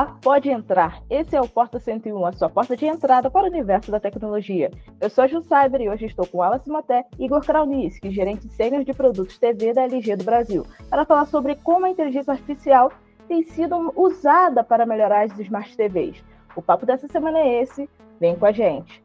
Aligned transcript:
Olá, 0.00 0.16
pode 0.22 0.48
entrar. 0.48 1.02
Esse 1.10 1.36
é 1.36 1.40
o 1.42 1.46
Porta 1.46 1.78
101, 1.78 2.24
a 2.24 2.32
sua 2.32 2.48
porta 2.48 2.74
de 2.74 2.86
entrada 2.86 3.30
para 3.30 3.42
o 3.42 3.50
universo 3.50 3.90
da 3.90 4.00
tecnologia. 4.00 4.70
Eu 4.98 5.10
sou 5.10 5.24
a 5.24 5.26
Ju 5.26 5.42
Cyber 5.42 5.82
e 5.82 5.90
hoje 5.90 6.06
estou 6.06 6.26
com 6.26 6.42
Alice 6.42 6.66
Moté 6.70 7.04
e 7.18 7.26
Igor 7.26 7.44
Krauniski, 7.44 8.10
gerente 8.10 8.48
sênior 8.48 8.82
de 8.82 8.94
produtos 8.94 9.36
TV 9.36 9.74
da 9.74 9.82
LG 9.82 10.16
do 10.16 10.24
Brasil, 10.24 10.64
para 10.88 11.04
falar 11.04 11.26
sobre 11.26 11.54
como 11.56 11.84
a 11.84 11.90
inteligência 11.90 12.32
artificial 12.32 12.90
tem 13.28 13.42
sido 13.42 13.92
usada 13.94 14.64
para 14.64 14.86
melhorar 14.86 15.26
as 15.26 15.38
Smart 15.38 15.76
TVs. 15.76 16.24
O 16.56 16.62
papo 16.62 16.86
dessa 16.86 17.06
semana 17.06 17.38
é 17.38 17.60
esse, 17.60 17.86
vem 18.18 18.34
com 18.34 18.46
a 18.46 18.52
gente. 18.52 19.04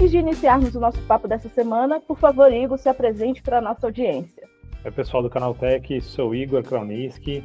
Antes 0.00 0.12
de 0.12 0.16
iniciarmos 0.16 0.74
o 0.74 0.80
nosso 0.80 0.98
papo 1.02 1.28
dessa 1.28 1.50
semana, 1.50 2.00
por 2.00 2.16
favor, 2.18 2.50
Igor, 2.50 2.78
se 2.78 2.88
apresente 2.88 3.42
para 3.42 3.58
a 3.58 3.60
nossa 3.60 3.86
audiência. 3.86 4.48
Oi, 4.82 4.90
pessoal 4.90 5.22
do 5.22 5.28
Canal 5.28 5.54
Tech, 5.54 6.00
sou 6.00 6.34
Igor 6.34 6.62
Krauniski, 6.62 7.44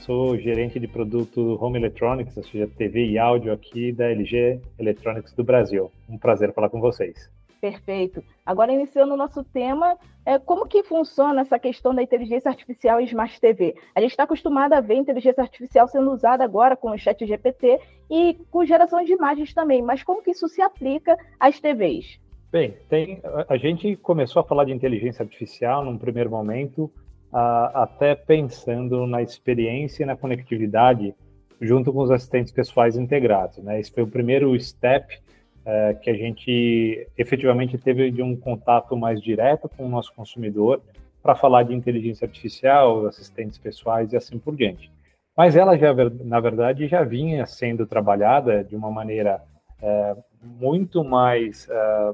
sou 0.00 0.36
gerente 0.36 0.78
de 0.78 0.86
produto 0.86 1.56
Home 1.58 1.78
Electronics, 1.78 2.36
ou 2.36 2.42
seja, 2.42 2.68
TV 2.76 3.06
e 3.06 3.18
áudio 3.18 3.54
aqui 3.54 3.90
da 3.90 4.10
LG 4.10 4.60
Electronics 4.78 5.32
do 5.32 5.42
Brasil. 5.42 5.90
Um 6.06 6.18
prazer 6.18 6.52
falar 6.52 6.68
com 6.68 6.78
vocês. 6.78 7.30
Perfeito. 7.58 8.22
Agora, 8.44 8.72
iniciando 8.72 9.14
o 9.14 9.16
nosso 9.16 9.42
tema, 9.42 9.96
é, 10.26 10.38
como 10.38 10.66
que 10.66 10.82
funciona 10.82 11.40
essa 11.40 11.58
questão 11.58 11.94
da 11.94 12.02
inteligência 12.02 12.50
artificial 12.50 13.00
em 13.00 13.04
Smart 13.04 13.40
TV? 13.40 13.74
A 13.94 14.00
gente 14.00 14.10
está 14.10 14.24
acostumado 14.24 14.74
a 14.74 14.80
ver 14.80 14.96
inteligência 14.96 15.42
artificial 15.42 15.88
sendo 15.88 16.10
usada 16.10 16.44
agora 16.44 16.76
com 16.76 16.90
o 16.90 16.98
chat 16.98 17.24
GPT 17.24 17.80
e 18.10 18.36
com 18.50 18.66
geração 18.66 19.02
de 19.02 19.12
imagens 19.12 19.54
também, 19.54 19.82
mas 19.82 20.02
como 20.02 20.22
que 20.22 20.32
isso 20.32 20.46
se 20.48 20.60
aplica 20.60 21.16
às 21.40 21.58
TVs? 21.58 22.20
Bem, 22.52 22.76
tem, 22.88 23.20
a 23.48 23.56
gente 23.56 23.96
começou 23.96 24.40
a 24.40 24.44
falar 24.44 24.64
de 24.64 24.72
inteligência 24.72 25.22
artificial 25.22 25.84
num 25.84 25.98
primeiro 25.98 26.30
momento, 26.30 26.90
a, 27.32 27.82
até 27.82 28.14
pensando 28.14 29.06
na 29.06 29.22
experiência 29.22 30.02
e 30.02 30.06
na 30.06 30.16
conectividade 30.16 31.14
junto 31.60 31.92
com 31.92 32.00
os 32.00 32.10
assistentes 32.10 32.52
pessoais 32.52 32.96
integrados. 32.96 33.58
Né? 33.58 33.80
Esse 33.80 33.90
foi 33.90 34.02
o 34.02 34.06
primeiro 34.06 34.58
step 34.60 35.18
é, 35.66 35.94
que 35.94 36.10
a 36.10 36.14
gente 36.14 37.08
efetivamente 37.16 37.78
teve 37.78 38.10
de 38.10 38.22
um 38.22 38.36
contato 38.36 38.96
mais 38.96 39.20
direto 39.20 39.68
com 39.68 39.86
o 39.86 39.88
nosso 39.88 40.12
consumidor 40.14 40.82
para 41.22 41.34
falar 41.34 41.62
de 41.62 41.74
inteligência 41.74 42.26
artificial, 42.26 43.06
assistentes 43.06 43.56
pessoais 43.56 44.12
e 44.12 44.16
assim 44.16 44.38
por 44.38 44.54
diante. 44.54 44.92
Mas 45.36 45.56
ela 45.56 45.76
já, 45.76 45.92
na 46.22 46.38
verdade, 46.38 46.86
já 46.86 47.02
vinha 47.02 47.46
sendo 47.46 47.86
trabalhada 47.86 48.62
de 48.62 48.76
uma 48.76 48.90
maneira 48.90 49.42
é, 49.82 50.16
muito 50.42 51.02
mais 51.02 51.68
é, 51.68 52.12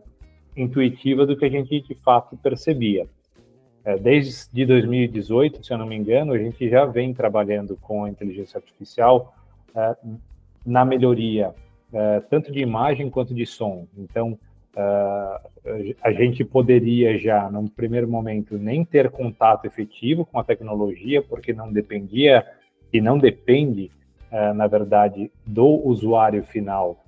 intuitiva 0.57 1.27
do 1.27 1.37
que 1.37 1.45
a 1.45 1.51
gente 1.51 1.81
de 1.81 1.95
fato 1.97 2.37
percebia. 2.37 3.07
É, 3.85 3.97
desde 3.97 4.65
2018, 4.65 5.65
se 5.65 5.73
eu 5.73 5.79
não 5.79 5.87
me 5.87 5.97
engano, 5.97 6.33
a 6.33 6.39
gente 6.39 6.69
já 6.69 6.85
vem 6.85 7.13
trabalhando 7.13 7.77
com 7.77 8.05
a 8.05 8.11
inteligência 8.11 8.59
artificial 8.59 9.35
é, 9.75 9.97
na 10.65 10.85
melhoria 10.85 11.55
uh, 11.93 12.21
tanto 12.29 12.53
de 12.53 12.61
imagem 12.61 13.11
quanto 13.11 13.35
de 13.35 13.47
som. 13.47 13.87
Então, 13.97 14.39
uh, 14.75 15.95
a 16.03 16.13
gente 16.13 16.45
poderia 16.45 17.19
já, 17.19 17.51
num 17.51 17.67
primeiro 17.67 18.09
momento, 18.09 18.59
nem 18.59 18.85
ter 18.85 19.11
contato 19.11 19.67
efetivo 19.67 20.25
com 20.25 20.39
a 20.39 20.45
tecnologia, 20.45 21.23
porque 21.23 21.53
não 21.53 21.73
dependia 21.73 22.47
e 22.93 23.01
não 23.01 23.19
depende, 23.19 23.91
uh, 24.33 24.55
na 24.55 24.67
verdade, 24.67 25.31
do 25.47 25.67
usuário 25.67 26.45
final 26.45 27.05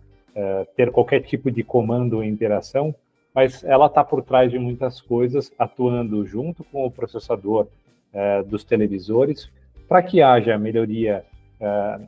ter 0.77 0.91
qualquer 0.91 1.21
tipo 1.21 1.51
de 1.51 1.63
comando 1.63 2.15
ou 2.17 2.25
interação, 2.25 2.95
mas 3.35 3.63
ela 3.65 3.85
está 3.85 4.03
por 4.03 4.23
trás 4.23 4.51
de 4.51 4.59
muitas 4.59 4.99
coisas, 4.99 5.53
atuando 5.59 6.25
junto 6.27 6.65
com 6.65 6.87
o 6.87 6.91
processador 6.91 7.69
dos 8.47 8.65
televisores, 8.65 9.51
para 9.87 10.03
que 10.03 10.23
haja 10.23 10.57
melhoria 10.57 11.23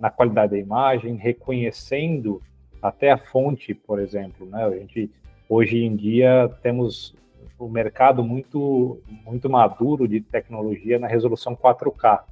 na 0.00 0.08
qualidade 0.08 0.52
da 0.52 0.58
imagem, 0.58 1.16
reconhecendo 1.16 2.40
até 2.84 3.10
a 3.10 3.16
fonte, 3.16 3.72
por 3.72 3.98
exemplo, 3.98 4.46
né? 4.46 4.62
A 4.62 4.70
gente 4.70 5.10
hoje 5.48 5.78
em 5.78 5.96
dia 5.96 6.50
temos 6.62 7.14
o 7.58 7.64
um 7.64 7.68
mercado 7.70 8.22
muito 8.22 9.00
muito 9.24 9.48
maduro 9.48 10.06
de 10.06 10.20
tecnologia 10.20 10.98
na 10.98 11.06
resolução 11.06 11.56
4K, 11.56 12.24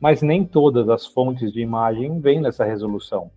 mas 0.00 0.22
nem 0.22 0.44
todas 0.44 0.88
as 0.88 1.04
fontes 1.04 1.52
de 1.52 1.60
imagem 1.60 2.20
vêm 2.20 2.40
nessa 2.40 2.64
resolução. 2.64 3.28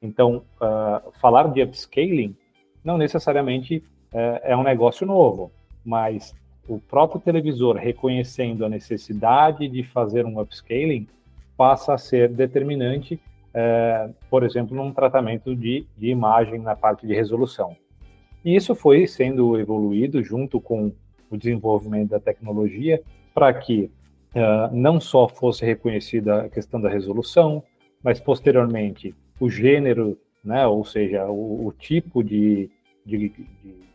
Então, 0.00 0.42
uh, 0.56 1.12
falar 1.20 1.52
de 1.52 1.62
upscaling 1.62 2.34
não 2.82 2.96
necessariamente 2.96 3.84
uh, 4.10 4.40
é 4.42 4.56
um 4.56 4.62
negócio 4.62 5.06
novo, 5.06 5.52
mas 5.84 6.34
o 6.66 6.78
próprio 6.78 7.20
televisor 7.20 7.76
reconhecendo 7.76 8.64
a 8.64 8.70
necessidade 8.70 9.68
de 9.68 9.82
fazer 9.82 10.24
um 10.24 10.40
upscaling 10.40 11.06
passa 11.58 11.92
a 11.92 11.98
ser 11.98 12.30
determinante 12.30 13.20
é, 13.58 14.10
por 14.28 14.44
exemplo, 14.44 14.76
num 14.76 14.92
tratamento 14.92 15.56
de, 15.56 15.86
de 15.96 16.08
imagem 16.08 16.60
na 16.60 16.76
parte 16.76 17.06
de 17.06 17.14
resolução. 17.14 17.74
E 18.44 18.54
isso 18.54 18.74
foi 18.74 19.06
sendo 19.06 19.58
evoluído 19.58 20.22
junto 20.22 20.60
com 20.60 20.92
o 21.30 21.38
desenvolvimento 21.38 22.10
da 22.10 22.20
tecnologia 22.20 23.02
para 23.34 23.52
que 23.54 23.90
uh, 24.34 24.76
não 24.76 25.00
só 25.00 25.26
fosse 25.26 25.64
reconhecida 25.64 26.42
a 26.42 26.48
questão 26.50 26.78
da 26.78 26.90
resolução, 26.90 27.62
mas 28.02 28.20
posteriormente 28.20 29.14
o 29.40 29.48
gênero, 29.48 30.18
né, 30.44 30.66
ou 30.66 30.84
seja, 30.84 31.24
o, 31.26 31.66
o 31.66 31.72
tipo 31.72 32.22
de, 32.22 32.70
de, 33.06 33.30
de, 33.30 33.46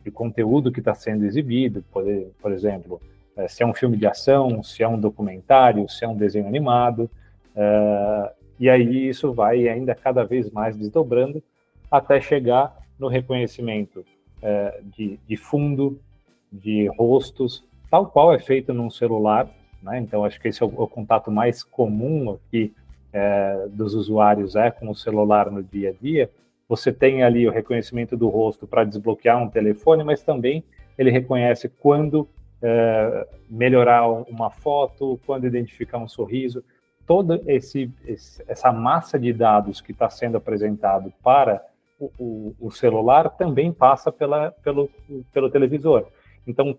de, 0.04 0.10
conteúdo 0.10 0.72
que 0.72 0.80
está 0.80 0.94
sendo 0.94 1.24
exibido, 1.24 1.84
por, 1.92 2.04
por 2.40 2.52
exemplo, 2.52 3.00
uh, 3.36 3.48
se 3.48 3.62
é 3.62 3.66
um 3.66 3.72
filme 3.72 3.96
de 3.96 4.08
ação, 4.08 4.60
se 4.60 4.82
é 4.82 4.88
um 4.88 4.98
documentário, 4.98 5.88
se 5.88 6.04
é 6.04 6.08
um 6.08 6.16
desenho 6.16 6.48
animado, 6.48 7.08
uh, 7.54 8.41
e 8.62 8.70
aí 8.70 9.08
isso 9.08 9.32
vai 9.32 9.66
ainda 9.66 9.92
cada 9.92 10.22
vez 10.22 10.48
mais 10.52 10.76
desdobrando 10.76 11.42
até 11.90 12.20
chegar 12.20 12.72
no 12.96 13.08
reconhecimento 13.08 14.04
é, 14.40 14.80
de, 14.96 15.18
de, 15.26 15.36
fundo, 15.36 15.98
de 16.52 16.86
rostos, 16.96 17.64
tal 17.90 18.06
qual 18.06 18.32
é 18.32 18.38
feito 18.38 18.72
num 18.72 18.88
celular. 18.88 19.50
Né? 19.82 19.98
Então, 19.98 20.24
acho 20.24 20.40
que 20.40 20.46
esse 20.46 20.62
é 20.62 20.66
o, 20.66 20.68
o 20.68 20.86
contato 20.86 21.28
mais 21.28 21.64
comum 21.64 22.38
aqui 22.38 22.72
é, 23.12 23.66
dos 23.68 23.94
usuários 23.94 24.54
é 24.54 24.70
com 24.70 24.88
o 24.88 24.94
celular 24.94 25.50
no 25.50 25.60
dia 25.60 25.90
a 25.90 25.92
dia. 26.00 26.30
Você 26.68 26.92
tem 26.92 27.24
ali 27.24 27.48
o 27.48 27.50
reconhecimento 27.50 28.16
do 28.16 28.28
rosto 28.28 28.64
para 28.64 28.84
desbloquear 28.84 29.42
um 29.42 29.50
telefone, 29.50 30.04
mas 30.04 30.22
também 30.22 30.62
ele 30.96 31.10
reconhece 31.10 31.68
quando 31.68 32.28
é, 32.62 33.26
melhorar 33.50 34.08
uma 34.08 34.50
foto, 34.50 35.18
quando 35.26 35.48
identificar 35.48 35.98
um 35.98 36.06
sorriso 36.06 36.62
toda 37.06 37.40
esse, 37.46 37.90
esse, 38.06 38.42
essa 38.46 38.72
massa 38.72 39.18
de 39.18 39.32
dados 39.32 39.80
que 39.80 39.92
está 39.92 40.08
sendo 40.08 40.36
apresentado 40.36 41.12
para 41.22 41.64
o, 41.98 42.10
o, 42.18 42.56
o, 42.60 42.70
celular 42.70 43.30
também 43.30 43.72
passa 43.72 44.10
pela, 44.10 44.50
pelo, 44.62 44.90
pelo 45.32 45.50
televisor. 45.50 46.06
Então, 46.46 46.78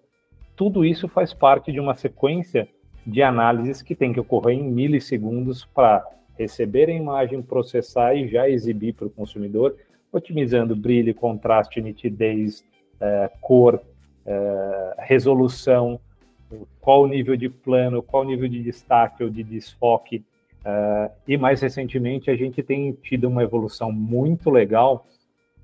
tudo 0.55 0.83
isso 0.83 1.07
faz 1.07 1.33
parte 1.33 1.71
de 1.71 1.79
uma 1.79 1.95
sequência 1.95 2.67
de 3.05 3.21
análises 3.21 3.81
que 3.81 3.95
tem 3.95 4.13
que 4.13 4.19
ocorrer 4.19 4.57
em 4.57 4.63
milissegundos 4.63 5.65
para 5.65 6.05
receber 6.37 6.89
a 6.89 6.93
imagem, 6.93 7.41
processar 7.41 8.15
e 8.15 8.27
já 8.27 8.49
exibir 8.49 8.93
para 8.93 9.07
o 9.07 9.09
consumidor, 9.09 9.75
otimizando 10.11 10.75
brilho, 10.75 11.13
contraste, 11.13 11.81
nitidez, 11.81 12.63
é, 12.99 13.29
cor, 13.41 13.81
é, 14.25 14.95
resolução, 14.99 15.99
qual 16.79 17.03
o 17.03 17.07
nível 17.07 17.35
de 17.35 17.49
plano, 17.49 18.01
qual 18.01 18.23
o 18.23 18.25
nível 18.25 18.47
de 18.47 18.61
destaque 18.61 19.23
ou 19.23 19.29
de 19.29 19.43
desfoque. 19.43 20.23
Uh, 20.61 21.11
e 21.27 21.37
mais 21.37 21.61
recentemente 21.61 22.31
a 22.31 22.35
gente 22.35 22.63
tem 22.63 22.93
tido 22.93 23.27
uma 23.27 23.43
evolução 23.43 23.91
muito 23.91 24.49
legal, 24.49 25.05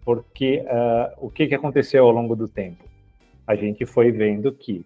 porque 0.04 0.64
uh, 0.66 1.26
o 1.26 1.30
que, 1.30 1.48
que 1.48 1.56
aconteceu 1.56 2.06
ao 2.06 2.12
longo 2.12 2.36
do 2.36 2.48
tempo? 2.48 2.84
A 3.48 3.56
gente 3.56 3.86
foi 3.86 4.12
vendo 4.12 4.52
que 4.52 4.86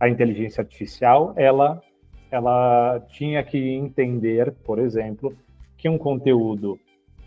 a 0.00 0.08
inteligência 0.08 0.62
artificial 0.62 1.34
ela, 1.36 1.82
ela 2.30 3.00
tinha 3.10 3.42
que 3.42 3.58
entender, 3.58 4.52
por 4.64 4.78
exemplo, 4.78 5.36
que 5.76 5.88
um 5.88 5.98
conteúdo 5.98 6.78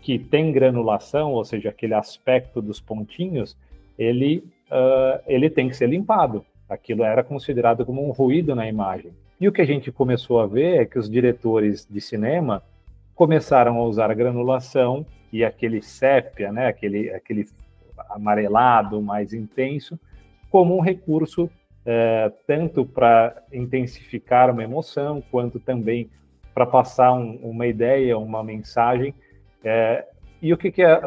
que 0.02 0.18
tem 0.18 0.52
granulação, 0.52 1.32
ou 1.32 1.44
seja, 1.44 1.70
aquele 1.70 1.94
aspecto 1.94 2.60
dos 2.60 2.80
pontinhos, 2.80 3.56
ele, 3.98 4.44
uh, 4.70 5.22
ele 5.26 5.48
tem 5.48 5.68
que 5.68 5.76
ser 5.76 5.88
limpado 5.88 6.44
Aquilo 6.68 7.04
era 7.04 7.22
considerado 7.22 7.84
como 7.84 8.06
um 8.06 8.10
ruído 8.10 8.54
na 8.54 8.68
imagem. 8.68 9.12
E 9.40 9.46
o 9.46 9.52
que 9.52 9.62
a 9.62 9.66
gente 9.66 9.92
começou 9.92 10.40
a 10.40 10.46
ver 10.46 10.80
é 10.80 10.84
que 10.84 10.98
os 10.98 11.08
diretores 11.08 11.86
de 11.88 12.00
cinema 12.00 12.62
começaram 13.14 13.78
a 13.78 13.84
usar 13.84 14.10
a 14.10 14.14
granulação 14.14 15.06
e 15.32 15.44
aquele 15.44 15.82
sépia, 15.82 16.52
né, 16.52 16.66
aquele, 16.68 17.10
aquele 17.10 17.46
amarelado 18.10 19.00
mais 19.00 19.32
intenso, 19.32 19.98
como 20.50 20.76
um 20.76 20.80
recurso 20.80 21.50
é, 21.84 22.32
tanto 22.46 22.84
para 22.84 23.44
intensificar 23.52 24.50
uma 24.50 24.64
emoção, 24.64 25.22
quanto 25.30 25.60
também 25.60 26.10
para 26.52 26.66
passar 26.66 27.12
um, 27.12 27.36
uma 27.42 27.66
ideia, 27.66 28.18
uma 28.18 28.42
mensagem. 28.42 29.14
É, 29.62 30.04
e 30.42 30.52
o 30.52 30.56
que, 30.56 30.72
que 30.72 30.82
a, 30.82 31.00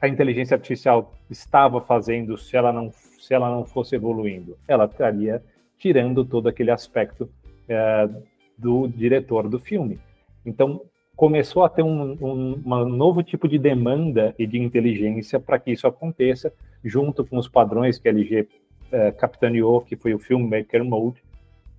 a, 0.00 0.08
inteligência 0.08 0.54
artificial 0.54 1.12
estava 1.28 1.80
fazendo 1.80 2.38
se 2.38 2.56
ela 2.56 2.72
não, 2.72 2.90
se 3.26 3.34
ela 3.34 3.50
não 3.50 3.64
fosse 3.64 3.96
evoluindo? 3.96 4.56
Ela 4.68 4.84
estaria 4.84 5.42
tirando 5.78 6.24
todo 6.24 6.48
aquele 6.48 6.70
aspecto 6.70 7.28
é, 7.68 8.08
do 8.56 8.88
diretor 8.88 9.48
do 9.48 9.58
filme. 9.58 9.98
Então, 10.44 10.80
começou 11.16 11.64
a 11.64 11.68
ter 11.68 11.82
um, 11.82 12.12
um, 12.20 12.62
um, 12.64 12.88
novo 12.88 13.22
tipo 13.22 13.48
de 13.48 13.58
demanda 13.58 14.34
e 14.38 14.46
de 14.46 14.58
inteligência 14.58 15.38
para 15.38 15.58
que 15.58 15.72
isso 15.72 15.86
aconteça, 15.86 16.52
junto 16.84 17.24
com 17.24 17.36
os 17.38 17.48
padrões 17.48 17.98
que 17.98 18.08
a 18.08 18.10
LG 18.10 18.48
é, 18.90 19.12
capitaneou, 19.12 19.80
que 19.80 19.96
foi 19.96 20.14
o 20.14 20.18
Filmmaker 20.18 20.84
Mode, 20.84 21.22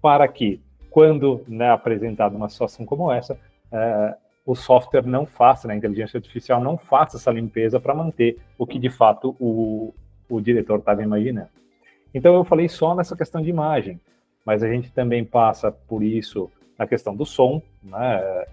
para 0.02 0.28
que, 0.28 0.62
quando 0.90 1.44
né, 1.48 1.70
apresentado 1.70 2.36
uma 2.36 2.50
situação 2.50 2.86
como 2.86 3.12
essa, 3.12 3.38
é, 3.72 4.16
o 4.46 4.56
software 4.56 5.06
não 5.06 5.26
faça, 5.26 5.68
né, 5.68 5.74
a 5.74 5.78
inteligência 5.78 6.18
artificial 6.18 6.62
não 6.62 6.78
faça 6.78 7.18
essa 7.18 7.32
limpeza 7.32 7.80
para 7.80 7.96
manter 7.96 8.38
o 8.58 8.66
que 8.66 8.78
de 8.78 8.90
fato 8.90 9.36
o, 9.40 9.94
o 10.30 10.42
diretor 10.42 10.80
estava 10.80 11.04
imaginando. 11.04 11.50
Então 12.14 12.34
eu 12.36 12.44
falei 12.44 12.70
só 12.70 12.96
nessa 12.96 13.16
questão 13.16 13.42
de 13.42 13.50
imagem, 13.50 14.00
mas 14.46 14.64
a 14.64 14.70
gente 14.72 14.92
também 14.92 15.24
passa 15.26 15.72
por 15.72 16.04
isso 16.04 16.50
na 16.78 16.88
questão 16.88 17.16
do 17.16 17.26
som, 17.26 17.62
né? 17.84 18.46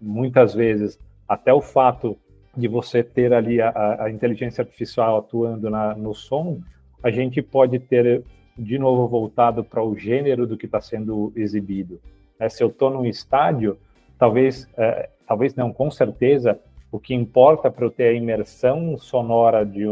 muitas 0.00 0.54
vezes 0.54 0.98
até 1.28 1.52
o 1.52 1.60
fato 1.60 2.16
de 2.56 2.66
você 2.66 3.02
ter 3.02 3.32
ali 3.32 3.60
a, 3.60 4.04
a 4.04 4.10
inteligência 4.10 4.62
artificial 4.62 5.18
atuando 5.18 5.70
na, 5.70 5.94
no 5.94 6.14
som, 6.14 6.60
a 7.02 7.10
gente 7.10 7.40
pode 7.40 7.78
ter 7.78 8.24
de 8.56 8.78
novo 8.78 9.06
voltado 9.06 9.62
para 9.62 9.82
o 9.82 9.96
gênero 9.96 10.46
do 10.46 10.56
que 10.56 10.66
está 10.66 10.80
sendo 10.80 11.32
exibido. 11.36 12.00
É, 12.40 12.48
se 12.48 12.62
eu 12.62 12.68
estou 12.68 12.90
num 12.90 13.06
estádio, 13.06 13.78
talvez, 14.18 14.68
é, 14.76 15.08
talvez 15.26 15.54
não, 15.54 15.72
com 15.72 15.90
certeza, 15.90 16.58
o 16.90 16.98
que 16.98 17.14
importa 17.14 17.70
para 17.70 17.84
eu 17.84 17.90
ter 17.90 18.08
a 18.08 18.12
imersão 18.12 18.96
sonora 18.96 19.64
de, 19.64 19.84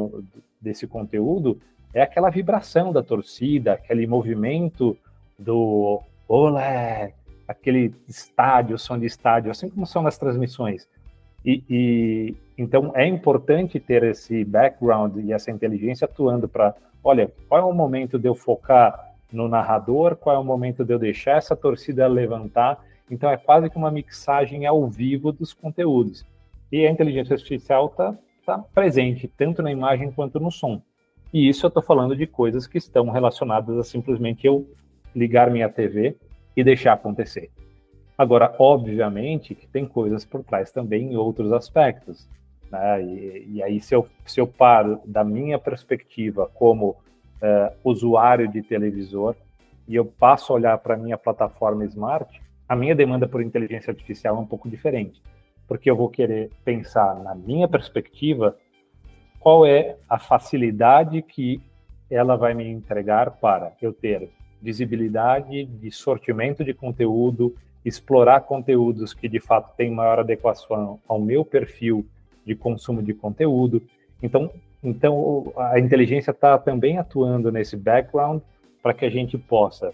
desse 0.61 0.87
conteúdo 0.87 1.61
é 1.93 2.03
aquela 2.03 2.31
vibração 2.31 2.93
da 2.93 3.03
torcida, 3.03 3.73
aquele 3.73 4.07
movimento 4.07 4.97
do 5.39 6.03
olé, 6.29 7.15
aquele 7.47 7.95
estádio, 8.09 8.79
som 8.79 8.99
de 8.99 9.07
estádio, 9.07 9.51
assim 9.51 9.69
como 9.69 9.87
são 9.87 10.03
nas 10.03 10.19
transmissões. 10.19 10.89
E, 11.45 11.63
e 11.71 12.35
então 12.59 12.93
é 12.95 13.07
importante 13.07 13.79
ter 13.79 14.03
esse 14.03 14.45
background 14.45 15.17
e 15.19 15.33
essa 15.33 15.51
inteligência 15.51 16.05
atuando 16.05 16.49
para, 16.49 16.75
olha, 17.03 17.31
qual 17.49 17.61
é 17.61 17.65
o 17.65 17.73
momento 17.73 18.19
de 18.19 18.29
eu 18.29 18.35
focar 18.35 19.15
no 19.33 19.49
narrador, 19.49 20.17
qual 20.17 20.37
é 20.37 20.39
o 20.39 20.45
momento 20.45 20.85
de 20.85 20.93
eu 20.93 20.99
deixar 20.99 21.37
essa 21.37 21.57
torcida 21.57 22.07
levantar. 22.07 22.83
Então 23.11 23.31
é 23.31 23.37
quase 23.37 23.71
que 23.71 23.77
uma 23.77 23.91
mixagem 23.91 24.67
ao 24.67 24.87
vivo 24.89 25.33
dos 25.33 25.53
conteúdos. 25.53 26.25
E 26.71 26.87
a 26.87 26.91
inteligência 26.91 27.35
artificial 27.35 27.87
está 27.87 28.17
tá 28.47 28.59
presente 28.73 29.29
tanto 29.37 29.61
na 29.61 29.73
imagem 29.73 30.13
quanto 30.13 30.39
no 30.39 30.53
som. 30.53 30.81
E 31.35 31.49
isso 31.49 31.67
eu 31.67 31.69
estou 31.69 31.83
falando 31.83 32.17
de 32.17 32.27
coisas 32.27 32.67
que 32.67 32.79
estão 32.79 33.11
relacionadas 33.11 33.77
a 33.77 33.83
simplesmente 33.83 34.47
eu 34.47 34.67
ligar 35.15 35.51
minha 35.51 35.69
TV 35.69 36.17
e 36.57 36.63
deixar 36.63 36.93
acontecer. 36.93 37.51
Agora, 38.17 38.55
obviamente 38.59 39.55
que 39.55 39.67
tem 39.67 39.85
coisas 39.85 40.25
por 40.25 40.43
trás 40.45 40.71
também 40.71 41.13
em 41.13 41.17
outros 41.17 41.53
aspectos. 41.53 42.29
Né? 42.71 43.03
E, 43.03 43.47
e, 43.55 43.63
aí, 43.63 43.81
se 43.81 43.95
eu, 43.95 44.09
se 44.25 44.41
eu 44.41 44.47
paro 44.47 45.01
da 45.05 45.25
minha 45.25 45.59
perspectiva 45.59 46.51
como 46.55 46.91
uh, 46.91 47.77
usuário 47.85 48.49
de 48.49 48.63
televisor 48.63 49.35
e 49.87 49.95
eu 49.97 50.05
passo 50.05 50.53
a 50.53 50.57
olhar 50.57 50.79
para 50.79 50.95
a 50.95 50.99
minha 50.99 51.19
plataforma 51.19 51.85
smart, 51.85 52.41
a 52.69 52.75
minha 52.75 52.95
demanda 52.95 53.29
por 53.29 53.43
inteligência 53.43 53.91
artificial 53.91 54.37
é 54.37 54.41
um 54.41 54.47
pouco 54.47 54.69
diferente. 54.69 55.21
Porque 55.67 55.91
eu 55.91 55.97
vou 55.97 56.09
querer 56.09 56.51
pensar 56.65 57.15
na 57.23 57.35
minha 57.35 57.67
perspectiva 57.67 58.57
qual 59.41 59.67
é 59.67 59.97
a 60.09 60.19
facilidade 60.19 61.23
que 61.23 61.61
ela 62.11 62.37
vai 62.37 62.55
me 62.55 62.69
entregar 62.69 63.33
para 63.33 63.73
eu 63.81 63.93
ter 63.93 64.31
visibilidade, 64.61 65.65
de 65.65 65.91
sortimento 65.91 66.65
de 66.65 66.73
conteúdo, 66.73 67.55
explorar 67.85 68.41
conteúdos 68.41 69.15
que 69.15 69.29
de 69.29 69.39
fato 69.39 69.77
têm 69.77 69.91
maior 69.91 70.19
adequação 70.19 70.99
ao 71.07 71.21
meu 71.21 71.45
perfil 71.45 72.05
de 72.45 72.55
consumo 72.55 73.03
de 73.03 73.15
conteúdo. 73.15 73.83
Então, 74.23 74.51
então 74.83 75.53
a 75.57 75.79
inteligência 75.79 76.31
está 76.31 76.59
também 76.59 76.99
atuando 76.99 77.53
nesse 77.53 77.77
background 77.77 78.41
para 78.83 78.95
que 78.95 79.05
a 79.05 79.11
gente 79.11 79.37
possa 79.37 79.93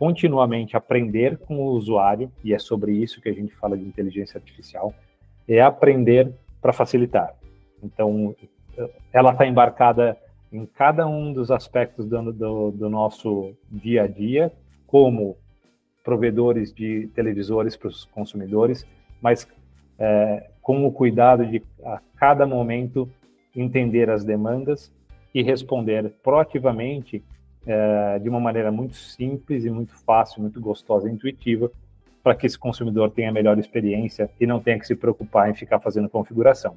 continuamente 0.00 0.78
aprender 0.78 1.36
com 1.36 1.58
o 1.58 1.72
usuário, 1.72 2.32
e 2.42 2.54
é 2.54 2.58
sobre 2.58 2.90
isso 2.90 3.20
que 3.20 3.28
a 3.28 3.34
gente 3.34 3.54
fala 3.56 3.76
de 3.76 3.84
inteligência 3.84 4.38
artificial, 4.38 4.94
é 5.46 5.60
aprender 5.60 6.32
para 6.58 6.72
facilitar. 6.72 7.34
Então, 7.82 8.34
ela 9.12 9.32
está 9.32 9.46
embarcada 9.46 10.16
em 10.50 10.64
cada 10.64 11.06
um 11.06 11.34
dos 11.34 11.50
aspectos 11.50 12.06
do, 12.06 12.32
do, 12.32 12.70
do 12.70 12.88
nosso 12.88 13.54
dia 13.70 14.04
a 14.04 14.06
dia, 14.06 14.50
como 14.86 15.36
provedores 16.02 16.72
de 16.72 17.08
televisores 17.08 17.76
para 17.76 17.88
os 17.88 18.06
consumidores, 18.06 18.86
mas 19.20 19.46
é, 19.98 20.48
com 20.62 20.86
o 20.86 20.90
cuidado 20.90 21.44
de, 21.44 21.62
a 21.84 22.00
cada 22.16 22.46
momento, 22.46 23.06
entender 23.54 24.08
as 24.08 24.24
demandas 24.24 24.90
e 25.34 25.42
responder 25.42 26.10
proativamente 26.22 27.22
é, 27.66 28.18
de 28.18 28.28
uma 28.28 28.40
maneira 28.40 28.70
muito 28.70 28.96
simples 28.96 29.64
e 29.64 29.70
muito 29.70 29.94
fácil, 30.04 30.42
muito 30.42 30.60
gostosa 30.60 31.08
e 31.08 31.12
intuitiva, 31.12 31.70
para 32.22 32.34
que 32.34 32.46
esse 32.46 32.58
consumidor 32.58 33.10
tenha 33.10 33.30
a 33.30 33.32
melhor 33.32 33.58
experiência 33.58 34.30
e 34.38 34.46
não 34.46 34.60
tenha 34.60 34.78
que 34.78 34.86
se 34.86 34.94
preocupar 34.94 35.50
em 35.50 35.54
ficar 35.54 35.80
fazendo 35.80 36.08
configuração. 36.08 36.76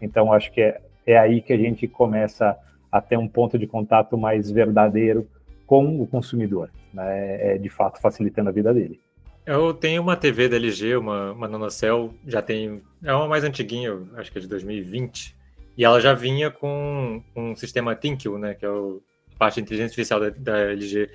Então, 0.00 0.32
acho 0.32 0.50
que 0.52 0.60
é, 0.60 0.80
é 1.06 1.18
aí 1.18 1.40
que 1.40 1.52
a 1.52 1.56
gente 1.56 1.86
começa 1.86 2.56
até 2.90 3.16
um 3.16 3.28
ponto 3.28 3.58
de 3.58 3.66
contato 3.66 4.18
mais 4.18 4.50
verdadeiro 4.50 5.28
com 5.66 6.02
o 6.02 6.06
consumidor, 6.06 6.70
né? 6.92 7.54
É, 7.54 7.58
de 7.58 7.68
fato 7.68 8.00
facilitando 8.00 8.48
a 8.48 8.52
vida 8.52 8.74
dele. 8.74 9.00
Eu 9.46 9.72
tenho 9.72 10.02
uma 10.02 10.16
TV 10.16 10.48
da 10.48 10.56
LG, 10.56 10.96
uma, 10.96 11.32
uma 11.32 11.48
NanoCell, 11.48 12.12
já 12.26 12.42
tem, 12.42 12.82
é 13.02 13.14
uma 13.14 13.26
mais 13.26 13.42
antiguinha, 13.42 13.96
acho 14.16 14.30
que 14.30 14.38
é 14.38 14.40
de 14.40 14.48
2020, 14.48 15.34
e 15.78 15.84
ela 15.84 16.00
já 16.00 16.12
vinha 16.12 16.50
com 16.50 17.22
um 17.34 17.56
sistema 17.56 17.94
Tinkle, 17.94 18.38
né, 18.38 18.54
que 18.54 18.64
é 18.64 18.68
o, 18.68 19.00
a 19.00 19.09
parte 19.40 19.54
de 19.54 19.62
inteligência 19.62 19.86
artificial 19.86 20.20
da, 20.20 20.28
da, 20.28 20.58
LG. 20.72 21.10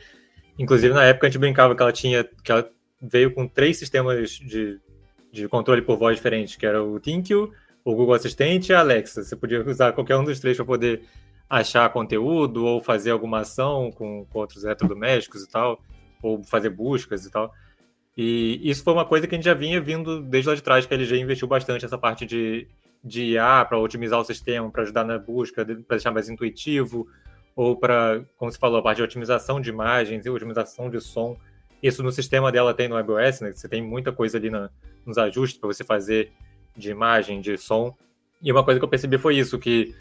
Inclusive, 0.57 0.93
na 0.93 1.03
época, 1.03 1.27
a 1.27 1.29
gente 1.29 1.39
brincava 1.39 1.75
que 1.75 1.81
ela 1.81 1.91
tinha, 1.91 2.23
que 2.43 2.51
ela 2.51 2.67
veio 2.99 3.31
com 3.31 3.47
três 3.47 3.77
sistemas 3.77 4.31
de, 4.31 4.79
de 5.31 5.47
controle 5.47 5.83
por 5.83 5.95
voz 5.95 6.15
diferentes, 6.15 6.55
que 6.55 6.65
era 6.65 6.83
o 6.83 6.99
Tinkle, 6.99 7.51
o 7.83 7.95
Google 7.95 8.15
Assistente 8.15 8.69
e 8.69 8.73
a 8.73 8.79
Alexa. 8.79 9.23
Você 9.23 9.35
podia 9.35 9.63
usar 9.63 9.93
qualquer 9.93 10.17
um 10.17 10.23
dos 10.23 10.39
três 10.39 10.57
para 10.57 10.65
poder 10.65 11.03
achar 11.47 11.87
conteúdo 11.89 12.65
ou 12.65 12.81
fazer 12.81 13.11
alguma 13.11 13.41
ação 13.41 13.91
com, 13.91 14.25
com 14.25 14.39
outros 14.39 14.63
eletrodomésticos 14.63 15.43
e 15.43 15.47
tal, 15.47 15.79
ou 16.23 16.43
fazer 16.43 16.71
buscas 16.71 17.25
e 17.25 17.31
tal. 17.31 17.53
E 18.17 18.59
isso 18.63 18.83
foi 18.83 18.93
uma 18.93 19.05
coisa 19.05 19.27
que 19.27 19.35
a 19.35 19.37
gente 19.37 19.45
já 19.45 19.53
vinha 19.53 19.79
vindo 19.79 20.19
desde 20.21 20.49
lá 20.49 20.55
de 20.55 20.63
trás, 20.63 20.85
que 20.85 20.93
a 20.93 20.97
LG 20.97 21.19
investiu 21.19 21.47
bastante 21.47 21.83
nessa 21.83 21.97
parte 21.97 22.25
de, 22.25 22.67
de 23.03 23.33
IA 23.33 23.63
para 23.65 23.77
otimizar 23.77 24.19
o 24.19 24.23
sistema, 24.23 24.71
para 24.71 24.81
ajudar 24.81 25.03
na 25.03 25.19
busca, 25.19 25.63
para 25.63 25.75
deixar 25.97 26.11
mais 26.11 26.27
intuitivo, 26.27 27.07
ou 27.55 27.75
para, 27.75 28.23
como 28.37 28.51
você 28.51 28.57
falou, 28.57 28.79
a 28.79 28.83
parte 28.83 28.97
de 28.97 29.03
otimização 29.03 29.61
de 29.61 29.69
imagens 29.69 30.25
e 30.25 30.29
otimização 30.29 30.89
de 30.89 30.99
som. 30.99 31.37
Isso 31.81 32.03
no 32.03 32.11
sistema 32.11 32.51
dela 32.51 32.73
tem 32.73 32.87
no 32.87 32.99
iOS, 32.99 33.41
né? 33.41 33.51
Você 33.53 33.69
tem 33.69 33.81
muita 33.81 34.11
coisa 34.11 34.37
ali 34.37 34.49
na, 34.49 34.69
nos 35.05 35.17
ajustes 35.17 35.59
para 35.59 35.67
você 35.67 35.83
fazer 35.83 36.31
de 36.75 36.89
imagem, 36.89 37.39
de 37.39 37.57
som. 37.57 37.95
E 38.41 38.51
uma 38.51 38.63
coisa 38.63 38.79
que 38.79 38.83
eu 38.83 38.89
percebi 38.89 39.17
foi 39.17 39.37
isso, 39.37 39.57
que 39.57 39.95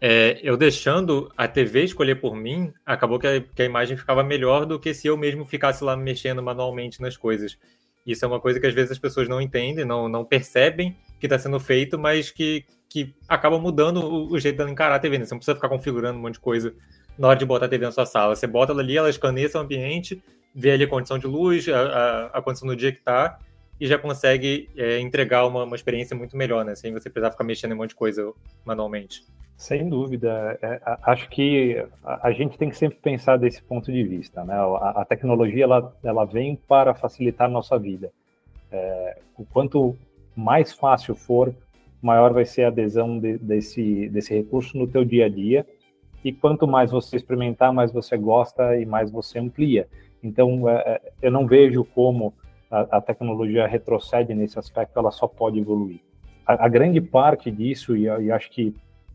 é, 0.00 0.38
eu 0.42 0.56
deixando 0.56 1.32
a 1.36 1.48
TV 1.48 1.84
escolher 1.84 2.16
por 2.16 2.36
mim, 2.36 2.72
acabou 2.84 3.18
que 3.18 3.26
a, 3.26 3.40
que 3.40 3.62
a, 3.62 3.64
imagem 3.64 3.96
ficava 3.96 4.22
melhor 4.22 4.66
do 4.66 4.78
que 4.78 4.92
se 4.92 5.08
eu 5.08 5.16
mesmo 5.16 5.44
ficasse 5.44 5.82
lá 5.82 5.96
mexendo 5.96 6.42
manualmente 6.42 7.00
nas 7.00 7.16
coisas. 7.16 7.58
Isso 8.06 8.24
é 8.24 8.28
uma 8.28 8.40
coisa 8.40 8.60
que 8.60 8.66
às 8.66 8.74
vezes 8.74 8.92
as 8.92 8.98
pessoas 8.98 9.28
não 9.28 9.40
entendem, 9.40 9.84
não, 9.84 10.08
não 10.08 10.24
percebem 10.24 10.96
que 11.18 11.26
está 11.26 11.38
sendo 11.38 11.58
feito, 11.58 11.98
mas 11.98 12.30
que, 12.30 12.64
que 12.88 13.14
acaba 13.28 13.58
mudando 13.58 14.00
o, 14.00 14.32
o 14.32 14.38
jeito 14.38 14.64
de 14.64 14.70
encarar 14.70 14.94
a 14.94 14.98
TV. 14.98 15.18
Né? 15.18 15.24
Você 15.24 15.34
não 15.34 15.38
precisa 15.38 15.56
ficar 15.56 15.68
configurando 15.68 16.18
um 16.18 16.22
monte 16.22 16.34
de 16.34 16.40
coisa 16.40 16.74
na 17.18 17.28
hora 17.28 17.38
de 17.38 17.44
botar 17.44 17.66
a 17.66 17.68
TV 17.68 17.84
na 17.84 17.92
sua 17.92 18.06
sala. 18.06 18.34
Você 18.36 18.46
bota 18.46 18.72
ela 18.72 18.80
ali, 18.80 18.96
ela 18.96 19.10
escaneia 19.10 19.48
seu 19.48 19.60
ambiente, 19.60 20.22
vê 20.54 20.70
ali 20.70 20.84
a 20.84 20.88
condição 20.88 21.18
de 21.18 21.26
luz, 21.26 21.68
a, 21.68 21.80
a, 21.80 22.26
a 22.38 22.42
condição 22.42 22.68
do 22.68 22.76
dia 22.76 22.92
que 22.92 22.98
está, 22.98 23.38
e 23.80 23.86
já 23.86 23.98
consegue 23.98 24.68
é, 24.76 24.98
entregar 25.00 25.46
uma, 25.46 25.64
uma 25.64 25.76
experiência 25.76 26.16
muito 26.16 26.36
melhor, 26.36 26.64
né? 26.64 26.74
Sem 26.74 26.92
você 26.92 27.08
precisar 27.08 27.30
ficar 27.30 27.44
mexendo 27.44 27.72
em 27.72 27.74
um 27.74 27.78
monte 27.78 27.90
de 27.90 27.96
coisa 27.96 28.32
manualmente. 28.64 29.22
Sem 29.56 29.88
dúvida. 29.88 30.58
É, 30.62 30.80
acho 31.02 31.28
que 31.28 31.84
a, 32.04 32.28
a, 32.28 32.32
gente 32.32 32.56
tem 32.56 32.70
que 32.70 32.76
sempre 32.76 32.98
pensar 32.98 33.36
desse 33.36 33.62
ponto 33.62 33.90
de 33.90 34.04
vista. 34.04 34.44
Né? 34.44 34.54
A, 34.54 35.02
a 35.02 35.04
tecnologia 35.04 35.64
ela, 35.64 35.96
ela 36.02 36.24
vem 36.24 36.56
para 36.56 36.94
facilitar 36.94 37.48
a 37.48 37.50
nossa 37.50 37.78
vida. 37.78 38.10
É, 38.70 39.18
o 39.36 39.44
quanto 39.44 39.96
mais 40.36 40.72
fácil 40.72 41.14
for, 41.14 41.52
maior 42.00 42.32
vai 42.32 42.44
ser 42.44 42.64
a 42.64 42.68
adesão 42.68 43.18
de, 43.18 43.38
desse, 43.38 44.08
desse 44.08 44.34
recurso 44.34 44.78
no 44.78 44.86
teu 44.86 45.04
dia 45.04 45.26
a 45.26 45.28
dia. 45.28 45.66
E 46.28 46.32
quanto 46.32 46.68
mais 46.68 46.90
você 46.90 47.16
experimentar, 47.16 47.72
mais 47.72 47.90
você 47.90 48.14
gosta 48.18 48.76
e 48.76 48.84
mais 48.84 49.10
você 49.10 49.38
amplia. 49.38 49.88
Então, 50.22 50.68
é, 50.68 50.74
é 50.74 51.12
eu 51.22 51.30
não 51.30 51.46
vejo 51.46 51.82
como 51.86 52.34
a, 52.70 53.00
tecnologia 53.00 53.66
retrocede 53.66 54.34
nesse 54.34 54.58
aspecto, 54.58 54.98
ela 54.98 55.10
só 55.10 55.26
pode 55.26 55.58
evoluir. 55.58 56.00
A, 56.46 56.68
grande 56.68 57.00
parte 57.00 57.50
disso, 57.50 57.96
e, 57.96 58.30
acho 58.30 58.50
que 58.50 58.74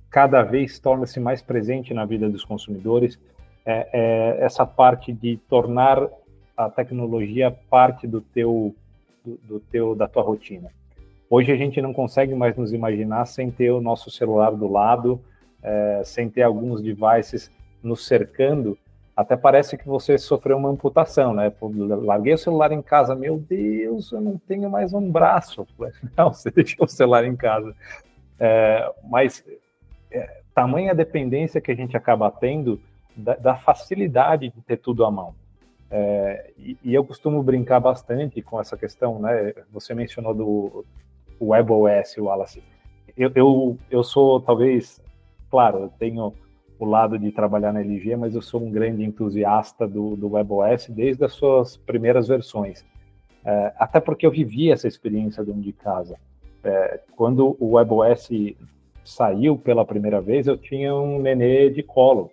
cada 0.09 0.41
vez 0.41 0.79
torna-se 0.79 1.19
mais 1.19 1.39
presente 1.39 1.93
na 1.93 2.03
vida 2.03 2.27
dos 2.27 2.43
consumidores, 2.43 3.19
é, 3.63 3.89
é, 3.93 4.43
essa 4.43 4.65
parte 4.65 5.13
de 5.13 5.37
tornar 5.47 6.09
a 6.57 6.67
tecnologia 6.67 7.55
parte 7.69 8.07
do 8.07 8.21
teu, 8.21 8.73
do, 9.23 9.59
teu, 9.59 9.93
da 9.93 10.07
tua 10.07 10.23
rotina. 10.23 10.71
Hoje 11.29 11.51
a 11.51 11.55
gente 11.55 11.79
não 11.79 11.93
consegue 11.93 12.33
mais 12.33 12.57
nos 12.57 12.73
imaginar 12.73 13.25
sem 13.25 13.51
ter 13.51 13.69
o 13.69 13.81
nosso 13.81 14.09
celular 14.09 14.49
do 14.55 14.67
lado, 14.67 15.21
é, 15.63 16.01
sem 16.03 16.29
ter 16.29 16.43
alguns 16.43 16.81
devices 16.81 17.49
nos 17.81 18.05
cercando 18.05 18.77
até 19.15 19.37
parece 19.37 19.77
que 19.77 19.87
você 19.87 20.17
sofreu 20.17 20.57
uma 20.57 20.69
amputação, 20.69 21.33
né? 21.35 21.51
larguei 21.61 22.33
o 22.33 22.37
celular 22.37 22.71
em 22.71 22.81
casa, 22.81 23.13
meu 23.15 23.37
Deus, 23.37 24.11
eu 24.11 24.19
não 24.19 24.39
tenho 24.39 24.69
mais 24.71 24.91
um 24.91 25.11
braço. 25.11 25.67
Não, 26.17 26.33
você 26.33 26.49
deixou 26.49 26.85
o 26.85 26.89
celular 26.89 27.23
em 27.23 27.35
casa. 27.35 27.75
É, 28.39 28.91
mas 29.03 29.45
é, 30.11 30.41
tamanha 30.53 30.95
dependência 30.95 31.61
que 31.61 31.71
a 31.71 31.75
gente 31.75 31.95
acaba 31.95 32.31
tendo 32.31 32.81
da, 33.15 33.35
da 33.35 33.55
facilidade 33.55 34.49
de 34.49 34.61
ter 34.61 34.77
tudo 34.77 35.05
à 35.05 35.11
mão. 35.11 35.35
É, 35.91 36.51
e, 36.57 36.75
e, 36.83 36.93
eu 36.93 37.05
costumo 37.05 37.43
brincar 37.43 37.79
bastante 37.79 38.41
com 38.41 38.59
essa 38.59 38.75
questão, 38.75 39.19
né? 39.19 39.53
Você 39.71 39.93
mencionou 39.93 40.33
do 40.33 40.83
WebOS, 41.39 42.17
Wallace. 42.17 42.63
Eu, 43.15 43.31
eu, 43.35 43.77
eu 43.91 44.03
sou, 44.03 44.41
talvez, 44.41 44.99
claro, 45.53 45.83
eu 45.83 45.89
tenho 45.99 46.33
o 46.79 46.85
lado 46.85 47.19
de 47.19 47.31
trabalhar 47.31 47.71
na 47.71 47.81
LG, 47.81 48.15
mas 48.15 48.33
eu 48.33 48.41
sou 48.41 48.59
um 48.59 48.71
grande 48.71 49.03
entusiasta 49.03 49.87
do, 49.87 50.15
do 50.15 50.31
WebOS 50.31 50.89
desde 50.89 51.23
as 51.23 51.33
suas 51.33 51.77
primeiras 51.77 52.27
versões. 52.27 52.83
É, 53.45 53.71
até 53.77 53.99
porque 53.99 54.25
eu 54.25 54.31
vivi 54.31 54.71
essa 54.71 54.87
experiência 54.87 55.43
dentro 55.43 55.61
de 55.61 55.71
casa. 55.71 56.17
É, 56.63 57.01
quando 57.15 57.55
o 57.59 57.75
WebOS 57.75 58.29
saiu 59.05 59.55
pela 59.55 59.85
primeira 59.85 60.19
vez, 60.19 60.47
eu 60.47 60.57
tinha 60.57 60.95
um 60.95 61.19
nenê 61.19 61.69
de 61.69 61.83
colo. 61.83 62.31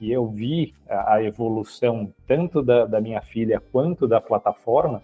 E 0.00 0.12
eu 0.12 0.24
vi 0.28 0.72
a, 0.88 1.14
a 1.14 1.24
evolução 1.24 2.14
tanto 2.24 2.62
da, 2.62 2.86
da, 2.86 3.00
minha 3.00 3.20
filha 3.20 3.60
quanto 3.72 4.06
da 4.06 4.20
plataforma 4.20 5.02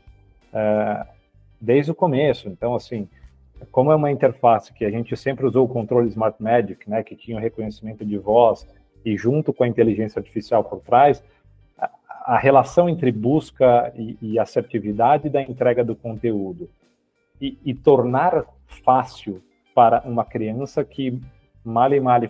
é, 0.54 1.04
desde 1.60 1.90
o 1.90 1.96
começo. 1.96 2.48
Então, 2.48 2.76
assim, 2.76 3.08
como 3.70 3.92
é 3.92 3.96
uma 3.96 4.10
interface 4.10 4.72
que 4.72 4.84
a 4.84 4.90
gente 4.90 5.16
sempre 5.16 5.46
usou 5.46 5.64
o 5.64 5.68
controle 5.68 6.08
Smart 6.08 6.42
Magic, 6.42 6.88
né, 6.88 7.02
que 7.02 7.16
tinha 7.16 7.36
o 7.36 7.40
reconhecimento 7.40 8.04
de 8.04 8.18
voz 8.18 8.66
e 9.04 9.16
junto 9.16 9.52
com 9.52 9.64
a 9.64 9.68
inteligência 9.68 10.18
artificial 10.18 10.64
por 10.64 10.80
trás, 10.80 11.22
a, 11.78 11.90
a 12.34 12.38
relação 12.38 12.88
entre 12.88 13.10
busca 13.10 13.92
e, 13.96 14.16
e, 14.20 14.38
assertividade 14.38 15.28
da 15.28 15.42
entrega 15.42 15.84
do 15.84 15.94
conteúdo. 15.94 16.68
E, 17.40 17.58
e, 17.64 17.72
tornar 17.72 18.44
fácil 18.84 19.42
para 19.74 20.02
uma 20.04 20.24
criança 20.24 20.84
que 20.84 21.18
mal 21.64 21.92
e 21.92 22.00
mal 22.00 22.20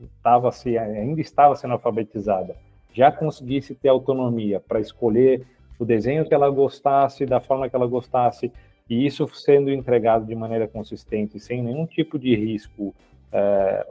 estava 0.00 0.52
se 0.52 0.78
ainda 0.78 1.20
estava 1.20 1.56
sendo 1.56 1.72
alfabetizada, 1.72 2.54
já 2.92 3.10
conseguisse 3.10 3.74
ter 3.74 3.88
autonomia 3.88 4.60
para 4.60 4.78
escolher 4.78 5.44
o 5.78 5.84
desenho 5.84 6.24
que 6.24 6.34
ela 6.34 6.48
gostasse, 6.48 7.26
da 7.26 7.40
forma 7.40 7.68
que 7.68 7.74
ela 7.74 7.86
gostasse, 7.86 8.52
e 8.92 9.06
isso 9.06 9.26
sendo 9.32 9.70
entregado 9.70 10.26
de 10.26 10.34
maneira 10.34 10.68
consistente, 10.68 11.40
sem 11.40 11.62
nenhum 11.62 11.86
tipo 11.86 12.18
de 12.18 12.36
risco, 12.36 12.94
é, 13.32 13.86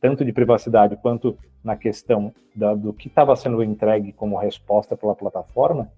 tanto 0.00 0.24
de 0.24 0.32
privacidade 0.32 0.96
quanto 0.96 1.38
na 1.62 1.76
questão 1.76 2.34
da, 2.52 2.74
do 2.74 2.92
que 2.92 3.06
estava 3.06 3.36
sendo 3.36 3.62
entregue 3.62 4.12
como 4.12 4.36
resposta 4.36 4.96
pela 4.96 5.14
plataforma, 5.14 5.88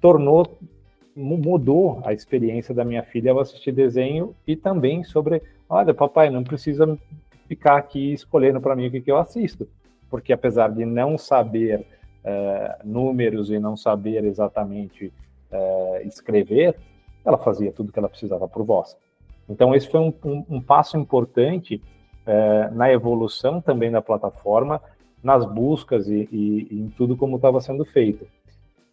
tornou 0.00 0.58
mudou 1.14 2.02
a 2.04 2.12
experiência 2.12 2.74
da 2.74 2.84
minha 2.84 3.04
filha 3.04 3.30
ao 3.30 3.38
assistir 3.38 3.70
desenho 3.70 4.34
e 4.44 4.56
também 4.56 5.04
sobre, 5.04 5.40
olha, 5.68 5.94
papai, 5.94 6.30
não 6.30 6.42
precisa 6.42 6.98
ficar 7.46 7.76
aqui 7.76 8.12
escolhendo 8.12 8.60
para 8.60 8.74
mim 8.74 8.88
o 8.88 8.90
que, 8.90 9.00
que 9.00 9.10
eu 9.12 9.18
assisto, 9.18 9.68
porque 10.08 10.32
apesar 10.32 10.68
de 10.72 10.84
não 10.84 11.16
saber 11.16 11.86
é, 12.24 12.78
números 12.82 13.50
e 13.50 13.58
não 13.60 13.76
saber 13.76 14.24
exatamente 14.24 15.12
é, 15.52 16.02
escrever, 16.06 16.74
ela 17.24 17.38
fazia 17.38 17.72
tudo 17.72 17.92
que 17.92 17.98
ela 17.98 18.08
precisava 18.08 18.48
por 18.48 18.64
voz. 18.64 18.96
Então, 19.48 19.74
esse 19.74 19.88
foi 19.88 20.00
um, 20.00 20.14
um, 20.24 20.44
um 20.48 20.60
passo 20.60 20.96
importante 20.96 21.82
é, 22.26 22.70
na 22.70 22.92
evolução 22.92 23.60
também 23.60 23.90
da 23.90 24.00
plataforma, 24.00 24.80
nas 25.22 25.44
buscas 25.44 26.08
e, 26.08 26.28
e, 26.30 26.68
e 26.70 26.80
em 26.80 26.88
tudo 26.90 27.16
como 27.16 27.36
estava 27.36 27.60
sendo 27.60 27.84
feito. 27.84 28.26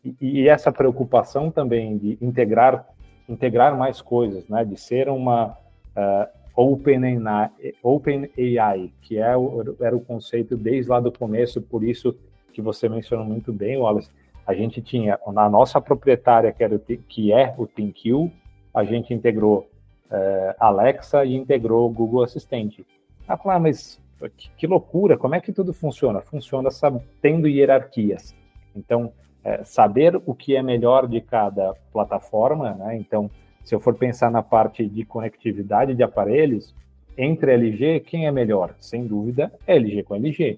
E, 0.03 0.15
e, 0.22 0.50
essa 0.50 0.72
preocupação 0.72 1.51
também 1.51 1.98
de 1.98 2.17
integrar, 2.22 2.88
integrar 3.27 3.77
mais 3.77 4.01
coisas, 4.01 4.48
né, 4.48 4.63
de 4.65 4.77
ser 4.77 5.10
uma 5.10 5.57
uh, 5.96 6.38
Open, 6.55 7.27
AI, 7.27 7.50
Open 7.84 8.29
AI, 8.38 8.91
que 9.01 9.17
é 9.17 9.36
o, 9.38 9.75
era 9.79 9.96
o 9.96 10.01
conceito 10.01 10.57
desde 10.57 10.89
lá 10.89 11.00
do 11.00 11.12
começo, 11.12 11.62
por 11.62 11.84
isso 11.84 12.15
que 12.53 12.62
você 12.62 12.89
mencionou 12.89 13.25
muito 13.25 13.53
bem, 13.53 13.77
Wallace, 13.77 14.10
a 14.48 14.54
gente 14.54 14.82
tinha 14.82 15.20
na 15.27 15.50
nossa 15.50 15.82
proprietária, 15.82 16.54
que, 16.54 16.63
era 16.63 16.74
o, 16.74 16.80
que 16.80 17.34
é 17.34 17.54
o 17.58 17.68
ThinQ, 17.68 18.32
a 18.74 18.86
gente 18.86 19.13
integrou 19.13 19.70
é, 20.10 20.56
Alexa 20.58 21.25
e 21.25 21.36
integrou 21.36 21.86
o 21.86 21.94
Google 21.94 22.24
Assistente. 22.24 22.86
Ah, 23.27 23.38
claro, 23.38 23.62
mas 23.62 24.01
que, 24.38 24.50
que, 24.58 24.66
loucura, 24.66 25.18
como 25.18 25.36
é 25.36 25.42
que 25.42 25.51
tudo 25.51 25.74
funciona? 25.74 26.22
Funciona 26.22 26.72
sabe, 26.72 27.01
tendo 27.22 27.48
hierarquias. 27.48 28.34
Então, 28.74 29.12
é, 29.44 29.66
saber 29.66 30.16
o 30.25 30.34
que 30.34 30.56
é 30.56 30.63
melhor 30.63 31.08
de 31.08 31.20
cada 31.20 31.74
plataforma, 31.92 32.74
né? 32.74 32.96
Então, 32.96 33.30
se 33.66 33.75
eu 33.75 33.82
for 33.82 33.96
pensar 33.96 34.32
na 34.32 34.42
parte 34.42 34.88
de 34.88 35.04
conectividade 35.04 35.94
de 35.94 36.04
aparelhos, 36.04 36.74
entre 37.18 37.51
LG, 37.51 38.00
quem 38.01 38.27
é 38.27 38.32
melhor? 38.32 38.75
Sem 38.80 39.06
dúvida, 39.06 39.51
LG 39.66 40.04
com 40.04 40.16
LG. 40.16 40.58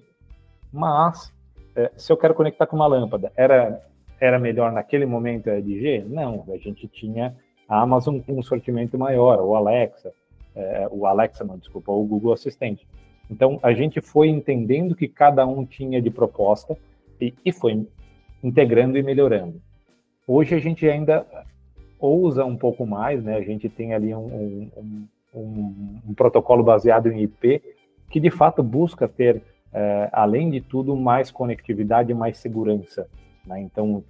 Mas 0.72 1.32
se 1.96 2.12
eu 2.12 2.16
quero 2.16 2.34
conectar 2.34 2.66
com 2.66 2.76
uma 2.76 2.86
lâmpada, 2.86 3.32
era, 3.36 3.80
era 4.20 4.38
melhor 4.38 4.72
naquele 4.72 5.06
momento 5.06 5.48
a 5.48 5.54
LG? 5.54 6.04
Não, 6.08 6.44
a 6.48 6.56
gente 6.56 6.86
tinha 6.88 7.34
a 7.68 7.80
Amazon 7.80 8.18
com 8.18 8.38
um 8.38 8.42
sortimento 8.42 8.98
maior, 8.98 9.40
o 9.40 9.54
Alexa, 9.54 10.12
é, 10.54 10.88
o 10.90 11.06
Alexa, 11.06 11.44
não, 11.44 11.56
desculpa, 11.56 11.92
o 11.92 12.04
Google 12.04 12.32
Assistente. 12.32 12.86
Então, 13.30 13.60
a 13.62 13.72
gente 13.72 14.00
foi 14.00 14.28
entendendo 14.28 14.96
que 14.96 15.06
cada 15.06 15.46
um 15.46 15.64
tinha 15.64 16.02
de 16.02 16.10
proposta 16.10 16.76
e, 17.20 17.32
e 17.44 17.52
foi 17.52 17.86
integrando 18.42 18.98
e 18.98 19.02
melhorando. 19.02 19.60
Hoje 20.26 20.54
a 20.54 20.58
gente 20.58 20.88
ainda 20.88 21.24
ousa 21.98 22.44
um 22.44 22.56
pouco 22.56 22.86
mais, 22.86 23.22
né? 23.22 23.36
A 23.36 23.42
gente 23.42 23.68
tem 23.68 23.94
ali 23.94 24.14
um, 24.14 24.70
um, 24.76 25.06
um, 25.34 26.00
um 26.08 26.14
protocolo 26.14 26.62
baseado 26.62 27.12
em 27.12 27.22
IP 27.22 27.62
que 28.08 28.18
de 28.18 28.30
fato 28.30 28.62
busca 28.62 29.06
ter 29.06 29.42
é, 29.72 30.08
além 30.12 30.50
de 30.50 30.60
tudo, 30.60 30.96
mais 30.96 31.30
conectividade 31.30 32.10
e 32.10 32.14
mais 32.14 32.38
segurança. 32.38 33.06
Né? 33.46 33.60
Então, 33.60 34.02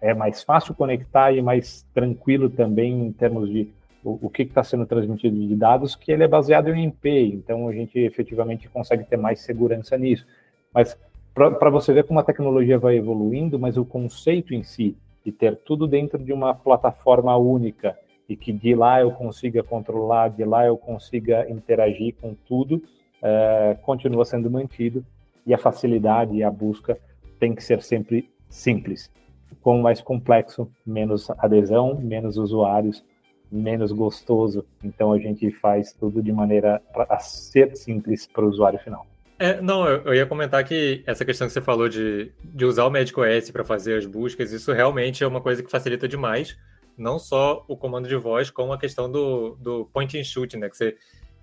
é 0.00 0.14
mais 0.14 0.42
fácil 0.42 0.74
conectar 0.74 1.32
e 1.32 1.42
mais 1.42 1.86
tranquilo 1.94 2.50
também 2.50 3.06
em 3.06 3.12
termos 3.12 3.48
de 3.48 3.68
o, 4.04 4.26
o 4.26 4.30
que 4.30 4.42
está 4.42 4.62
sendo 4.62 4.86
transmitido 4.86 5.36
de 5.36 5.56
dados, 5.56 5.96
que 5.96 6.12
ele 6.12 6.22
é 6.22 6.28
baseado 6.28 6.68
em 6.68 6.86
IP, 6.86 7.08
então 7.34 7.66
a 7.66 7.72
gente 7.72 7.98
efetivamente 7.98 8.68
consegue 8.68 9.04
ter 9.04 9.16
mais 9.16 9.40
segurança 9.40 9.98
nisso. 9.98 10.24
Mas 10.72 10.96
para 11.34 11.70
você 11.70 11.92
ver 11.92 12.04
como 12.04 12.20
a 12.20 12.24
tecnologia 12.24 12.78
vai 12.78 12.96
evoluindo, 12.96 13.58
mas 13.58 13.76
o 13.76 13.84
conceito 13.84 14.54
em 14.54 14.62
si, 14.62 14.96
de 15.24 15.32
ter 15.32 15.56
tudo 15.56 15.86
dentro 15.88 16.22
de 16.22 16.32
uma 16.32 16.54
plataforma 16.54 17.36
única, 17.36 17.98
e 18.28 18.36
que 18.36 18.52
de 18.52 18.74
lá 18.74 19.00
eu 19.00 19.10
consiga 19.10 19.62
controlar, 19.62 20.28
de 20.28 20.44
lá 20.44 20.64
eu 20.66 20.76
consiga 20.76 21.48
interagir 21.50 22.14
com 22.20 22.34
tudo, 22.46 22.82
é, 23.22 23.76
continua 23.82 24.24
sendo 24.24 24.50
mantido 24.50 25.04
e 25.46 25.54
a 25.54 25.58
facilidade 25.58 26.34
e 26.34 26.42
a 26.42 26.50
busca 26.50 26.98
tem 27.38 27.54
que 27.54 27.62
ser 27.62 27.82
sempre 27.82 28.30
simples. 28.48 29.10
Quanto 29.62 29.82
mais 29.82 30.00
complexo, 30.00 30.70
menos 30.84 31.30
adesão, 31.30 31.98
menos 32.00 32.36
usuários, 32.36 33.04
menos 33.50 33.92
gostoso. 33.92 34.64
Então 34.82 35.12
a 35.12 35.18
gente 35.18 35.50
faz 35.50 35.92
tudo 35.92 36.22
de 36.22 36.32
maneira 36.32 36.82
a 37.08 37.18
ser 37.18 37.76
simples 37.76 38.26
para 38.26 38.44
o 38.44 38.48
usuário 38.48 38.78
final. 38.78 39.06
É, 39.38 39.60
não, 39.60 39.86
eu, 39.86 40.02
eu, 40.02 40.14
ia 40.14 40.24
comentar 40.24 40.64
que 40.64 41.02
essa 41.06 41.24
questão 41.24 41.46
que 41.46 41.52
você 41.52 41.60
falou 41.60 41.88
de, 41.88 42.32
de 42.42 42.64
usar 42.64 42.86
o 42.86 42.90
Magic 42.90 43.18
OS 43.20 43.50
para 43.50 43.64
fazer 43.64 43.98
as 43.98 44.06
buscas, 44.06 44.50
isso 44.50 44.72
realmente 44.72 45.22
é 45.22 45.26
uma 45.26 45.42
coisa 45.42 45.62
que 45.62 45.70
facilita 45.70 46.08
demais. 46.08 46.56
não 46.96 47.18
só 47.18 47.62
o 47.68 47.76
comando 47.76 48.08
de 48.08 48.16
voz, 48.16 48.50
como 48.50 48.72
a 48.72 48.78
questão 48.78 49.10
do, 49.10 49.54
do 49.60 49.84
point 49.92 50.18
and 50.18 50.24
shoot, 50.24 50.56
né? 50.56 50.70
Que 50.70 50.76
você, 50.76 50.96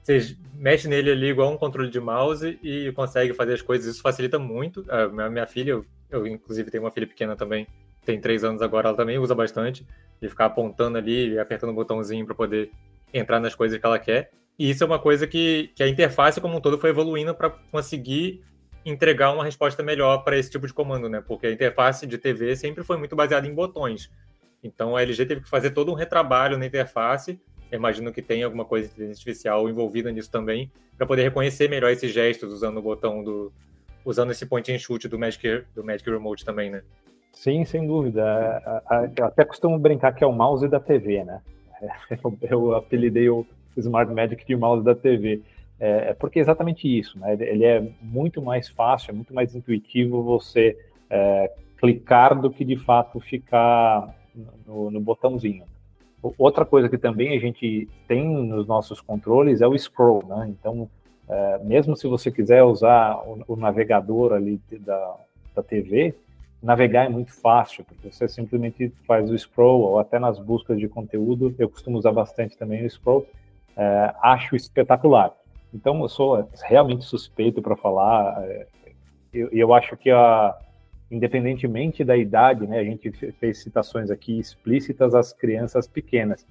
você 0.03 0.35
mexe 0.53 0.87
nele 0.87 1.11
ali 1.11 1.27
igual 1.27 1.51
um 1.51 1.57
controle 1.57 1.89
de 1.89 1.99
mouse 1.99 2.59
e 2.61 2.91
consegue 2.91 3.33
fazer 3.33 3.53
as 3.53 3.61
coisas. 3.61 3.95
Isso 3.95 4.01
facilita 4.01 4.37
muito. 4.37 4.85
A 4.89 5.07
minha, 5.07 5.29
minha 5.29 5.47
filha, 5.47 5.71
eu, 5.71 5.85
eu, 6.11 6.27
inclusive 6.27 6.69
tenho 6.69 6.83
uma 6.83 6.91
filha 6.91 7.07
pequena 7.07 7.37
também, 7.37 7.65
tem 8.05 8.19
três 8.19 8.43
anos 8.43 8.61
agora, 8.61 8.89
ela 8.89 8.97
também 8.97 9.17
usa 9.17 9.33
bastante, 9.33 9.87
de 10.21 10.27
ficar 10.27 10.45
apontando 10.45 10.97
ali 10.97 11.29
e 11.29 11.39
apertando 11.39 11.69
o 11.69 11.73
botãozinho 11.73 12.25
para 12.25 12.35
poder 12.35 12.69
entrar 13.13 13.39
nas 13.39 13.55
coisas 13.55 13.79
que 13.79 13.85
ela 13.85 13.97
quer. 13.97 14.31
E 14.59 14.69
isso 14.69 14.83
é 14.83 14.87
uma 14.87 14.99
coisa 14.99 15.25
que, 15.25 15.71
que 15.73 15.81
a 15.81 15.87
interface 15.87 16.41
como 16.41 16.57
um 16.57 16.61
todo 16.61 16.77
foi 16.77 16.89
evoluindo 16.89 17.33
para 17.33 17.49
conseguir 17.49 18.43
entregar 18.85 19.31
uma 19.31 19.45
resposta 19.45 19.81
melhor 19.81 20.19
para 20.19 20.37
esse 20.37 20.51
tipo 20.51 20.67
de 20.67 20.73
comando, 20.73 21.07
né? 21.07 21.23
Porque 21.25 21.47
a 21.47 21.51
interface 21.51 22.05
de 22.05 22.17
TV 22.17 22.57
sempre 22.57 22.83
foi 22.83 22.97
muito 22.97 23.15
baseada 23.15 23.47
em 23.47 23.53
botões. 23.53 24.11
Então 24.61 24.97
a 24.97 25.01
LG 25.01 25.25
teve 25.25 25.41
que 25.41 25.49
fazer 25.49 25.71
todo 25.71 25.91
um 25.91 25.95
retrabalho 25.95 26.57
na 26.57 26.65
interface. 26.65 27.39
Eu 27.73 27.79
imagino 27.79 28.13
que 28.13 28.21
tem 28.21 28.43
alguma 28.43 28.63
coisa 28.63 28.87
de 28.87 28.93
inteligência 28.93 29.21
artificial 29.21 29.67
envolvida 29.67 30.11
nisso 30.11 30.29
também, 30.29 30.71
para 30.95 31.07
poder 31.07 31.23
reconhecer 31.23 31.67
melhor 31.67 31.89
esses 31.89 32.13
gestos 32.13 32.53
usando 32.53 32.77
o 32.77 32.81
botão 32.83 33.23
do. 33.23 33.51
usando 34.05 34.31
esse 34.31 34.45
point 34.45 34.71
and 34.71 34.77
shoot 34.77 35.07
do 35.07 35.17
Magic, 35.17 35.63
do 35.73 35.83
Magic 35.83 36.07
Remote 36.07 36.45
também, 36.45 36.69
né? 36.69 36.83
Sim, 37.31 37.65
sem 37.65 37.87
dúvida. 37.87 38.21
Eu 39.17 39.25
até 39.25 39.43
costumo 39.43 39.79
brincar 39.79 40.13
que 40.13 40.23
é 40.23 40.27
o 40.27 40.31
mouse 40.31 40.67
da 40.67 40.79
TV, 40.79 41.23
né? 41.23 41.41
Eu 42.47 42.75
apelidei 42.75 43.27
o 43.27 43.43
Smart 43.75 44.13
Magic 44.13 44.45
de 44.45 44.55
mouse 44.55 44.85
da 44.85 44.93
TV. 44.93 45.41
É, 45.79 46.09
é, 46.09 46.13
porque 46.13 46.37
é 46.37 46.43
exatamente 46.43 46.87
isso, 46.87 47.17
né? 47.17 47.33
Ele 47.33 47.65
é 47.65 47.83
muito 47.99 48.39
mais 48.39 48.69
fácil, 48.69 49.09
é 49.09 49.13
muito 49.15 49.33
mais 49.33 49.55
intuitivo 49.55 50.21
você 50.21 50.77
é, 51.09 51.51
clicar 51.79 52.39
do 52.39 52.51
que 52.51 52.63
de 52.63 52.77
fato 52.77 53.19
ficar 53.19 54.15
no, 54.67 54.91
no, 54.91 55.01
botãozinho. 55.01 55.65
Outra 56.37 56.63
coisa 56.65 56.87
que 56.87 56.97
também 56.97 57.35
a 57.35 57.39
gente 57.39 57.87
tem 58.07 58.25
nos 58.25 58.65
nossos 58.65 59.01
controles 59.01 59.61
é 59.61 59.67
o 59.67 59.77
scroll, 59.77 60.23
né? 60.25 60.47
Então, 60.49 60.89
é, 61.27 61.59
mesmo 61.63 61.97
se 61.97 62.07
você 62.07 62.31
quiser 62.31 62.63
usar 62.63 63.17
o, 63.27 63.43
o 63.47 63.55
navegador 63.57 64.31
ali 64.31 64.59
da, 64.79 65.15
da 65.53 65.61
TV, 65.61 66.15
navegar 66.61 67.05
é 67.05 67.09
muito 67.09 67.33
fácil, 67.33 67.83
porque 67.83 68.09
você 68.09 68.27
simplesmente 68.29 68.89
faz 69.05 69.29
o 69.29 69.37
scroll, 69.37 69.81
ou 69.81 69.99
até 69.99 70.17
nas 70.17 70.39
buscas 70.39 70.79
de 70.79 70.87
conteúdo, 70.87 71.53
eu 71.59 71.69
costumo 71.69 71.97
usar 71.97 72.13
bastante 72.13 72.57
também 72.57 72.85
o 72.85 72.89
scroll, 72.89 73.27
é, 73.75 74.13
acho 74.21 74.55
espetacular. 74.55 75.33
Então, 75.73 76.01
eu 76.01 76.07
sou 76.07 76.47
realmente 76.63 77.03
suspeito 77.03 77.61
para 77.61 77.75
falar. 77.75 78.41
É, 78.43 78.67
eu, 79.33 79.49
eu, 79.51 79.73
acho 79.73 79.97
que, 79.97 80.09
a, 80.09 80.55
independentemente 81.13 82.03
da 82.03 82.17
idade, 82.17 82.65
né, 82.65 82.79
a 82.79 82.83
gente 82.83 83.11
fez 83.11 83.59
citações 83.59 84.09
aqui 84.09 84.39
explícitas 84.39 85.13
às 85.13 85.31
crianças 85.31 85.87
pequenas, 85.87 86.45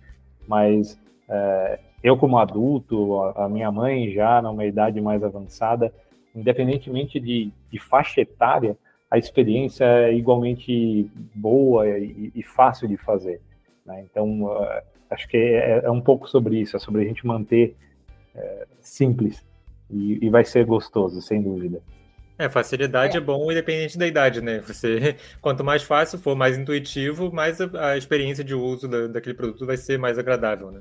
mas 0.46 1.00
é, 1.28 1.78
eu, 2.02 2.16
como 2.16 2.38
adulto, 2.38 3.22
a, 3.36 3.48
minha 3.48 3.70
mãe 3.70 4.10
já 4.10 4.40
numa 4.42 4.64
idade 4.64 5.00
mais 5.00 5.22
avançada, 5.22 5.92
independentemente 6.34 7.20
de, 7.20 7.50
de 7.70 7.78
faixa 7.78 8.20
etária, 8.20 8.76
a 9.10 9.18
experiência 9.18 9.84
é 9.84 10.14
igualmente 10.14 11.10
boa 11.34 11.86
e, 11.98 12.32
e 12.34 12.42
fácil 12.42 12.88
de 12.88 12.96
fazer. 12.96 13.40
Né? 13.84 14.04
Então, 14.10 14.44
uh, 14.44 14.82
acho 15.10 15.28
que 15.28 15.36
é, 15.36 15.82
é, 15.84 15.90
um 15.90 16.00
pouco 16.00 16.28
sobre 16.28 16.58
isso, 16.58 16.76
é 16.76 16.80
sobre 16.80 17.02
a 17.02 17.04
gente 17.04 17.26
manter 17.26 17.76
é, 18.34 18.66
simples 18.80 19.44
e, 19.90 20.18
e, 20.24 20.30
vai 20.30 20.44
ser 20.44 20.64
gostoso, 20.64 21.20
sem 21.20 21.42
dúvida. 21.42 21.82
É, 22.44 22.48
facilidade 22.48 23.16
é. 23.16 23.18
é. 23.18 23.20
bom 23.20 23.50
independente 23.50 23.96
da 23.96 24.06
idade, 24.06 24.40
né? 24.40 24.60
Você, 24.60 25.16
quanto 25.40 25.62
mais 25.62 25.82
fácil 25.82 26.18
for, 26.18 26.34
mais 26.34 26.58
intuitivo, 26.58 27.32
mais 27.32 27.60
a, 27.60 27.90
a 27.90 27.96
experiência 27.96 28.42
de 28.42 28.54
uso 28.54 28.88
da, 28.88 29.06
daquele 29.06 29.34
produto 29.34 29.64
vai 29.64 29.76
ser 29.76 29.98
mais 29.98 30.18
agradável, 30.18 30.70
né? 30.70 30.80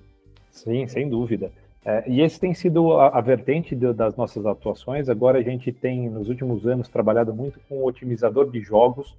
Sim, 0.51 0.87
sem 0.87 1.07
dúvida. 1.07 1.51
É, 1.85 2.03
e 2.07 2.21
esse 2.21 2.39
tem 2.39 2.53
sido 2.53 2.93
a, 2.93 3.17
a 3.17 3.21
vertente 3.21 3.75
de, 3.75 3.93
das 3.93 4.15
nossas 4.15 4.45
atuações. 4.45 5.09
Agora 5.09 5.39
a 5.39 5.43
gente 5.43 5.71
tem, 5.71 6.09
nos 6.09 6.29
últimos 6.29 6.65
anos, 6.65 6.87
trabalhado 6.87 7.33
muito 7.33 7.59
com 7.67 7.75
o 7.75 7.85
otimizador 7.85 8.49
de 8.49 8.61
jogos, 8.61 9.15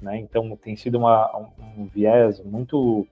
né? 0.00 0.18
Então 0.18 0.56
tem 0.56 0.76
sido 0.76 0.98
uma, 0.98 1.30
um, 1.36 1.82
um 1.82 1.86
viés 1.86 2.40
muito 2.44 3.06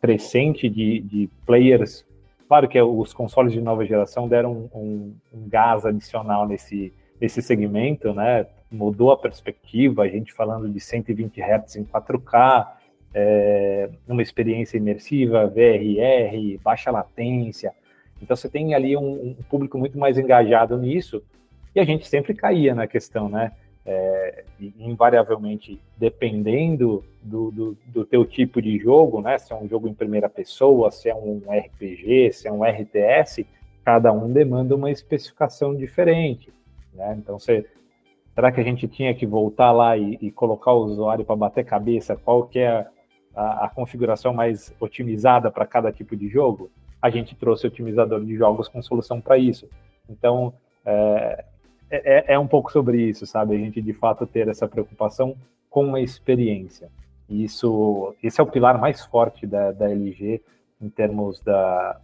crescente 0.00 0.68
de, 0.68 1.00
de 1.00 1.28
players 1.44 2.04
Claro 2.50 2.66
que 2.66 2.82
os 2.82 3.14
consoles 3.14 3.52
de 3.52 3.60
nova 3.60 3.86
geração 3.86 4.26
deram 4.26 4.68
um, 4.74 5.14
um 5.32 5.48
gás 5.48 5.86
adicional 5.86 6.48
nesse, 6.48 6.92
nesse 7.20 7.42
segmento, 7.42 8.12
né? 8.12 8.46
Mudou 8.70 9.10
a 9.10 9.16
perspectiva, 9.16 10.02
a 10.02 10.08
gente 10.08 10.32
falando 10.32 10.68
de 10.68 10.80
120 10.80 11.40
Hz 11.40 11.76
em 11.76 11.84
4K, 11.84 12.68
é, 13.12 13.90
uma 14.08 14.22
experiência 14.22 14.76
imersiva, 14.76 15.46
VRR, 15.46 16.58
baixa 16.62 16.90
latência. 16.90 17.72
Então 18.22 18.36
você 18.36 18.48
tem 18.48 18.74
ali 18.74 18.96
um, 18.96 19.30
um, 19.30 19.34
público 19.48 19.76
muito 19.76 19.98
mais 19.98 20.18
engajado 20.18 20.78
nisso, 20.78 21.22
e 21.74 21.80
a 21.80 21.84
gente 21.84 22.06
sempre 22.06 22.34
caía 22.34 22.74
na 22.74 22.86
questão, 22.86 23.28
né? 23.28 23.52
é, 23.84 24.44
invariavelmente, 24.78 25.80
dependendo 25.96 27.04
do, 27.22 27.50
do, 27.50 27.78
do, 27.86 28.04
teu 28.04 28.24
tipo 28.24 28.60
de 28.60 28.78
jogo, 28.78 29.20
né? 29.20 29.38
Se 29.38 29.52
é 29.52 29.56
um 29.56 29.68
jogo 29.68 29.88
em 29.88 29.94
primeira 29.94 30.28
pessoa, 30.28 30.90
se 30.90 31.08
é 31.08 31.14
um 31.14 31.42
RPG, 31.48 32.32
se 32.32 32.46
é 32.46 32.52
um 32.52 32.62
RTS, 32.62 33.46
cada 33.84 34.12
um 34.12 34.30
demanda 34.30 34.76
uma 34.76 34.90
especificação 34.90 35.74
diferente, 35.74 36.52
né? 37.00 37.16
Então, 37.18 37.38
você, 37.38 37.66
será 38.34 38.52
que 38.52 38.60
a 38.60 38.64
gente 38.64 38.86
tinha 38.86 39.14
que 39.14 39.26
voltar 39.26 39.72
lá 39.72 39.96
e, 39.96 40.18
e 40.20 40.30
colocar 40.30 40.72
o 40.72 40.84
usuário 40.84 41.24
para 41.24 41.34
bater 41.34 41.64
cabeça 41.64 42.14
qual 42.14 42.44
que 42.44 42.58
é 42.58 42.86
a, 43.34 43.64
a 43.64 43.68
configuração 43.68 44.34
mais 44.34 44.74
otimizada 44.78 45.50
para 45.50 45.66
cada 45.66 45.90
tipo 45.90 46.14
de 46.14 46.28
jogo? 46.28 46.70
A 47.00 47.08
gente 47.08 47.34
trouxe 47.34 47.66
otimizador 47.66 48.22
de 48.22 48.36
jogos 48.36 48.68
com 48.68 48.82
solução 48.82 49.20
para 49.20 49.38
isso. 49.38 49.66
Então, 50.08 50.52
é, 50.84 51.44
é, 51.90 52.32
é, 52.32 52.34
é 52.34 52.38
um 52.38 52.46
pouco 52.46 52.70
sobre 52.70 53.00
isso, 53.00 53.26
sabe? 53.26 53.54
A 53.54 53.58
gente 53.58 53.80
de 53.80 53.94
fato 53.94 54.26
ter 54.26 54.46
essa 54.48 54.68
preocupação 54.68 55.34
com 55.70 55.94
a 55.94 56.00
experiência. 56.00 56.90
E 57.28 57.44
isso, 57.44 58.14
esse 58.22 58.40
é 58.40 58.44
o 58.44 58.46
pilar 58.46 58.78
mais 58.78 59.04
forte 59.04 59.46
da, 59.46 59.72
da 59.72 59.88
LG 59.88 60.42
em 60.82 60.90
termos 60.90 61.40
da, 61.40 61.98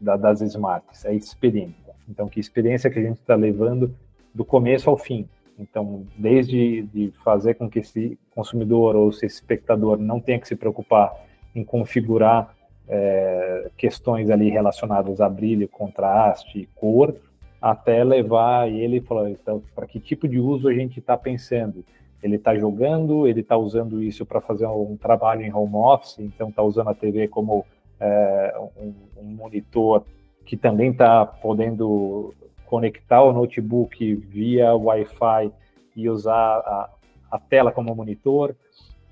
da, 0.00 0.16
das 0.16 0.40
smarts, 0.40 1.04
é 1.04 1.10
a 1.10 1.12
experiência. 1.12 1.94
Então, 2.08 2.28
que 2.28 2.40
experiência 2.40 2.90
que 2.90 2.98
a 2.98 3.02
gente 3.02 3.18
está 3.18 3.34
levando 3.34 3.94
do 4.34 4.44
começo 4.44 4.88
ao 4.88 4.96
fim. 4.96 5.28
Então, 5.58 6.06
desde 6.16 6.82
de 6.82 7.12
fazer 7.22 7.54
com 7.54 7.68
que 7.68 7.80
esse 7.80 8.18
consumidor 8.34 8.96
ou 8.96 9.10
esse 9.10 9.26
espectador 9.26 9.98
não 9.98 10.18
tenha 10.18 10.38
que 10.38 10.48
se 10.48 10.56
preocupar 10.56 11.12
em 11.54 11.62
configurar 11.62 12.54
é, 12.88 13.70
questões 13.76 14.30
ali 14.30 14.48
relacionadas 14.48 15.20
a 15.20 15.28
brilho, 15.28 15.68
contraste, 15.68 16.68
cor, 16.74 17.14
até 17.60 18.02
levar 18.02 18.70
ele 18.70 19.00
falar, 19.00 19.30
então, 19.30 19.62
para 19.74 19.86
que 19.86 20.00
tipo 20.00 20.26
de 20.26 20.38
uso 20.38 20.68
a 20.68 20.72
gente 20.72 20.98
está 20.98 21.16
pensando? 21.16 21.84
Ele 22.22 22.36
está 22.36 22.56
jogando, 22.56 23.26
ele 23.26 23.40
está 23.40 23.56
usando 23.56 24.02
isso 24.02 24.24
para 24.24 24.40
fazer 24.40 24.66
um 24.66 24.96
trabalho 24.96 25.42
em 25.42 25.52
home 25.52 25.76
office, 25.76 26.18
então 26.18 26.48
está 26.48 26.62
usando 26.62 26.88
a 26.88 26.94
TV 26.94 27.28
como 27.28 27.64
é, 27.98 28.54
um, 28.76 28.94
um, 29.18 29.24
monitor 29.24 30.04
que 30.44 30.56
também 30.56 30.90
está 30.90 31.24
podendo 31.24 32.34
conectar 32.70 33.20
o 33.20 33.32
notebook 33.32 34.14
via 34.14 34.72
Wi-Fi 34.76 35.50
e 35.96 36.08
usar 36.08 36.58
a, 36.58 36.88
a 37.32 37.38
tela 37.40 37.72
como 37.72 37.92
monitor. 37.96 38.54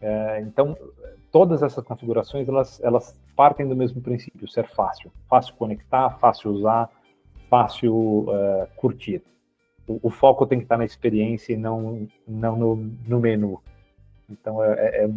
É, 0.01 0.41
então, 0.43 0.77
todas 1.33 1.61
essas 1.61 1.85
configurações 1.85 2.49
elas, 2.49 2.81
elas 2.85 3.21
partem 3.35 3.69
do 3.69 3.75
mesmo 3.75 4.01
princípio, 4.01 4.47
ser 4.47 4.69
fácil, 4.69 5.11
fácil 5.29 5.55
conectar, 5.57 6.11
fácil 6.21 6.53
usar, 6.53 6.89
fácil 7.51 7.95
uh, 7.95 8.69
curtir. 8.77 9.23
O, 9.89 9.99
o, 10.05 10.11
foco 10.11 10.47
tem 10.47 10.59
que 10.59 10.65
estar 10.65 10.79
na 10.79 10.85
experiência 10.85 11.53
e 11.53 11.57
não, 11.57 12.07
não 12.29 12.57
no, 12.57 12.77
no 13.09 13.19
menu. 13.19 13.61
Então, 14.31 14.63
é, 14.63 14.73
é, 14.73 15.05
é, 15.05 15.11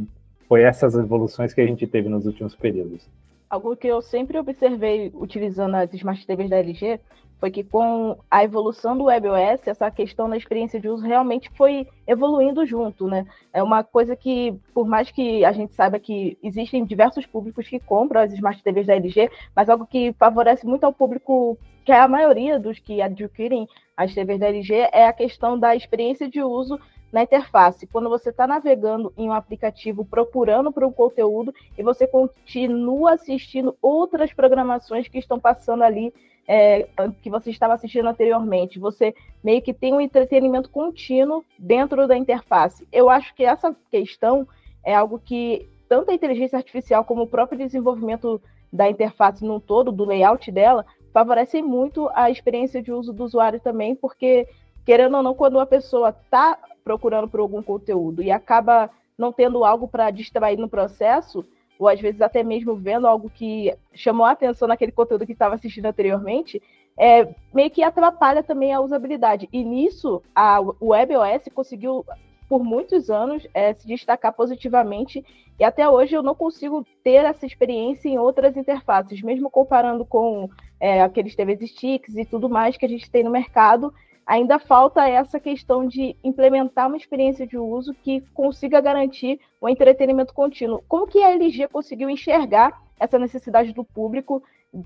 foi 0.47 0.63
essas 0.63 0.95
evoluções 0.95 1.53
que 1.53 1.61
a 1.61 1.67
gente 1.67 1.85
teve 1.85 2.09
nos 2.09 2.25
últimos 2.25 2.55
períodos. 2.55 3.07
Algo 3.51 3.75
que 3.75 3.85
eu 3.85 4.01
sempre 4.01 4.39
observei 4.39 5.11
utilizando 5.13 5.75
as 5.75 5.93
Smart 5.93 6.25
TVs 6.25 6.49
da 6.49 6.59
LG 6.59 7.01
foi 7.37 7.51
que 7.51 7.65
com 7.65 8.17
a 8.31 8.45
evolução 8.45 8.97
do 8.97 9.03
WebOS, 9.05 9.67
essa 9.67 9.91
questão 9.91 10.29
da 10.29 10.37
experiência 10.37 10.79
de 10.79 10.87
uso 10.87 11.05
realmente 11.05 11.49
foi 11.57 11.85
evoluindo 12.07 12.65
junto, 12.65 13.07
né? 13.07 13.25
É 13.51 13.61
uma 13.61 13.83
coisa 13.83 14.15
que, 14.15 14.57
por 14.73 14.87
mais 14.87 15.11
que 15.11 15.43
a 15.43 15.51
gente 15.51 15.73
saiba 15.73 15.99
que 15.99 16.37
existem 16.41 16.85
diversos 16.85 17.25
públicos 17.25 17.67
que 17.67 17.77
compram 17.77 18.21
as 18.21 18.31
Smart 18.31 18.63
TVs 18.63 18.87
da 18.87 18.95
LG, 18.95 19.29
mas 19.53 19.67
algo 19.67 19.85
que 19.85 20.13
favorece 20.13 20.65
muito 20.65 20.85
ao 20.85 20.93
público, 20.93 21.57
que 21.83 21.91
é 21.91 21.99
a 21.99 22.07
maioria 22.07 22.57
dos 22.57 22.79
que 22.79 23.01
adquirem 23.01 23.67
as 23.97 24.13
TVs 24.13 24.39
da 24.39 24.47
LG, 24.47 24.73
é 24.93 25.07
a 25.07 25.11
questão 25.11 25.59
da 25.59 25.75
experiência 25.75 26.29
de 26.29 26.41
uso 26.41 26.79
na 27.11 27.23
interface. 27.23 27.87
Quando 27.87 28.09
você 28.09 28.29
está 28.29 28.47
navegando 28.47 29.13
em 29.17 29.29
um 29.29 29.33
aplicativo 29.33 30.05
procurando 30.05 30.71
por 30.71 30.83
um 30.83 30.91
conteúdo 30.91 31.53
e 31.77 31.83
você 31.83 32.07
continua 32.07 33.13
assistindo 33.13 33.75
outras 33.81 34.33
programações 34.33 35.07
que 35.07 35.17
estão 35.17 35.39
passando 35.39 35.83
ali 35.83 36.13
é, 36.47 36.87
que 37.21 37.29
você 37.29 37.49
estava 37.49 37.73
assistindo 37.73 38.07
anteriormente. 38.07 38.79
Você 38.79 39.13
meio 39.43 39.61
que 39.61 39.73
tem 39.73 39.93
um 39.93 40.01
entretenimento 40.01 40.69
contínuo 40.69 41.43
dentro 41.57 42.07
da 42.07 42.17
interface. 42.17 42.87
Eu 42.91 43.09
acho 43.09 43.33
que 43.35 43.43
essa 43.43 43.75
questão 43.89 44.47
é 44.83 44.93
algo 44.93 45.19
que 45.19 45.69
tanto 45.87 46.11
a 46.11 46.13
inteligência 46.13 46.57
artificial 46.57 47.03
como 47.03 47.23
o 47.23 47.27
próprio 47.27 47.59
desenvolvimento 47.59 48.41
da 48.71 48.89
interface 48.89 49.43
no 49.43 49.59
todo, 49.59 49.91
do 49.91 50.05
layout 50.05 50.49
dela, 50.51 50.85
favorecem 51.13 51.61
muito 51.61 52.09
a 52.13 52.29
experiência 52.29 52.81
de 52.81 52.91
uso 52.91 53.11
do 53.11 53.25
usuário 53.25 53.59
também, 53.59 53.93
porque, 53.95 54.47
querendo 54.85 55.17
ou 55.17 55.23
não, 55.23 55.33
quando 55.33 55.55
uma 55.55 55.65
pessoa 55.65 56.09
está 56.09 56.57
procurando 56.83 57.27
por 57.27 57.39
algum 57.39 57.61
conteúdo 57.61 58.21
e 58.21 58.31
acaba 58.31 58.89
não 59.17 59.31
tendo 59.31 59.63
algo 59.63 59.87
para 59.87 60.09
distrair 60.09 60.57
no 60.57 60.69
processo, 60.69 61.45
ou 61.77 61.87
às 61.87 61.99
vezes 61.99 62.21
até 62.21 62.43
mesmo 62.43 62.75
vendo 62.75 63.07
algo 63.07 63.29
que 63.29 63.73
chamou 63.93 64.25
a 64.25 64.31
atenção 64.31 64.67
naquele 64.67 64.91
conteúdo 64.91 65.25
que 65.25 65.33
estava 65.33 65.55
assistindo 65.55 65.85
anteriormente, 65.85 66.61
é, 66.97 67.33
meio 67.53 67.69
que 67.69 67.83
atrapalha 67.83 68.43
também 68.43 68.73
a 68.73 68.81
usabilidade. 68.81 69.49
E 69.51 69.63
nisso, 69.63 70.21
a 70.35 70.59
WebOS 70.59 71.49
conseguiu, 71.53 72.05
por 72.47 72.63
muitos 72.63 73.09
anos, 73.09 73.47
é, 73.53 73.73
se 73.73 73.87
destacar 73.87 74.33
positivamente, 74.33 75.25
e 75.59 75.63
até 75.63 75.87
hoje 75.87 76.15
eu 76.15 76.23
não 76.23 76.35
consigo 76.35 76.85
ter 77.03 77.25
essa 77.25 77.45
experiência 77.45 78.09
em 78.09 78.17
outras 78.17 78.57
interfaces, 78.57 79.21
mesmo 79.21 79.49
comparando 79.49 80.05
com 80.05 80.49
é, 80.79 81.01
aqueles 81.01 81.35
TVs 81.35 81.69
sticks 81.69 82.15
e 82.15 82.25
tudo 82.25 82.49
mais 82.49 82.77
que 82.77 82.85
a 82.85 82.89
gente 82.89 83.09
tem 83.09 83.23
no 83.23 83.29
mercado, 83.29 83.93
ainda 84.25 84.59
falta 84.59 85.07
essa 85.07 85.39
questão 85.39 85.85
de 85.87 86.15
implementar 86.23 86.87
uma 86.87 86.97
experiência 86.97 87.45
de 87.45 87.57
uso 87.57 87.93
que 87.93 88.21
consiga 88.33 88.79
garantir 88.79 89.39
o 89.59 89.67
entretenimento 89.67 90.33
contínuo. 90.33 90.83
Como 90.87 91.07
que 91.07 91.21
a 91.21 91.31
LG 91.31 91.67
conseguiu 91.67 92.09
enxergar 92.09 92.81
essa 92.99 93.17
necessidade 93.17 93.73
do 93.73 93.83
público 93.83 94.43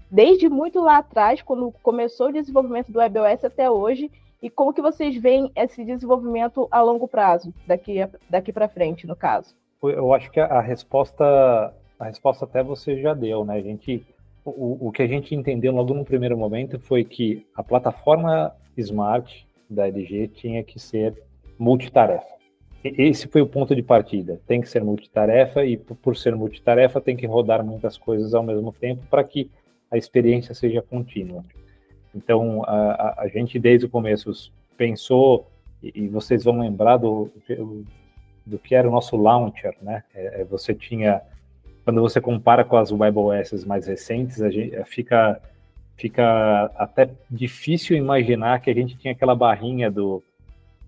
desde 0.10 0.50
muito 0.50 0.80
lá 0.82 0.98
atrás, 0.98 1.42
quando 1.42 1.72
começou 1.84 2.30
o 2.30 2.34
desenvolvimento 2.34 2.92
do 2.92 3.00
WebOS 3.00 3.46
até 3.46 3.70
hoje, 3.70 4.10
e 4.42 4.50
como 4.50 4.74
que 4.74 4.82
vocês 4.82 5.16
veem 5.16 5.52
esse 5.56 5.84
desenvolvimento 5.84 6.68
a 6.72 6.82
longo 6.82 7.08
prazo, 7.08 7.54
daqui, 7.68 7.98
daqui 8.30 8.52
para 8.52 8.68
frente, 8.68 9.08
no 9.08 9.16
caso? 9.16 9.56
Eu 9.84 10.14
acho 10.14 10.32
que 10.32 10.40
a 10.40 10.62
resposta, 10.62 11.74
a 12.00 12.06
resposta 12.06 12.46
até 12.46 12.64
você 12.64 13.00
já 13.00 13.14
deu, 13.14 13.46
né? 13.46 13.56
A 13.56 13.62
gente, 13.62 14.06
o, 14.46 14.88
o 14.88 14.92
que 14.92 15.02
a 15.02 15.08
gente 15.08 15.34
entendeu 15.34 15.74
logo 15.74 15.94
no 15.94 16.06
primeiro 16.06 16.38
momento 16.38 16.80
foi 16.80 17.04
que 17.04 17.46
a 17.56 17.64
plataforma 17.64 18.56
Smart 18.78 19.48
da 19.70 19.88
LG 19.88 20.28
tinha 20.28 20.64
que 20.64 20.80
ser 20.80 21.22
multitarefa. 21.58 22.36
Esse 22.84 23.28
foi 23.28 23.42
o 23.42 23.48
ponto 23.48 23.76
de 23.76 23.82
partida. 23.82 24.40
Tem 24.46 24.62
que 24.62 24.70
ser 24.70 24.84
multitarefa 24.84 25.66
e, 25.66 25.76
por 25.76 26.16
ser 26.16 26.36
multitarefa, 26.36 27.02
tem 27.02 27.16
que 27.16 27.26
rodar 27.26 27.66
muitas 27.66 27.98
coisas 27.98 28.36
ao 28.36 28.44
mesmo 28.44 28.72
tempo 28.72 29.04
para 29.10 29.24
que 29.24 29.50
a 29.90 29.98
experiência 29.98 30.54
seja 30.54 30.84
contínua. 30.84 31.44
Então, 32.14 32.64
a, 32.66 33.24
a 33.24 33.28
gente 33.28 33.58
desde 33.58 33.88
o 33.88 33.90
começo 33.90 34.32
pensou, 34.78 35.48
e, 35.82 36.04
e 36.04 36.08
vocês 36.08 36.44
vão 36.44 36.60
lembrar 36.60 36.98
do, 36.98 37.32
do 38.46 38.60
que 38.60 38.76
era 38.76 38.88
o 38.88 38.92
nosso 38.92 39.18
launcher, 39.18 39.76
né? 39.82 40.04
É, 40.14 40.42
é 40.42 40.44
você 40.44 40.74
tinha, 40.74 41.22
quando 41.86 42.02
você 42.02 42.20
compara 42.20 42.66
com 42.66 42.76
as 42.78 42.92
WebOS 42.92 43.64
mais 43.64 43.86
recentes, 43.86 44.42
a 44.42 44.50
gente 44.50 44.84
fica 44.86 45.40
fica 45.96 46.70
até 46.76 47.10
difícil 47.30 47.96
imaginar 47.96 48.60
que 48.60 48.70
a 48.70 48.74
gente 48.74 48.98
tinha 48.98 49.14
aquela 49.14 49.34
barrinha 49.36 49.90
do, 49.90 50.22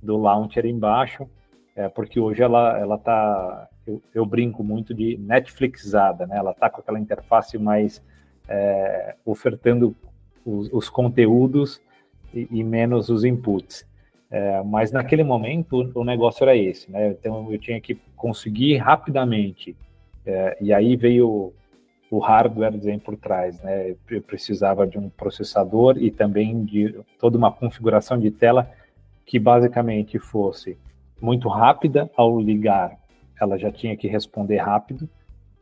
do 0.02 0.18
launcher 0.18 0.66
embaixo, 0.66 1.30
é, 1.76 1.88
porque 1.88 2.20
hoje 2.20 2.42
ela 2.42 2.78
ela 2.78 2.98
tá 2.98 3.70
eu, 3.86 4.02
eu, 4.14 4.26
brinco 4.26 4.64
muito 4.64 4.94
de 4.94 5.16
Netflixada, 5.18 6.26
né? 6.26 6.36
Ela 6.36 6.54
tá 6.54 6.70
com 6.70 6.82
aquela 6.82 7.00
interface 7.00 7.58
mais 7.58 8.04
é, 8.50 9.16
ofertando 9.24 9.96
os, 10.44 10.68
os 10.74 10.90
conteúdos 10.90 11.80
e, 12.34 12.48
e, 12.52 12.64
menos 12.64 13.08
os 13.08 13.24
inputs. 13.24 13.88
É, 14.30 14.62
mas 14.64 14.92
naquele 14.92 15.24
momento 15.24 15.90
o 15.96 16.04
negócio 16.04 16.44
era 16.44 16.58
esse, 16.58 16.92
né? 16.92 17.12
Então 17.12 17.50
eu 17.52 17.60
tinha 17.60 17.80
que 17.80 17.96
conseguir 18.16 18.78
rapidamente, 18.78 19.78
é, 20.28 20.58
e 20.60 20.74
aí 20.74 20.96
veio 20.96 21.54
o 22.10 22.20
hardware 22.20 22.78
vem 22.78 23.00
por 23.00 23.18
trás, 23.18 23.62
né? 23.62 23.96
Eu 24.10 24.22
precisava 24.22 24.86
de 24.88 24.98
um 24.98 25.10
processador 25.10 25.98
e 25.98 26.10
também 26.10 26.64
de 26.64 26.96
toda 27.20 27.38
uma 27.38 27.52
configuração 27.52 28.18
de 28.18 28.32
tela 28.32 28.70
que 29.26 29.40
basicamente 29.40 30.18
fosse 30.20 30.78
muito 31.22 31.50
rápida 31.50 32.10
ao 32.16 32.40
ligar, 32.40 32.98
ela 33.40 33.58
já 33.58 33.72
tinha 33.72 33.96
que 33.98 34.08
responder 34.08 34.58
rápido 34.58 35.10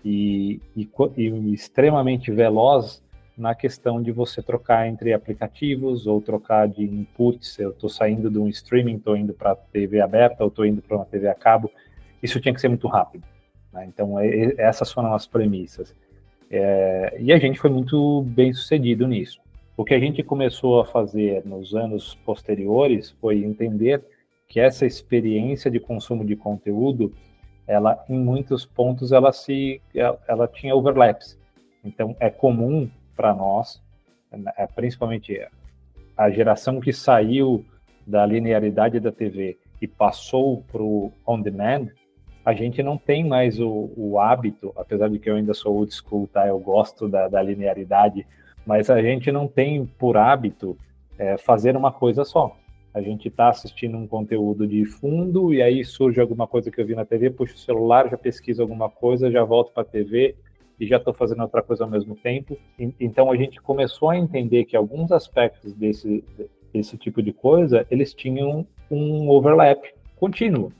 e, 0.03 0.59
e, 0.75 0.87
e 1.17 1.53
extremamente 1.53 2.31
veloz 2.31 3.03
na 3.37 3.53
questão 3.53 4.01
de 4.01 4.11
você 4.11 4.41
trocar 4.41 4.87
entre 4.87 5.13
aplicativos 5.13 6.07
ou 6.07 6.21
trocar 6.21 6.67
de 6.67 6.83
inputs. 6.83 7.57
Eu 7.59 7.71
estou 7.71 7.89
saindo 7.89 8.29
de 8.29 8.37
um 8.37 8.47
streaming, 8.47 8.95
estou 8.95 9.17
indo 9.17 9.33
para 9.33 9.55
TV 9.55 9.99
aberta 9.99 10.43
ou 10.43 10.49
estou 10.49 10.65
indo 10.65 10.81
para 10.81 10.95
uma 10.95 11.05
TV 11.05 11.27
a 11.27 11.35
cabo. 11.35 11.69
Isso 12.21 12.39
tinha 12.39 12.53
que 12.53 12.61
ser 12.61 12.69
muito 12.69 12.87
rápido. 12.87 13.34
Né? 13.75 13.85
Então, 13.85 14.17
é, 14.17 14.55
essas 14.57 14.91
foram 14.91 15.13
as 15.13 15.27
premissas. 15.27 15.93
É, 16.49 17.17
e 17.19 17.33
a 17.33 17.37
gente 17.37 17.59
foi 17.59 17.69
muito 17.69 18.21
bem 18.21 18.53
sucedido 18.53 19.05
nisso. 19.07 19.39
O 19.77 19.83
que 19.83 19.93
a 19.93 19.99
gente 19.99 20.23
começou 20.23 20.79
a 20.79 20.85
fazer 20.85 21.45
nos 21.45 21.75
anos 21.75 22.15
posteriores 22.25 23.11
foi 23.19 23.43
entender 23.43 24.01
que 24.47 24.59
essa 24.59 24.85
experiência 24.85 25.69
de 25.69 25.79
consumo 25.79 26.23
de 26.23 26.35
conteúdo 26.35 27.13
ela 27.67 28.03
em 28.07 28.17
muitos 28.17 28.63
pontos 28.63 29.11
ela 29.11 29.33
se 29.33 29.81
ela, 29.93 30.19
ela 30.27 30.47
tinha 30.47 30.75
overlaps. 30.75 31.37
Então 31.83 32.15
é 32.19 32.29
comum 32.29 32.89
para 33.15 33.33
nós, 33.33 33.81
é, 34.55 34.67
principalmente 34.67 35.45
a 36.15 36.29
geração 36.29 36.79
que 36.79 36.93
saiu 36.93 37.65
da 38.05 38.25
linearidade 38.25 38.99
da 38.99 39.11
TV 39.11 39.57
e 39.81 39.87
passou 39.87 40.63
para 40.71 40.81
o 40.81 41.11
on 41.27 41.41
demand, 41.41 41.87
a 42.45 42.53
gente 42.53 42.83
não 42.83 42.97
tem 42.97 43.23
mais 43.23 43.59
o, 43.59 43.91
o, 43.97 44.19
hábito, 44.19 44.71
apesar 44.75 45.09
de 45.09 45.17
que 45.17 45.29
eu 45.29 45.35
ainda 45.35 45.53
sou 45.53 45.75
old 45.75 45.93
school, 45.93 46.29
tá? 46.31 46.47
Eu 46.47 46.59
gosto 46.59 47.07
da, 47.07 47.27
da 47.27 47.41
linearidade, 47.41 48.25
mas 48.65 48.89
a 48.89 49.01
gente 49.01 49.31
não 49.31 49.47
tem 49.47 49.85
por 49.85 50.15
hábito 50.15 50.77
é, 51.17 51.37
fazer 51.37 51.75
uma 51.75 51.91
coisa 51.91 52.23
só 52.23 52.55
a 52.95 53.01
gente 53.01 53.27
está 53.27 53.49
assistindo 53.49 53.97
um 53.97 54.07
conteúdo 54.07 54.65
de 54.65 54.85
fundo 54.85 55.53
e 55.53 55.61
aí 55.61 55.83
surge 55.83 56.21
alguma 56.21 56.47
coisa 56.47 56.71
que 56.71 56.79
eu 56.79 56.85
vi 56.85 56.95
na 56.95 57.03
TV, 57.03 57.29
puxo 57.29 57.53
o 57.53 57.57
celular, 57.57 58.09
já 58.09 58.17
pesquiso 58.17 58.61
alguma 58.61 58.89
coisa, 58.89 59.29
já 59.29 59.43
volto 59.43 59.73
para 59.73 59.83
a 59.83 59.85
TV 59.85 60.33
e 60.79 60.87
já 60.87 60.95
estou 60.95 61.13
fazendo 61.13 61.41
outra 61.41 61.61
coisa 61.61 61.83
ao 61.83 61.89
mesmo 61.89 62.15
tempo. 62.15 62.57
Então 62.97 63.29
a 63.29 63.35
gente 63.35 63.61
começou 63.61 64.09
a 64.09 64.17
entender 64.17 64.63
que 64.63 64.77
alguns 64.77 65.11
aspectos 65.11 65.73
desse, 65.73 66.23
desse 66.73 66.97
tipo 66.97 67.21
de 67.21 67.33
coisa 67.33 67.85
eles 67.91 68.13
tinham 68.13 68.65
um 68.89 69.29
overlap 69.29 69.83
contínuo, 70.15 70.71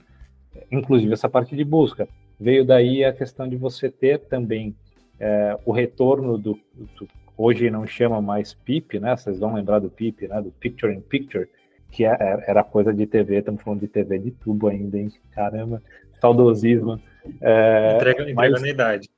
inclusive 0.70 1.12
essa 1.12 1.28
parte 1.28 1.56
de 1.56 1.64
busca. 1.64 2.08
Veio 2.38 2.64
daí 2.64 3.04
a 3.04 3.12
questão 3.12 3.48
de 3.48 3.56
você 3.56 3.90
ter 3.90 4.18
também 4.20 4.74
é, 5.18 5.58
o 5.64 5.72
retorno 5.72 6.36
do, 6.36 6.58
do, 6.74 7.08
hoje 7.36 7.70
não 7.70 7.86
chama 7.86 8.20
mais 8.20 8.52
PIP, 8.52 9.00
né? 9.00 9.16
Vocês 9.16 9.38
vão 9.38 9.54
lembrar 9.54 9.78
do 9.78 9.88
PIP, 9.88 10.28
né? 10.28 10.40
Do 10.42 10.50
Picture 10.50 10.94
in 10.94 11.00
Picture 11.00 11.48
que 11.90 12.04
é, 12.04 12.08
é, 12.08 12.44
era 12.46 12.62
coisa 12.62 12.92
de 12.92 13.06
TV, 13.06 13.38
estamos 13.38 13.62
falando 13.62 13.80
de 13.80 13.88
TV 13.88 14.18
de 14.18 14.30
tubo 14.30 14.68
ainda, 14.68 14.98
hein? 14.98 15.10
Caramba, 15.32 15.82
saudosismo. 16.20 17.00
É, 17.40 17.94
entrega, 17.96 18.24
mas... 18.34 18.50
entrega 18.50 18.60
na 18.60 18.68
idade. 18.68 19.10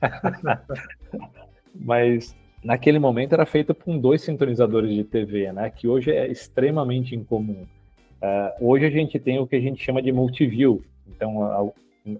mas 1.74 2.36
naquele 2.62 2.98
momento 2.98 3.34
era 3.34 3.44
feito 3.44 3.74
com 3.74 3.98
dois 3.98 4.22
sintonizadores 4.22 4.94
de 4.94 5.04
TV, 5.04 5.52
né? 5.52 5.70
Que 5.70 5.86
hoje 5.86 6.12
é 6.12 6.26
extremamente 6.26 7.14
incomum. 7.14 7.66
Uh, 8.24 8.70
hoje 8.70 8.86
a 8.86 8.90
gente 8.90 9.18
tem 9.18 9.38
o 9.38 9.46
que 9.46 9.56
a 9.56 9.60
gente 9.60 9.84
chama 9.84 10.00
de 10.00 10.10
multiview. 10.10 10.82
Então, 11.06 11.74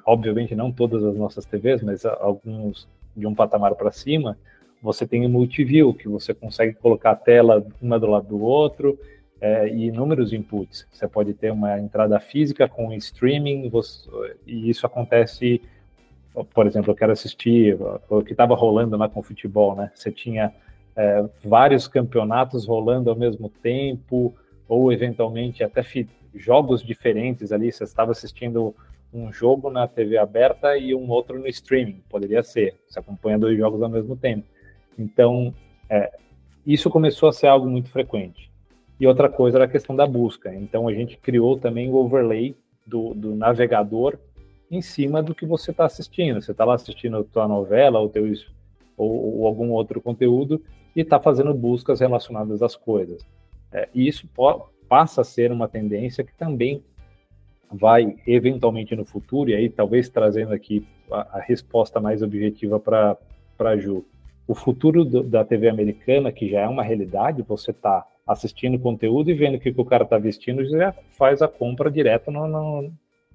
obviamente 0.05 0.55
não 0.55 0.71
todas 0.71 1.03
as 1.03 1.17
nossas 1.17 1.47
TVs, 1.47 1.83
mas 1.83 2.05
alguns 2.05 2.87
de 3.17 3.27
um 3.27 3.35
patamar 3.35 3.75
para 3.75 3.91
cima, 3.91 4.37
você 4.83 5.07
tem 5.07 5.25
o 5.25 5.31
multiview, 5.31 5.95
que 5.95 6.07
você 6.09 6.35
consegue 6.35 6.75
colocar 6.75 7.13
a 7.13 7.17
tela 7.17 7.67
uma 7.81 7.99
do 7.99 8.07
lado 8.07 8.29
do 8.29 8.43
outro, 8.43 8.99
é, 9.41 9.69
e 9.69 9.87
inúmeros 9.87 10.33
inputs. 10.33 10.87
Você 10.93 11.09
pode 11.09 11.33
ter 11.33 11.51
uma 11.51 11.79
entrada 11.79 12.19
física 12.21 12.69
com 12.69 12.93
streaming, 12.93 13.69
você, 13.69 14.09
e 14.47 14.69
isso 14.69 14.87
acontece, 14.87 15.63
por 16.53 16.67
exemplo, 16.67 16.91
eu 16.91 16.97
quero 16.97 17.13
assistir 17.13 17.79
o 18.09 18.23
que 18.23 18.33
estava 18.33 18.55
rolando 18.55 18.97
lá 18.97 19.09
com 19.09 19.21
o 19.21 19.23
futebol, 19.23 19.75
né? 19.75 19.91
Você 19.95 20.11
tinha 20.11 20.53
é, 20.97 21.25
vários 21.45 21.89
campeonatos 21.89 22.67
rolando 22.67 23.11
ao 23.11 23.17
mesmo 23.17 23.49
tempo, 23.49 24.35
ou 24.69 24.93
eventualmente 24.93 25.63
até 25.63 25.83
jogos 26.35 26.83
diferentes 26.83 27.53
ali. 27.53 27.71
Você 27.71 27.85
estava 27.85 28.13
assistindo 28.13 28.75
um 29.13 29.33
jogo 29.33 29.71
na 29.71 29.87
TV 29.87 30.19
aberta 30.19 30.77
e 30.77 30.95
um 30.95 31.09
outro 31.09 31.39
no 31.39 31.47
streaming, 31.47 32.03
poderia 32.11 32.43
ser. 32.43 32.77
Você 32.87 32.99
acompanha 32.99 33.39
dois 33.39 33.57
jogos 33.57 33.81
ao 33.83 33.89
mesmo 33.89 34.17
tempo. 34.17 34.45
Então, 34.99 35.55
é, 35.89 36.13
isso 36.67 36.91
começou 36.91 37.29
a 37.29 37.33
ser 37.33 37.47
algo 37.47 37.69
muito 37.69 37.91
frequente. 37.91 38.51
E 38.99 39.07
outra 39.07 39.29
coisa 39.29 39.59
era 39.59 39.65
a 39.65 39.69
questão 39.69 39.95
da 39.95 40.07
busca. 40.07 40.55
Então 40.55 40.89
a 40.89 40.95
gente 40.95 41.17
criou 41.17 41.59
também 41.59 41.91
o 41.91 41.97
overlay 41.97 42.57
do, 42.87 43.15
do 43.15 43.35
navegador 43.35 44.19
em 44.71 44.81
cima 44.81 45.23
do 45.23 45.35
que 45.35 45.47
você 45.47 45.71
está 45.71 45.85
assistindo. 45.85 46.41
Você 46.41 46.53
está 46.53 46.65
lá 46.65 46.75
assistindo 46.75 47.19
a 47.19 47.25
tua 47.25 47.47
novela 47.47 47.99
ou, 47.99 48.09
teu, 48.09 48.25
ou, 48.97 49.41
ou 49.41 49.47
algum 49.47 49.71
outro 49.71 50.01
conteúdo 50.01 50.63
e 50.95 51.01
está 51.01 51.21
fazendo 51.21 51.53
buscas 51.53 52.01
relacionadas 52.01 52.63
às 52.63 52.77
coisas. 52.77 53.25
É, 53.75 53.89
e 53.93 54.07
isso 54.07 54.29
passa 54.89 55.23
a 55.23 55.25
ser 55.25 55.51
uma 55.51 55.69
tendência 55.69 56.23
que 56.23 56.33
também 56.35 56.83
vai 57.71 58.17
eventualmente 58.25 58.95
no 58.95 59.05
futuro, 59.05 59.51
e 59.51 59.55
aí 59.55 59.69
talvez 59.69 60.09
trazendo 60.09 60.55
aqui 60.55 60.87
a, 61.11 61.39
a 61.39 61.41
resposta 61.41 62.01
mais 62.01 62.23
objetiva 62.23 62.79
para 62.79 63.19
a 63.59 63.77
Ju. 63.77 64.05
O 64.47 64.55
futuro 64.55 65.05
do, 65.05 65.25
da 65.25 65.45
TV 65.45 65.69
americana, 65.69 66.31
que 66.31 66.49
já 66.49 66.61
é 66.61 66.69
uma 66.69 66.85
realidade, 66.85 67.43
você 67.43 67.73
está 67.73 68.07
assistindo 68.27 68.79
conteúdo 68.79 69.31
e 69.31 69.35
vendo 69.35 69.57
o 69.57 69.61
que, 69.61 69.73
que 69.73 69.81
o 69.81 69.85
cara 69.85 70.05
está 70.05 70.19
vestindo, 70.19 70.65
já 70.65 70.95
faz 71.19 71.43
a 71.43 71.49
compra 71.49 71.91
direto 71.91 72.31
no, 72.31 72.47
no, 72.47 72.93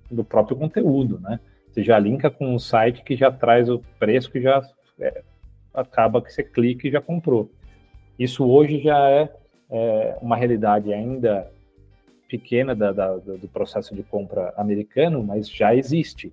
no, 0.09 0.23
próprio 0.23 0.57
conteúdo, 0.57 1.19
né? 1.19 1.39
Você 1.67 1.83
já 1.83 1.99
linka 1.99 2.31
com 2.31 2.55
um 2.55 2.59
site 2.59 3.03
que 3.03 3.15
já 3.15 3.31
traz 3.31 3.69
o 3.69 3.83
preço 3.99 4.31
que 4.31 4.41
já 4.41 4.61
é, 4.99 5.21
acaba 5.73 6.21
que 6.21 6.31
você 6.31 6.43
clica 6.43 6.87
e 6.87 6.91
já 6.91 7.01
comprou. 7.01 7.51
Isso 8.17 8.45
hoje 8.45 8.79
já 8.79 9.09
é, 9.09 9.29
é 9.71 10.17
uma 10.21 10.35
realidade 10.35 10.93
ainda 10.93 11.49
pequena 12.27 12.75
da, 12.75 12.91
da, 12.91 13.15
do 13.17 13.49
processo 13.51 13.95
de 13.95 14.03
compra 14.03 14.53
americano, 14.55 15.23
mas 15.23 15.49
já 15.49 15.75
existe. 15.75 16.31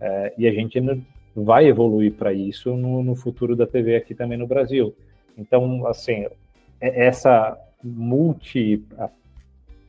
É, 0.00 0.34
e 0.36 0.46
a 0.46 0.52
gente 0.52 0.78
vai 1.34 1.66
evoluir 1.66 2.12
para 2.12 2.32
isso 2.32 2.76
no, 2.76 3.02
no, 3.02 3.14
futuro 3.14 3.56
da 3.56 3.66
TV 3.66 3.96
aqui 3.96 4.14
também 4.14 4.38
no 4.38 4.46
Brasil. 4.46 4.94
Então, 5.36 5.86
assim, 5.86 6.26
é, 6.80 7.06
essa 7.06 7.58
multi 7.82 8.82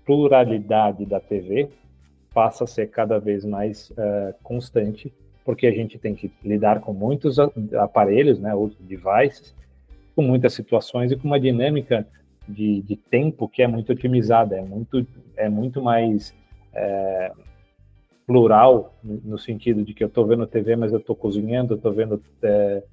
pluralidade 0.06 1.06
da 1.06 1.20
TV 1.20 1.70
passa 2.34 2.64
a 2.64 2.68
ser 2.68 2.90
cada 2.90 3.20
vez 3.20 3.44
mais 3.44 3.90
uh, 3.92 4.34
constante, 4.42 5.14
porque 5.44 5.68
a 5.68 5.72
gente 5.72 5.98
tem 6.00 6.16
que 6.16 6.32
lidar 6.44 6.80
com 6.80 6.94
muitos 6.94 7.38
aparelhos, 7.78 8.40
né, 8.40 8.56
ou 8.56 8.72
devices, 8.80 9.54
com 10.16 10.22
muitas 10.22 10.54
situações 10.54 11.12
e 11.12 11.18
com 11.18 11.28
uma 11.28 11.40
dinâmica 11.40 12.08
de, 12.52 12.82
de 12.82 12.96
tempo 12.96 13.48
que 13.48 13.64
é 13.64 13.68
muito 13.68 13.92
otimizada, 13.92 14.58
é 14.58 14.62
muito, 14.62 15.06
é 15.36 15.50
muito 15.50 15.82
mais 15.82 16.36
é, 16.74 17.32
plural, 18.26 18.96
no 19.04 19.38
sentido 19.38 19.84
de 19.84 19.94
que 19.94 20.04
eu 20.04 20.08
estou 20.08 20.26
vendo 20.26 20.48
TV, 20.48 20.76
mas 20.76 20.92
eu 20.92 21.00
estou 21.00 21.16
cozinhando, 21.16 21.76
estou 21.76 21.92
vendo, 21.92 22.22
é, 22.44 22.84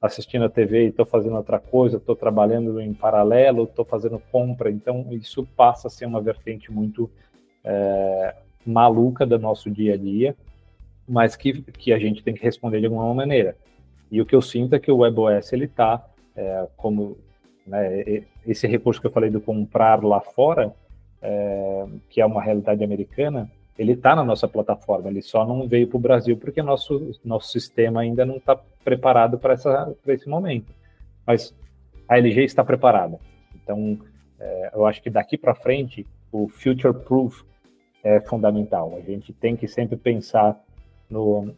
assistindo 0.00 0.44
a 0.44 0.48
TV 0.48 0.84
e 0.84 0.88
estou 0.88 1.04
fazendo 1.04 1.36
outra 1.36 1.58
coisa, 1.58 1.98
estou 1.98 2.16
trabalhando 2.16 2.80
em 2.80 2.94
paralelo, 2.94 3.64
estou 3.64 3.84
fazendo 3.84 4.20
compra, 4.32 4.70
então 4.70 5.06
isso 5.10 5.46
passa 5.56 5.88
a 5.88 5.90
ser 5.90 6.06
uma 6.06 6.20
vertente 6.20 6.72
muito 6.72 7.10
é, 7.62 8.34
maluca 8.66 9.26
do 9.26 9.38
nosso 9.38 9.70
dia 9.70 9.94
a 9.94 9.96
dia, 9.96 10.34
mas 11.08 11.36
que, 11.36 11.62
que 11.62 11.92
a 11.92 11.98
gente 11.98 12.22
tem 12.22 12.34
que 12.34 12.42
responder 12.42 12.80
de 12.80 12.86
alguma 12.86 13.12
maneira. 13.14 13.56
E 14.10 14.20
o 14.20 14.26
que 14.26 14.34
eu 14.34 14.42
sinto 14.42 14.74
é 14.74 14.80
que 14.80 14.90
o 14.90 14.98
WebOS 14.98 15.52
ele 15.52 15.66
está, 15.66 16.04
é, 16.34 16.66
como 16.76 17.18
né, 17.66 18.22
esse 18.46 18.66
recurso 18.66 19.00
que 19.00 19.06
eu 19.06 19.12
falei 19.12 19.30
do 19.30 19.40
comprar 19.40 20.02
lá 20.02 20.20
fora, 20.20 20.74
é, 21.22 21.86
que 22.08 22.20
é 22.20 22.26
uma 22.26 22.42
realidade 22.42 22.82
americana, 22.82 23.50
ele 23.78 23.92
está 23.92 24.14
na 24.14 24.24
nossa 24.24 24.46
plataforma, 24.46 25.08
ele 25.08 25.22
só 25.22 25.46
não 25.46 25.66
veio 25.66 25.86
para 25.86 25.96
o 25.96 26.00
Brasil 26.00 26.36
porque 26.36 26.62
nosso, 26.62 27.16
nosso 27.24 27.50
sistema 27.50 28.00
ainda 28.00 28.26
não 28.26 28.36
está 28.36 28.58
preparado 28.84 29.38
para 29.38 29.54
esse 30.06 30.28
momento. 30.28 30.72
Mas 31.26 31.54
a 32.08 32.18
LG 32.18 32.44
está 32.44 32.64
preparada. 32.64 33.18
Então, 33.54 33.98
é, 34.38 34.70
eu 34.74 34.84
acho 34.84 35.02
que 35.02 35.08
daqui 35.08 35.38
para 35.38 35.54
frente, 35.54 36.06
o 36.32 36.48
future 36.48 36.92
proof 36.92 37.42
é 38.02 38.20
fundamental. 38.20 38.94
A 38.96 39.00
gente 39.00 39.32
tem 39.32 39.56
que 39.56 39.68
sempre 39.68 39.96
pensar 39.96 40.58
no, 41.08 41.54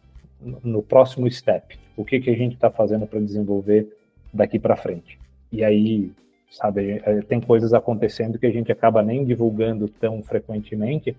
no 0.63 0.81
próximo 0.83 1.29
step. 1.29 1.77
O 1.95 2.05
que, 2.05 2.19
que 2.19 2.29
a 2.29 2.35
gente 2.35 2.55
está 2.55 2.69
fazendo 2.69 3.05
para 3.07 3.19
desenvolver 3.19 3.87
daqui 4.33 4.59
para 4.59 4.75
frente. 4.75 5.19
E 5.53 5.63
aí, 5.63 6.11
sabe, 6.49 6.99
é, 7.05 7.21
tem 7.21 7.39
coisas 7.39 7.75
acontecendo 7.75 8.39
que 8.39 8.47
a 8.47 8.51
gente 8.51 8.71
acaba 8.71 9.03
nem 9.03 9.23
divulgando 9.23 9.87
tão 9.87 10.23
frequentemente, 10.23 11.15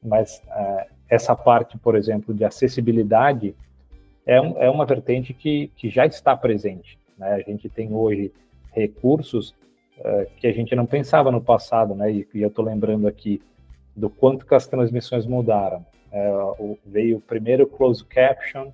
mas 0.00 0.40
uh, 0.46 0.88
essa 1.10 1.34
parte, 1.34 1.76
por 1.76 1.96
exemplo, 1.96 2.32
de 2.32 2.44
acessibilidade 2.44 3.56
é, 4.24 4.40
um, 4.40 4.56
é 4.56 4.70
uma 4.70 4.86
vertente 4.86 5.34
que, 5.34 5.66
que 5.76 5.90
já 5.90 6.06
está 6.06 6.36
presente. 6.36 6.96
Né? 7.18 7.34
A 7.34 7.40
gente 7.40 7.68
tem 7.68 7.92
hoje 7.92 8.32
recursos 8.72 9.50
uh, 9.98 10.30
que 10.36 10.46
a 10.46 10.52
gente 10.52 10.76
não 10.76 10.86
pensava 10.86 11.32
no 11.32 11.40
passado, 11.40 11.92
né? 11.96 12.12
E, 12.12 12.28
e 12.32 12.40
eu 12.40 12.48
estou 12.48 12.64
lembrando 12.64 13.08
aqui 13.08 13.42
do 13.96 14.08
quanto 14.08 14.46
que 14.46 14.54
as 14.54 14.68
transmissões 14.68 15.26
mudaram. 15.26 15.84
Veio 16.86 17.16
o 17.16 17.20
primeiro 17.20 17.66
closed 17.66 18.06
caption, 18.06 18.70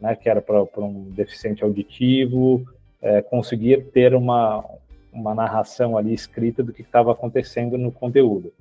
né, 0.00 0.14
que 0.16 0.28
era 0.28 0.42
para 0.42 0.62
um 0.78 1.10
deficiente 1.10 1.62
auditivo, 1.62 2.64
é, 3.02 3.22
conseguir 3.22 3.84
ter 3.92 4.14
uma, 4.14 4.64
uma 5.12 5.34
narração 5.34 5.96
ali 5.96 6.12
escrita 6.12 6.62
do 6.62 6.72
que 6.72 6.82
estava 6.82 7.12
acontecendo 7.12 7.78
no 7.78 7.90
conteúdo. 7.90 8.52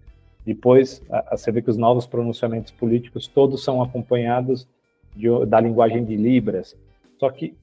Depois, 0.45 1.03
a, 1.09 1.33
a, 1.33 1.37
você 1.37 1.51
vê 1.51 1.61
que 1.61 1.69
os 1.69 1.77
novos 1.77 2.05
pronunciamentos 2.05 2.71
políticos 2.71 3.27
todos 3.27 3.63
são 3.63 3.81
acompanhados 3.81 4.67
de, 5.15 5.27
da 5.45 5.59
linguagem 5.59 6.03
de 6.05 6.15
Libras. 6.15 6.75
Só 7.19 7.29
que, 7.29 7.55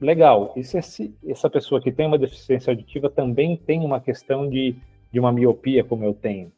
legal, 0.00 0.52
e 0.56 0.62
se 0.62 0.78
essa 1.26 1.48
pessoa 1.48 1.80
que 1.80 1.90
tem 1.90 2.06
uma 2.06 2.18
deficiência 2.18 2.70
auditiva 2.70 3.08
também 3.08 3.56
tem 3.56 3.80
uma 3.80 4.00
questão 4.00 4.48
de, 4.48 4.76
de 5.10 5.18
uma 5.18 5.32
miopia, 5.32 5.82
como 5.82 6.04
eu 6.04 6.14
tenho? 6.14 6.52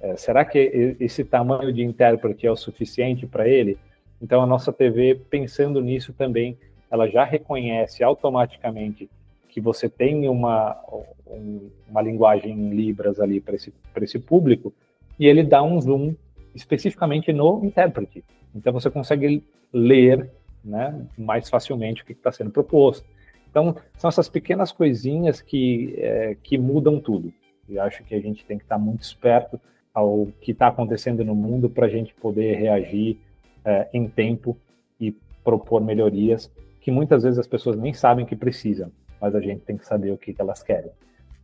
É, 0.00 0.16
será 0.16 0.44
que 0.44 0.96
esse 0.98 1.22
tamanho 1.22 1.72
de 1.72 1.82
intérprete 1.82 2.46
é 2.46 2.50
o 2.50 2.56
suficiente 2.56 3.26
para 3.26 3.46
ele? 3.46 3.78
Então, 4.20 4.42
a 4.42 4.46
nossa 4.46 4.72
TV, 4.72 5.20
pensando 5.30 5.80
nisso 5.80 6.12
também, 6.12 6.56
ela 6.92 7.08
já 7.08 7.24
reconhece 7.24 8.04
automaticamente 8.04 9.08
que 9.48 9.62
você 9.62 9.88
tem 9.88 10.28
uma, 10.28 10.78
um, 11.26 11.70
uma 11.88 12.02
linguagem 12.02 12.52
em 12.52 12.70
Libras 12.70 13.18
ali 13.18 13.40
para 13.40 13.54
esse, 13.54 13.72
esse 14.02 14.18
público, 14.18 14.74
e 15.18 15.26
ele 15.26 15.42
dá 15.42 15.62
um 15.62 15.80
zoom 15.80 16.14
especificamente 16.54 17.32
no 17.32 17.64
intérprete. 17.64 18.22
Então 18.54 18.74
você 18.74 18.90
consegue 18.90 19.42
ler 19.72 20.30
né, 20.62 21.06
mais 21.16 21.48
facilmente 21.48 22.02
o 22.02 22.04
que 22.04 22.12
está 22.12 22.30
sendo 22.30 22.50
proposto. 22.50 23.06
Então, 23.50 23.74
são 23.96 24.08
essas 24.08 24.28
pequenas 24.28 24.70
coisinhas 24.70 25.40
que, 25.40 25.94
é, 25.96 26.36
que 26.42 26.56
mudam 26.58 27.00
tudo. 27.00 27.32
E 27.68 27.78
acho 27.78 28.04
que 28.04 28.14
a 28.14 28.20
gente 28.20 28.44
tem 28.44 28.58
que 28.58 28.64
estar 28.64 28.78
muito 28.78 29.02
esperto 29.02 29.58
ao 29.94 30.28
que 30.40 30.52
está 30.52 30.68
acontecendo 30.68 31.24
no 31.24 31.34
mundo 31.34 31.68
para 31.68 31.86
a 31.86 31.90
gente 31.90 32.14
poder 32.14 32.54
reagir 32.56 33.18
é, 33.64 33.88
em 33.92 34.08
tempo 34.08 34.56
e 35.00 35.14
propor 35.44 35.82
melhorias 35.82 36.50
que 36.82 36.90
muitas 36.90 37.22
vezes 37.22 37.38
as 37.38 37.46
pessoas 37.46 37.76
nem 37.76 37.94
sabem 37.94 38.26
que 38.26 38.34
precisam, 38.34 38.90
mas 39.20 39.34
a 39.34 39.40
gente 39.40 39.60
tem 39.60 39.76
que 39.76 39.86
saber 39.86 40.10
o 40.10 40.18
que, 40.18 40.34
que 40.34 40.40
elas 40.42 40.62
querem. 40.62 40.90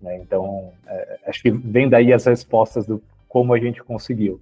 Né? 0.03 0.18
Então, 0.18 0.72
é, 0.87 1.18
acho 1.27 1.40
que 1.40 1.51
vem 1.51 1.88
daí 1.88 2.12
as 2.12 2.27
respostas 2.27 2.87
do 2.87 3.03
como 3.29 3.55
a 3.55 3.59
gente 3.59 3.83
conseguiu. 3.83 4.40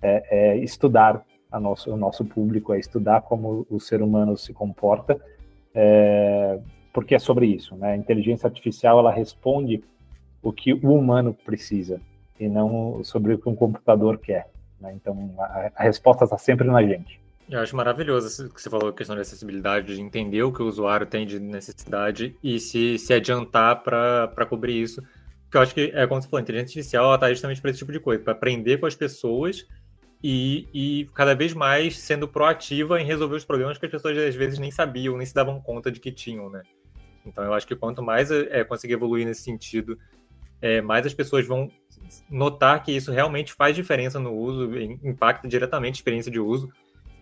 É, 0.00 0.54
é 0.54 0.56
estudar 0.58 1.22
nosso, 1.60 1.92
o 1.92 1.96
nosso 1.96 2.24
público, 2.24 2.72
é 2.72 2.78
estudar 2.78 3.22
como 3.22 3.66
o 3.68 3.78
ser 3.78 4.00
humano 4.00 4.36
se 4.36 4.52
comporta, 4.52 5.20
é, 5.74 6.58
porque 6.94 7.14
é 7.14 7.18
sobre 7.18 7.46
isso. 7.46 7.76
Né? 7.76 7.92
A 7.92 7.96
inteligência 7.96 8.46
artificial 8.46 8.98
ela 8.98 9.12
responde 9.12 9.84
o 10.42 10.50
que 10.50 10.72
o 10.72 10.94
humano 10.94 11.34
precisa 11.44 12.00
e 12.40 12.48
não 12.48 13.04
sobre 13.04 13.34
o 13.34 13.38
que 13.38 13.48
um 13.48 13.54
computador 13.54 14.18
quer. 14.18 14.48
Né? 14.80 14.94
Então, 14.94 15.34
a, 15.38 15.70
a 15.74 15.82
resposta 15.82 16.24
está 16.24 16.38
sempre 16.38 16.66
na 16.66 16.82
gente. 16.82 17.20
Eu 17.50 17.60
acho 17.60 17.74
maravilhoso 17.74 18.50
que 18.50 18.60
você 18.60 18.68
falou 18.68 18.90
a 18.90 18.92
questão 18.92 19.16
de 19.16 19.22
acessibilidade, 19.22 19.94
de 19.94 20.02
entender 20.02 20.42
o 20.42 20.52
que 20.52 20.62
o 20.62 20.66
usuário 20.66 21.06
tem 21.06 21.26
de 21.26 21.40
necessidade 21.40 22.36
e 22.44 22.60
se, 22.60 22.98
se 22.98 23.14
adiantar 23.14 23.82
para 23.82 24.46
cobrir 24.46 24.82
isso. 24.82 25.02
Porque 25.44 25.56
eu 25.56 25.62
acho 25.62 25.74
que, 25.74 25.92
é 25.94 26.06
como 26.06 26.20
você 26.20 26.28
falou, 26.28 26.40
a 26.40 26.42
inteligência 26.42 26.78
artificial 26.78 27.14
está 27.14 27.30
justamente 27.30 27.60
para 27.62 27.70
esse 27.70 27.78
tipo 27.78 27.90
de 27.90 28.00
coisa, 28.00 28.22
para 28.22 28.34
aprender 28.34 28.76
com 28.78 28.84
as 28.84 28.94
pessoas 28.94 29.66
e, 30.22 30.68
e 30.74 31.08
cada 31.14 31.34
vez 31.34 31.54
mais 31.54 31.98
sendo 31.98 32.28
proativa 32.28 33.00
em 33.00 33.06
resolver 33.06 33.36
os 33.36 33.46
problemas 33.46 33.78
que 33.78 33.86
as 33.86 33.92
pessoas 33.92 34.18
às 34.18 34.34
vezes 34.34 34.58
nem 34.58 34.70
sabiam, 34.70 35.16
nem 35.16 35.24
se 35.24 35.32
davam 35.34 35.58
conta 35.58 35.90
de 35.90 36.00
que 36.00 36.12
tinham, 36.12 36.50
né? 36.50 36.62
Então 37.24 37.42
eu 37.42 37.54
acho 37.54 37.66
que 37.66 37.74
quanto 37.74 38.02
mais 38.02 38.30
é, 38.30 38.62
conseguir 38.62 38.94
evoluir 38.94 39.24
nesse 39.24 39.42
sentido, 39.42 39.98
é, 40.60 40.82
mais 40.82 41.06
as 41.06 41.14
pessoas 41.14 41.46
vão 41.46 41.70
notar 42.28 42.82
que 42.82 42.92
isso 42.92 43.10
realmente 43.10 43.54
faz 43.54 43.74
diferença 43.74 44.18
no 44.18 44.34
uso, 44.34 44.70
impacta 45.02 45.48
diretamente 45.48 45.94
a 45.94 45.98
experiência 45.98 46.30
de 46.30 46.40
uso. 46.40 46.70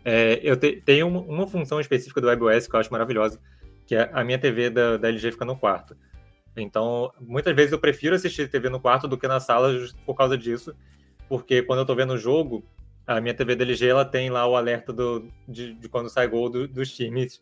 É, 0.09 0.39
eu 0.41 0.57
te, 0.57 0.81
tenho 0.85 1.09
uma, 1.09 1.21
uma, 1.23 1.47
função 1.49 1.81
específica 1.81 2.21
do 2.21 2.29
WebOS 2.29 2.69
que 2.69 2.77
eu 2.77 2.79
acho 2.79 2.93
maravilhosa, 2.93 3.41
que 3.85 3.97
é 3.97 4.09
a 4.13 4.23
minha 4.23 4.39
TV 4.39 4.71
da, 4.71 4.97
da 4.97 5.09
LG 5.09 5.33
fica 5.33 5.45
no 5.45 5.57
quarto. 5.57 5.97
Então, 6.57 7.11
muitas 7.21 7.57
vezes 7.57 7.73
eu 7.73 7.79
prefiro 7.81 8.15
assistir 8.15 8.49
TV 8.49 8.69
no 8.69 8.79
quarto 8.79 9.09
do 9.09 9.19
que 9.19 9.27
na 9.27 9.41
sala 9.41 9.75
por 10.07 10.15
causa 10.15 10.39
disso, 10.39 10.73
porque 11.29 11.61
quando 11.61 11.81
eu 11.81 11.83
estou 11.83 11.97
vendo 11.97 12.13
o 12.13 12.19
jogo, 12.19 12.65
a 13.05 13.21
minha 13.21 13.35
TV 13.35 13.57
da 13.57 13.65
LG 13.65 13.85
ela 13.85 14.05
tem 14.05 14.31
lá 14.31 14.47
o 14.47 14.55
alerta 14.55 14.93
do, 14.93 15.27
de, 15.49 15.75
de 15.75 15.89
quando 15.89 16.09
sai 16.09 16.29
gol 16.29 16.49
do, 16.49 16.69
dos 16.69 16.95
times 16.95 17.41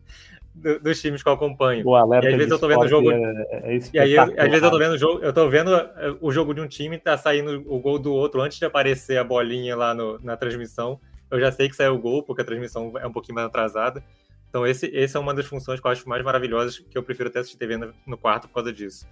do, 0.55 0.81
dos 0.81 0.99
times 1.03 1.23
que 1.23 1.29
eu 1.29 1.35
acompanho. 1.35 1.87
O 1.87 1.95
alerta 1.95 2.31
e 2.31 2.33
às 2.33 2.37
vezes 2.39 2.51
eu 2.51 2.59
tô 2.59 2.67
vendo 2.67 2.85
o 2.85 2.89
jogo. 2.89 3.13
É, 3.13 3.77
é 3.77 3.79
e 3.93 3.99
aí, 3.99 4.19
às 4.19 4.49
vezes 4.49 4.63
eu 4.63 4.71
tô 4.71 4.79
vendo 4.79 4.93
o 4.93 4.99
jogo, 4.99 5.23
eu 5.23 5.33
tô 5.35 5.51
vendo 5.51 5.75
é, 5.75 6.17
o 6.19 6.33
jogo 6.33 6.55
de 6.55 6.63
um 6.63 6.67
time, 6.67 6.97
tá 6.97 7.19
saindo 7.19 7.63
o 7.67 7.79
gol 7.79 7.99
do 7.99 8.15
outro 8.15 8.41
antes 8.41 8.59
de 8.59 8.65
aparecer 8.65 9.19
a 9.19 9.25
bolinha 9.25 9.77
lá 9.77 9.95
no, 9.95 10.19
na 10.23 10.35
transmissão 10.35 10.99
eu 11.35 11.41
já 11.41 11.51
sei 11.51 11.69
que 11.69 11.77
saiu 11.77 11.95
o 11.95 11.99
gol, 11.99 12.23
porque 12.23 12.43
a 12.43 12.45
transmissão 12.45 12.93
é 12.99 13.07
um 13.07 13.13
pouquinho 13.13 13.35
mais 13.35 13.47
atrasada. 13.47 14.03
Então, 14.49 14.65
esse, 14.65 14.87
esse 14.87 15.17
é 15.17 15.21
uma 15.21 15.35
das 15.35 15.47
funções 15.47 15.81
que 15.81 15.87
eu 15.87 15.91
acho 15.91 16.09
mais 16.09 16.23
maravilhosas, 16.23 16.79
que 16.79 16.97
eu 16.97 17.03
prefiro 17.03 17.29
até 17.29 17.41
assistir 17.41 17.59
TV 17.59 17.77
no, 17.77 17.93
no 18.07 18.17
quarto 18.17 18.47
por 18.47 18.55
causa 18.55 18.73
disso. 18.73 19.05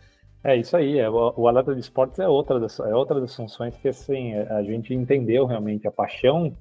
É 0.45 0.57
isso 0.57 0.77
aí, 0.77 0.99
é, 0.99 1.09
o, 1.09 1.35
o 1.37 1.49
alerta 1.49 1.75
de 1.75 1.81
esportes 1.81 2.19
é 2.19 2.29
outra, 2.29 2.59
das, 2.59 2.79
é 2.81 2.95
outra 2.95 3.21
das 3.21 3.35
funções 3.35 3.77
que 3.77 3.89
assim, 3.89 4.35
a 4.35 4.63
gente 4.63 4.93
entendeu 4.93 5.47
realmente 5.47 5.87
a 5.87 5.91
paixão 5.91 6.53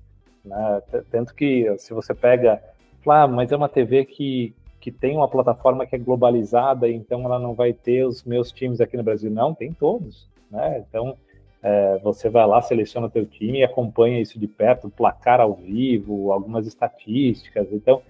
Né? 0.43 0.81
Tanto 1.11 1.33
que 1.33 1.71
se 1.77 1.93
você 1.93 2.13
pega, 2.13 2.61
ah, 3.07 3.27
mas 3.27 3.51
é 3.51 3.55
uma 3.55 3.69
TV 3.69 4.05
que, 4.05 4.55
que 4.79 4.91
tem 4.91 5.15
uma 5.15 5.27
plataforma 5.27 5.85
que 5.85 5.95
é 5.95 5.99
globalizada, 5.99 6.89
então 6.89 7.23
ela 7.25 7.39
não 7.39 7.53
vai 7.53 7.73
ter 7.73 8.05
os 8.05 8.23
meus 8.23 8.51
times 8.51 8.81
aqui 8.81 8.97
no 8.97 9.03
Brasil. 9.03 9.29
Não, 9.29 9.53
tem 9.53 9.71
todos. 9.71 10.27
Né? 10.49 10.83
Então, 10.87 11.15
é, 11.63 11.99
você 11.99 12.29
vai 12.29 12.45
lá, 12.45 12.61
seleciona 12.61 13.07
o 13.07 13.09
teu 13.09 13.25
time 13.25 13.59
e 13.59 13.63
acompanha 13.63 14.19
isso 14.19 14.39
de 14.39 14.47
perto, 14.47 14.89
placar 14.89 15.39
ao 15.39 15.53
vivo, 15.53 16.31
algumas 16.31 16.65
estatísticas. 16.65 17.67
Então, 17.71 18.01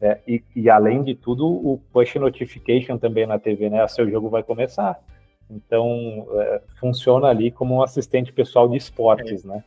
é, 0.00 0.18
e, 0.26 0.42
e, 0.54 0.70
além 0.70 1.02
de 1.02 1.14
tudo, 1.14 1.46
o 1.46 1.80
push 1.92 2.14
notification 2.16 2.96
também 2.96 3.26
na 3.26 3.38
TV, 3.38 3.68
né? 3.68 3.84
O 3.84 3.88
seu 3.88 4.08
jogo 4.08 4.30
vai 4.30 4.42
começar. 4.42 4.98
Então, 5.50 6.26
é, 6.34 6.62
funciona 6.78 7.26
ali 7.26 7.50
como 7.50 7.74
um 7.74 7.82
assistente 7.82 8.32
pessoal 8.32 8.68
de 8.68 8.76
esportes, 8.76 9.44
é. 9.44 9.48
né? 9.48 9.64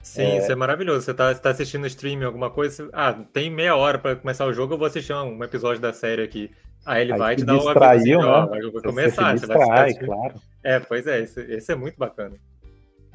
Sim, 0.00 0.22
é... 0.22 0.38
isso 0.38 0.50
é 0.50 0.54
maravilhoso. 0.54 1.02
Você 1.02 1.10
está 1.10 1.34
tá 1.34 1.50
assistindo 1.50 1.86
streaming, 1.86 2.24
alguma 2.24 2.48
coisa, 2.48 2.88
ah, 2.92 3.12
tem 3.32 3.50
meia 3.50 3.76
hora 3.76 3.98
para 3.98 4.16
começar 4.16 4.46
o 4.46 4.52
jogo, 4.52 4.74
eu 4.74 4.78
vou 4.78 4.86
assistir 4.86 5.12
um 5.12 5.42
episódio 5.44 5.80
da 5.80 5.92
série 5.92 6.22
aqui. 6.22 6.50
Aí 6.84 7.02
ele 7.02 7.12
Aí 7.12 7.18
vai 7.18 7.36
te 7.36 7.44
dar 7.44 7.54
uma 7.54 7.72
distraiu, 7.72 8.22
né? 8.22 8.46
vai 8.46 8.82
começar, 8.82 9.36
você, 9.36 9.46
você 9.46 9.54
vai 9.54 9.94
claro. 9.94 10.34
É, 10.62 10.78
pois 10.78 11.06
é, 11.06 11.20
esse, 11.20 11.40
esse 11.40 11.72
é 11.72 11.74
muito 11.74 11.98
bacana. 11.98 12.36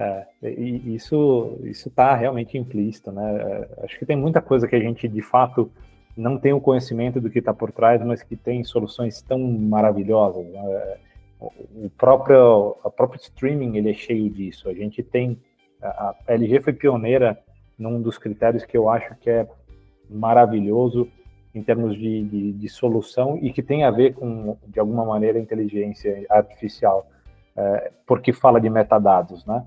É, 0.02 0.26
e 0.42 0.96
isso 0.96 1.60
está 1.64 2.16
realmente 2.16 2.58
implícito, 2.58 3.12
né? 3.12 3.36
É, 3.38 3.86
acho 3.86 4.00
que 4.00 4.06
tem 4.06 4.16
muita 4.16 4.42
coisa 4.42 4.68
que 4.68 4.76
a 4.76 4.80
gente 4.80 5.08
de 5.08 5.22
fato 5.22 5.72
não 6.18 6.40
tem 6.40 6.54
o 6.54 6.60
conhecimento 6.60 7.22
do 7.22 7.30
que 7.30 7.38
está 7.38 7.54
por 7.54 7.72
trás, 7.72 8.04
mas 8.04 8.24
que 8.24 8.36
tem 8.36 8.64
soluções 8.64 9.22
tão 9.22 9.40
maravilhosas. 9.40 10.44
Né? 10.48 10.98
O 11.40 11.90
próprio 11.98 12.76
próprio 12.98 13.22
streaming 13.22 13.78
ele 13.78 13.92
é 13.92 13.94
cheio 13.94 14.28
disso. 14.28 14.70
A 14.70 14.74
gente 14.74 15.04
tem 15.04 15.38
a, 15.80 16.16
a 16.28 16.34
LG 16.34 16.62
foi 16.62 16.74
pioneira 16.74 17.38
num 17.78 18.02
dos 18.02 18.18
critérios 18.18 18.66
que 18.66 18.76
eu 18.76 18.90
acho 18.90 19.16
que 19.18 19.30
é 19.30 19.48
maravilhoso 20.10 21.08
em 21.54 21.62
termos 21.62 21.96
de, 21.96 22.24
de, 22.24 22.54
de 22.54 22.70
solução 22.70 23.38
e 23.40 23.54
que 23.54 23.62
tem 23.62 23.84
a 23.84 23.92
ver 23.92 24.16
com 24.16 24.58
de 24.68 24.80
alguma 24.80 25.06
maneira 25.06 25.38
inteligência 25.38 26.26
artificial, 26.30 27.06
é, 27.56 27.92
porque 28.08 28.34
fala 28.34 28.60
de 28.60 28.70
metadados, 28.70 29.46
né? 29.46 29.64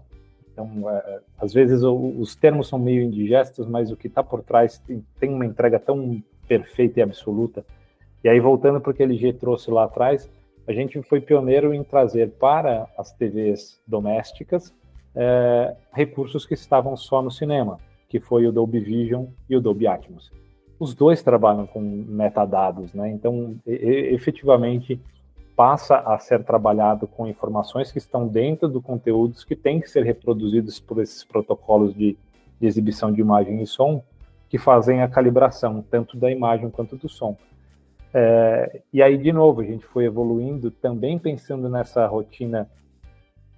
Então, 0.55 0.89
é, 0.89 1.21
às 1.39 1.53
vezes 1.53 1.83
o, 1.83 1.95
os 2.19 2.37
termos 2.37 2.69
são 2.69 2.79
meio 2.79 3.03
indigestos, 3.03 3.67
mas 3.67 3.91
o 3.91 3.97
que 3.97 4.07
está 4.07 4.23
por 4.23 4.43
trás 4.43 4.79
tem, 4.79 5.05
tem, 5.19 5.31
uma 5.31 5.45
entrega 5.45 5.81
tão 5.81 6.23
perfeita 6.47 7.01
e 7.01 7.03
absoluta. 7.03 7.65
E 8.23 8.29
aí, 8.29 8.39
voltando 8.39 8.81
para 8.81 8.93
o 8.93 8.95
que 8.95 9.03
a 9.03 9.07
LG 9.07 9.35
trouxe 9.35 9.71
lá 9.71 9.85
atrás, 9.85 10.31
a 10.67 10.73
gente 10.73 11.03
foi 11.03 11.21
pioneiro 11.21 11.75
em 11.75 11.83
trazer 11.83 12.31
para 12.31 12.89
as 12.97 13.13
TVs 13.13 13.81
domésticas 13.87 14.73
é, 15.15 15.77
recursos 15.93 16.47
que 16.47 16.55
estavam 16.55 16.97
só 16.97 17.21
no 17.21 17.31
cinema, 17.31 17.79
que 18.09 18.21
foi 18.21 18.47
o 18.47 18.53
Dolby 18.53 18.81
Vision 18.81 19.27
e 19.51 19.57
o 19.57 19.61
Dolby 19.61 19.89
Atmos. 19.89 20.33
Os 20.79 20.95
dois 20.95 21.23
trabalham 21.23 21.67
com 21.67 21.81
metadados, 21.81 22.95
né? 22.95 23.11
Então, 23.11 23.57
e, 23.67 24.15
efetivamente, 24.15 25.01
passa 25.57 25.99
a 25.99 26.19
ser 26.19 26.43
trabalhado 26.43 27.07
com 27.07 27.27
informações 27.27 27.93
que 27.93 27.99
estão 27.99 28.27
dentro 28.27 28.69
do 28.69 28.83
conteúdos 28.83 29.45
que 29.45 29.55
têm 29.55 29.81
que 29.81 29.89
ser 29.89 30.05
reproduzidos 30.05 30.81
por 30.81 31.01
esses 31.01 31.23
protocolos 31.23 31.95
de, 31.95 32.17
de 32.61 32.67
exibição 32.67 33.13
de 33.13 33.21
imagem 33.21 33.63
e 33.63 33.67
som, 33.67 34.03
que 34.49 34.59
fazem 34.59 35.03
a 35.03 35.09
calibração 35.09 35.85
tanto 35.91 36.17
da 36.17 36.31
imagem 36.31 36.71
quanto 36.71 36.97
do 36.97 37.09
som. 37.09 37.37
É, 38.13 38.81
e 38.93 39.03
aí, 39.03 39.19
de 39.19 39.33
novo, 39.33 39.61
a 39.61 39.65
gente 39.65 39.85
foi 39.85 40.05
evoluindo 40.05 40.71
também 40.71 41.19
pensando 41.19 41.69
nessa 41.69 42.07
rotina 42.07 42.69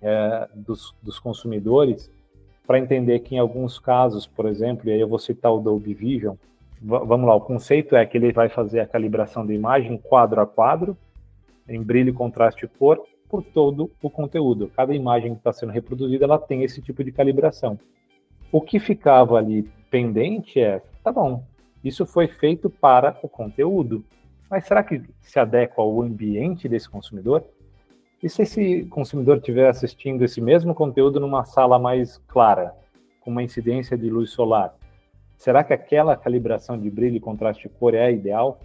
é, 0.00 0.48
dos, 0.54 0.94
dos, 1.02 1.18
consumidores 1.18 2.10
para 2.66 2.78
entender 2.78 3.20
que 3.20 3.34
em 3.34 3.38
alguns 3.38 3.78
casos, 3.78 4.26
por 4.26 4.46
exemplo, 4.46 4.88
e 4.88 4.92
aí 4.92 5.00
eu 5.00 5.08
vou 5.08 5.18
citar 5.18 5.52
o 5.52 5.60
Dolby 5.60 5.92
Vision, 5.92 6.36
vamos 6.80 7.26
lá, 7.26 7.34
o 7.34 7.40
conceito 7.40 7.96
é 7.96 8.04
que 8.06 8.16
ele 8.16 8.32
vai 8.32 8.48
fazer 8.48 8.80
a 8.80 8.86
calibração 8.86 9.46
da 9.46 9.52
imagem 9.52 9.98
quadro 9.98 10.40
a 10.40 10.46
quadro, 10.46 10.96
em 11.68 11.82
brilho, 11.82 12.14
contraste 12.14 12.64
e 12.64 12.68
cor, 12.68 13.02
por 13.28 13.42
todo 13.42 13.90
o 14.02 14.08
conteúdo. 14.08 14.70
Cada 14.76 14.94
imagem 14.94 15.32
que 15.32 15.38
está 15.38 15.52
sendo 15.52 15.72
reproduzida, 15.72 16.24
ela 16.24 16.38
tem 16.38 16.62
esse 16.62 16.80
tipo 16.80 17.02
de 17.02 17.12
calibração. 17.12 17.78
O 18.52 18.60
que 18.60 18.78
ficava 18.78 19.36
ali 19.36 19.68
pendente 19.90 20.60
é, 20.60 20.80
tá 21.02 21.12
bom, 21.12 21.44
isso 21.82 22.06
foi 22.06 22.28
feito 22.28 22.70
para 22.70 23.18
o 23.22 23.28
conteúdo, 23.28 24.04
mas 24.50 24.66
será 24.66 24.82
que 24.82 25.02
se 25.20 25.38
adequa 25.38 25.82
ao 25.82 26.00
ambiente 26.02 26.68
desse 26.68 26.88
consumidor? 26.88 27.44
E 28.22 28.28
se 28.28 28.42
esse 28.42 28.84
consumidor 28.86 29.38
estiver 29.38 29.68
assistindo 29.68 30.24
esse 30.24 30.40
mesmo 30.40 30.74
conteúdo 30.74 31.20
numa 31.20 31.44
sala 31.44 31.78
mais 31.78 32.18
clara, 32.28 32.74
com 33.20 33.30
uma 33.30 33.42
incidência 33.42 33.96
de 33.96 34.08
luz 34.08 34.30
solar, 34.30 34.74
será 35.36 35.62
que 35.62 35.72
aquela 35.72 36.16
calibração 36.16 36.78
de 36.78 36.88
brilho, 36.88 37.20
contraste 37.20 37.66
e 37.66 37.70
cor 37.70 37.94
é 37.94 38.06
a 38.06 38.10
ideal? 38.10 38.60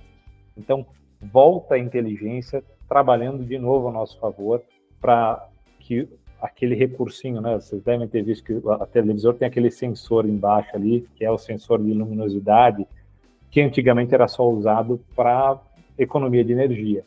Então, 0.56 0.86
volta 1.20 1.76
a 1.76 1.80
inteligência 1.80 2.64
trabalhando 2.92 3.46
de 3.46 3.58
novo 3.58 3.88
a 3.88 3.92
nosso 3.94 4.20
favor 4.20 4.62
para 5.00 5.48
que 5.80 6.10
aquele 6.42 6.76
recursinho, 6.76 7.40
né? 7.40 7.54
Vocês 7.56 7.82
devem 7.82 8.06
ter 8.06 8.22
visto 8.22 8.44
que 8.44 8.62
a 8.70 8.86
televisor 8.86 9.34
tem 9.34 9.48
aquele 9.48 9.72
sensor 9.72 10.26
embaixo 10.26 10.76
ali, 10.76 11.08
que 11.16 11.24
é 11.24 11.32
o 11.32 11.38
sensor 11.38 11.82
de 11.82 11.94
luminosidade, 11.94 12.86
que 13.50 13.62
antigamente 13.62 14.14
era 14.14 14.28
só 14.28 14.46
usado 14.46 15.00
para 15.16 15.58
economia 15.98 16.44
de 16.44 16.52
energia. 16.52 17.06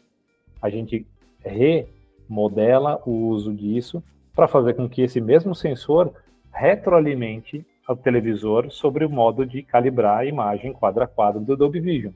A 0.63 0.71
gente 0.71 1.07
remodela 1.45 3.03
o 3.05 3.29
uso 3.29 3.53
disso 3.53 4.03
para 4.35 4.49
fazer 4.49 4.73
com 4.73 4.89
que 4.89 5.03
esse 5.03 5.21
mesmo 5.21 5.55
sensor 5.55 6.15
retroalimente 6.51 7.63
o 7.87 7.95
televisor 7.95 8.71
sobre 8.71 9.05
o 9.05 9.11
modo 9.11 9.45
de 9.45 9.63
calibrar 9.63 10.21
a 10.21 10.25
imagem 10.25 10.73
quadro 10.73 11.05
a 11.05 11.07
quadro 11.07 11.43
do 11.43 11.55
Dolby 11.55 11.81
Vision. 11.81 12.15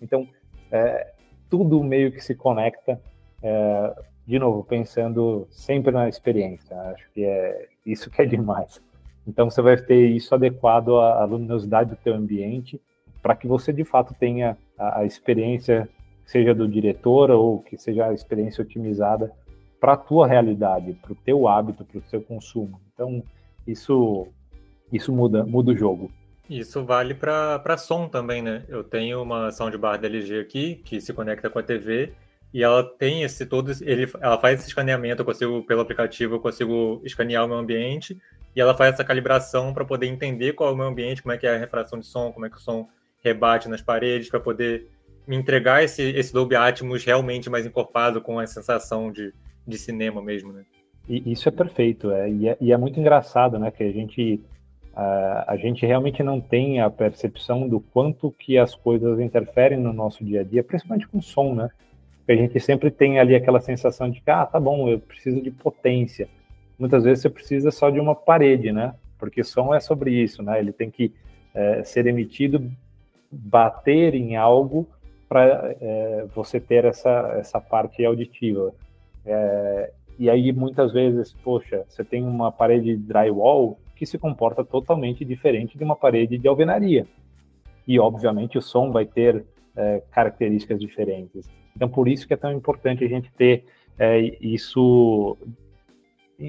Então, 0.00 0.28
é, 0.70 1.17
tudo 1.48 1.82
meio 1.82 2.12
que 2.12 2.20
se 2.20 2.34
conecta 2.34 3.00
é, 3.42 3.94
de 4.26 4.38
novo, 4.38 4.62
pensando 4.62 5.48
sempre 5.50 5.90
na 5.90 6.06
experiência. 6.06 6.78
Acho 6.92 7.10
que 7.14 7.24
é 7.24 7.66
isso 7.86 8.10
que 8.10 8.20
é 8.20 8.26
demais. 8.26 8.82
Então 9.26 9.48
você 9.48 9.62
vai 9.62 9.76
ter 9.76 10.06
isso 10.08 10.34
adequado 10.34 10.96
à, 10.96 11.24
luminosidade 11.24 11.90
do 11.90 11.96
teu 11.96 12.14
ambiente 12.14 12.80
para 13.22 13.34
que 13.34 13.46
você 13.46 13.72
de 13.72 13.84
fato 13.84 14.14
tenha 14.14 14.56
a, 14.78 15.00
a, 15.00 15.04
experiência, 15.04 15.88
seja 16.26 16.54
do 16.54 16.68
diretor 16.68 17.30
ou 17.30 17.60
que 17.60 17.78
seja 17.78 18.06
a 18.06 18.12
experiência 18.12 18.62
otimizada 18.62 19.32
para 19.80 19.94
a 19.94 19.96
tua 19.96 20.26
realidade, 20.26 20.92
para 20.94 21.12
o 21.12 21.16
teu 21.16 21.48
hábito, 21.48 21.84
para 21.84 21.98
o 21.98 22.02
teu 22.02 22.20
consumo. 22.20 22.80
Então 22.92 23.22
isso 23.66 24.26
isso 24.92 25.12
muda 25.12 25.44
muda 25.44 25.72
o 25.72 25.76
jogo. 25.76 26.10
Isso 26.48 26.84
vale 26.84 27.14
para 27.14 27.76
som 27.76 28.08
também, 28.08 28.40
né? 28.40 28.64
Eu 28.68 28.82
tenho 28.82 29.22
uma 29.22 29.50
soundbar 29.52 30.00
da 30.00 30.08
LG 30.08 30.40
aqui 30.40 30.76
que 30.76 31.00
se 31.00 31.12
conecta 31.12 31.50
com 31.50 31.58
a 31.58 31.62
TV 31.62 32.12
e 32.52 32.62
ela 32.62 32.82
tem 32.82 33.22
esse 33.22 33.44
todo 33.46 33.70
ele 33.82 34.10
ela 34.20 34.38
faz 34.38 34.60
esse 34.60 34.68
escaneamento 34.68 35.22
eu 35.22 35.26
consigo 35.26 35.62
pelo 35.64 35.80
aplicativo 35.80 36.36
eu 36.36 36.40
consigo 36.40 37.00
escanear 37.04 37.44
o 37.44 37.48
meu 37.48 37.58
ambiente 37.58 38.18
e 38.56 38.60
ela 38.60 38.74
faz 38.74 38.94
essa 38.94 39.04
calibração 39.04 39.74
para 39.74 39.84
poder 39.84 40.06
entender 40.06 40.54
qual 40.54 40.70
é 40.70 40.72
o 40.72 40.76
meu 40.76 40.86
ambiente 40.86 41.22
como 41.22 41.32
é 41.32 41.38
que 41.38 41.46
é 41.46 41.54
a 41.54 41.58
refração 41.58 41.98
de 41.98 42.06
som 42.06 42.32
como 42.32 42.46
é 42.46 42.50
que 42.50 42.56
o 42.56 42.60
som 42.60 42.88
rebate 43.22 43.68
nas 43.68 43.82
paredes 43.82 44.30
para 44.30 44.40
poder 44.40 44.88
me 45.26 45.36
entregar 45.36 45.84
esse 45.84 46.02
esse 46.02 46.32
Dolby 46.32 46.56
Atmos 46.56 47.04
realmente 47.04 47.50
mais 47.50 47.66
encorpado 47.66 48.22
com 48.22 48.38
a 48.38 48.46
sensação 48.46 49.12
de, 49.12 49.34
de 49.66 49.76
cinema 49.76 50.22
mesmo 50.22 50.52
né 50.52 50.64
e 51.06 51.30
isso 51.30 51.48
é 51.48 51.52
perfeito 51.52 52.10
é 52.10 52.30
e, 52.30 52.48
é 52.48 52.56
e 52.60 52.72
é 52.72 52.76
muito 52.78 52.98
engraçado 52.98 53.58
né 53.58 53.70
que 53.70 53.82
a 53.82 53.92
gente 53.92 54.40
a, 55.00 55.56
gente 55.56 55.86
realmente 55.86 56.22
não 56.22 56.40
tem 56.40 56.80
a 56.80 56.90
percepção 56.90 57.68
do 57.68 57.78
quanto 57.78 58.32
que 58.32 58.58
as 58.58 58.74
coisas 58.74 59.20
interferem 59.20 59.78
no 59.78 59.92
nosso 59.92 60.24
dia 60.24 60.40
a 60.40 60.44
dia 60.44 60.64
principalmente 60.64 61.06
com 61.06 61.22
som 61.22 61.54
né 61.54 61.70
a 62.32 62.36
gente 62.36 62.60
sempre 62.60 62.90
tem 62.90 63.18
ali 63.18 63.34
aquela 63.34 63.60
sensação 63.60 64.10
de 64.10 64.20
que, 64.20 64.30
ah, 64.30 64.44
tá 64.44 64.60
bom, 64.60 64.88
eu 64.88 64.98
preciso 64.98 65.40
de 65.40 65.50
potência. 65.50 66.28
Muitas 66.78 67.04
vezes 67.04 67.22
você 67.22 67.30
precisa 67.30 67.70
só 67.70 67.90
de 67.90 67.98
uma 67.98 68.14
parede, 68.14 68.70
né? 68.70 68.94
Porque 69.18 69.42
som 69.42 69.74
é 69.74 69.80
sobre 69.80 70.10
isso, 70.10 70.42
né? 70.42 70.58
Ele 70.58 70.72
tem 70.72 70.90
que 70.90 71.12
é, 71.54 71.82
ser 71.82 72.06
emitido, 72.06 72.70
bater 73.30 74.14
em 74.14 74.36
algo 74.36 74.86
para 75.28 75.74
é, 75.80 76.26
você 76.34 76.60
ter 76.60 76.84
essa, 76.84 77.34
essa 77.38 77.60
parte 77.60 78.04
auditiva. 78.04 78.72
É, 79.24 79.92
e 80.18 80.28
aí, 80.28 80.52
muitas 80.52 80.92
vezes, 80.92 81.32
poxa, 81.32 81.84
você 81.88 82.04
tem 82.04 82.22
uma 82.22 82.52
parede 82.52 82.96
drywall 82.96 83.78
que 83.98 84.06
se 84.06 84.16
comporta 84.16 84.64
totalmente 84.64 85.24
diferente 85.24 85.76
de 85.76 85.82
uma 85.82 85.96
parede 85.96 86.38
de 86.38 86.46
alvenaria. 86.46 87.04
E, 87.86 87.98
obviamente, 87.98 88.56
o 88.56 88.62
som 88.62 88.92
vai 88.92 89.04
ter 89.04 89.44
é, 89.76 90.02
características 90.12 90.78
diferentes. 90.78 91.50
Então, 91.74 91.88
por 91.88 92.06
isso 92.06 92.26
que 92.26 92.34
é 92.34 92.36
tão 92.36 92.52
importante 92.52 93.04
a 93.04 93.08
gente 93.08 93.30
ter 93.32 93.64
é, 93.98 94.20
isso 94.40 95.36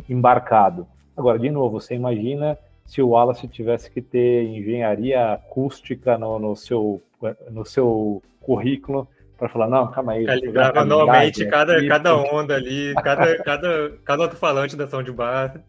embarcado. 0.07 0.87
Agora, 1.17 1.39
de 1.39 1.49
novo, 1.49 1.79
você 1.79 1.95
imagina 1.95 2.57
se 2.85 3.01
o 3.01 3.09
Wallace 3.09 3.47
tivesse 3.47 3.89
que 3.91 4.01
ter 4.01 4.43
engenharia 4.43 5.33
acústica 5.33 6.17
no, 6.17 6.37
no 6.37 6.55
seu, 6.55 7.01
no 7.49 7.65
seu 7.65 8.21
currículo 8.41 9.07
para 9.37 9.49
falar, 9.49 9.69
não, 9.69 9.89
calma 9.89 10.13
aí. 10.13 10.25
Calibrar 10.25 10.75
manualmente 10.75 11.45
cada, 11.47 11.87
cada 11.87 12.15
onda 12.15 12.55
ali, 12.55 12.93
cada, 12.95 13.37
cada, 13.43 13.97
cada 14.03 14.23
alto-falante 14.23 14.75
da 14.75 14.85
soundbar. 14.85 15.63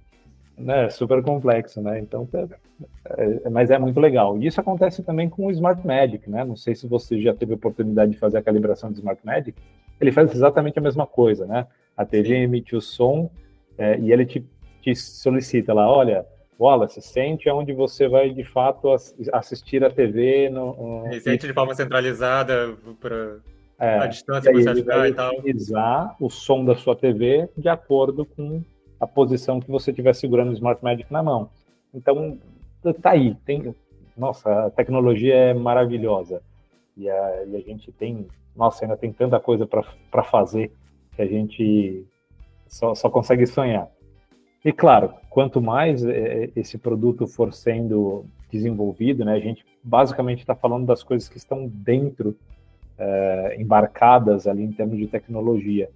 É 0.69 0.91
super 0.91 1.23
complexo, 1.23 1.81
né? 1.81 1.99
Então, 1.99 2.29
é, 2.33 3.41
é, 3.45 3.51
mas 3.51 3.71
é 3.71 3.79
muito 3.79 4.01
legal. 4.01 4.39
E 4.39 4.47
isso 4.47 4.61
acontece 4.61 5.03
também 5.03 5.29
com 5.29 5.47
o 5.47 5.51
Smart 5.51 5.87
Magic, 5.87 6.29
né? 6.29 6.45
Não 6.45 6.57
sei 6.57 6.75
se 6.75 6.87
você 6.87 7.21
já 7.21 7.35
teve 7.35 7.55
oportunidade 7.55 8.13
de 8.13 8.19
fazer 8.19 8.39
a 8.39 8.43
calibração 8.43 8.91
do 8.91 8.99
Smart 8.99 9.21
Magic. 9.25 9.55
Ele 10.01 10.13
faz 10.13 10.35
exatamente 10.35 10.79
a 10.79 10.83
mesma 10.83 11.07
coisa, 11.07 11.47
né? 11.47 11.67
A 11.97 12.05
TV 12.05 12.35
emite 12.37 12.75
o 12.75 12.81
som 12.81 13.31
é, 13.77 13.99
e 13.99 14.13
ele 14.13 14.27
te, 14.27 14.45
te 14.83 14.95
solicita 14.95 15.73
lá, 15.73 15.91
olha, 15.91 16.25
Wallace, 16.59 17.01
sente 17.01 17.49
onde 17.49 17.73
você 17.73 18.07
vai 18.07 18.31
de 18.31 18.45
fato 18.45 18.95
assistir 19.33 19.83
a 19.83 19.91
TV. 19.91 20.51
No, 20.51 21.05
no... 21.05 21.21
Sente 21.21 21.47
de 21.47 21.55
forma 21.55 21.75
centralizada 21.75 22.77
para 23.01 23.39
é, 23.79 23.99
a 23.99 24.07
distância 24.07 24.53
que 24.53 24.63
você 24.63 24.81
está 24.81 25.09
e 25.09 25.15
tal. 25.15 25.39
utilizar 25.39 26.15
o 26.21 26.29
som 26.29 26.63
da 26.63 26.75
sua 26.75 26.95
TV 26.95 27.49
de 27.57 27.69
acordo 27.69 28.27
com 28.27 28.63
a 29.01 29.07
posição 29.07 29.59
que 29.59 29.71
você 29.71 29.91
estiver 29.91 30.15
segurando 30.15 30.51
o 30.51 30.53
Smart 30.53 30.85
Magic 30.85 31.11
na 31.11 31.23
mão. 31.23 31.49
Então, 31.93 32.39
tá 33.01 33.13
aí. 33.13 33.35
Tem, 33.47 33.75
nossa, 34.17 34.67
a 34.67 34.71
tecnologia 34.71 35.35
é 35.35 35.55
maravilhosa. 35.55 36.43
E 36.97 37.09
a, 37.09 37.45
e 37.47 37.57
a 37.57 37.61
gente 37.61 37.91
tem, 37.91 38.27
nossa, 38.55 38.85
ainda 38.85 38.97
tem 38.97 39.11
tanta 39.11 39.41
coisa 39.41 39.67
para 39.67 40.23
fazer 40.23 40.71
que 41.17 41.23
a 41.23 41.27
gente 41.27 42.05
só, 42.69 42.95
só 42.95 43.09
consegue 43.09 43.47
sonhar. 43.47 43.89
E 44.65 44.73
claro, 44.73 45.15
quanto 45.31 45.61
mais 45.61 46.05
é, 46.05 46.45
é, 46.45 46.51
esse 46.55 46.77
produto 46.77 47.27
for 47.27 47.53
sendo 47.53 48.27
desenvolvido, 48.53 49.25
né, 49.25 49.35
a 49.35 49.41
gente 49.41 49.65
basicamente 49.83 50.41
está 50.41 50.55
falando 50.55 50.85
das 50.85 51.03
coisas 51.03 51.29
que 51.29 51.39
estão 51.39 51.67
dentro, 51.67 52.37
é, 52.99 53.57
embarcadas 53.59 54.47
ali 54.47 54.63
em 54.63 54.73
termos 54.73 54.99
de 54.99 55.07
tecnologia. 55.07 55.89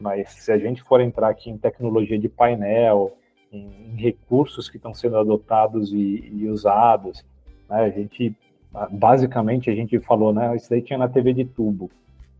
Mas 0.00 0.30
se 0.30 0.50
a 0.50 0.58
gente 0.58 0.82
for 0.82 1.00
entrar 1.00 1.28
aqui 1.28 1.50
em 1.50 1.58
tecnologia 1.58 2.18
de 2.18 2.28
painel, 2.28 3.16
em, 3.52 3.92
em 3.92 3.96
recursos 3.96 4.68
que 4.68 4.76
estão 4.76 4.94
sendo 4.94 5.18
adotados 5.18 5.92
e, 5.92 6.32
e 6.32 6.48
usados, 6.48 7.24
né, 7.68 7.84
a 7.84 7.90
gente 7.90 8.34
basicamente 8.92 9.68
a 9.68 9.74
gente 9.74 9.98
falou, 9.98 10.32
né, 10.32 10.54
isso 10.54 10.70
daí 10.70 10.80
tinha 10.80 10.98
na 10.98 11.08
TV 11.08 11.32
de 11.32 11.44
tubo. 11.44 11.90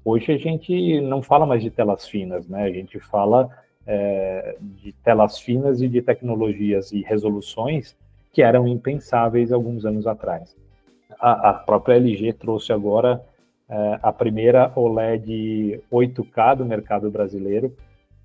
Hoje 0.05 0.33
a 0.33 0.39
gente 0.39 1.01
não 1.01 1.23
fala 1.23 1.45
mais 1.45 1.63
de 1.63 1.71
telas 1.71 2.09
finas, 2.09 2.49
né? 2.49 2.63
A 2.63 2.71
gente 2.71 2.99
fala 2.99 3.51
é, 3.87 4.57
de 4.61 4.93
telas 5.05 5.39
finas 5.39 5.83
e 5.83 5.89
de 5.89 6.01
tecnologias 6.01 6.91
e 6.91 7.03
resoluções 7.03 7.95
que 8.33 8.41
eram 8.41 8.67
impensáveis 8.67 9.53
alguns 9.53 9.85
anos 9.85 10.07
atrás. 10.07 10.57
A, 11.21 11.51
a 11.51 11.53
própria 11.53 11.97
LG 11.97 12.33
trouxe 12.33 12.73
agora 12.73 13.23
é, 13.71 14.01
a 14.03 14.13
primeira 14.13 14.73
OLED 14.75 15.81
8K 15.93 16.57
do 16.57 16.65
mercado 16.65 17.09
brasileiro, 17.09 17.73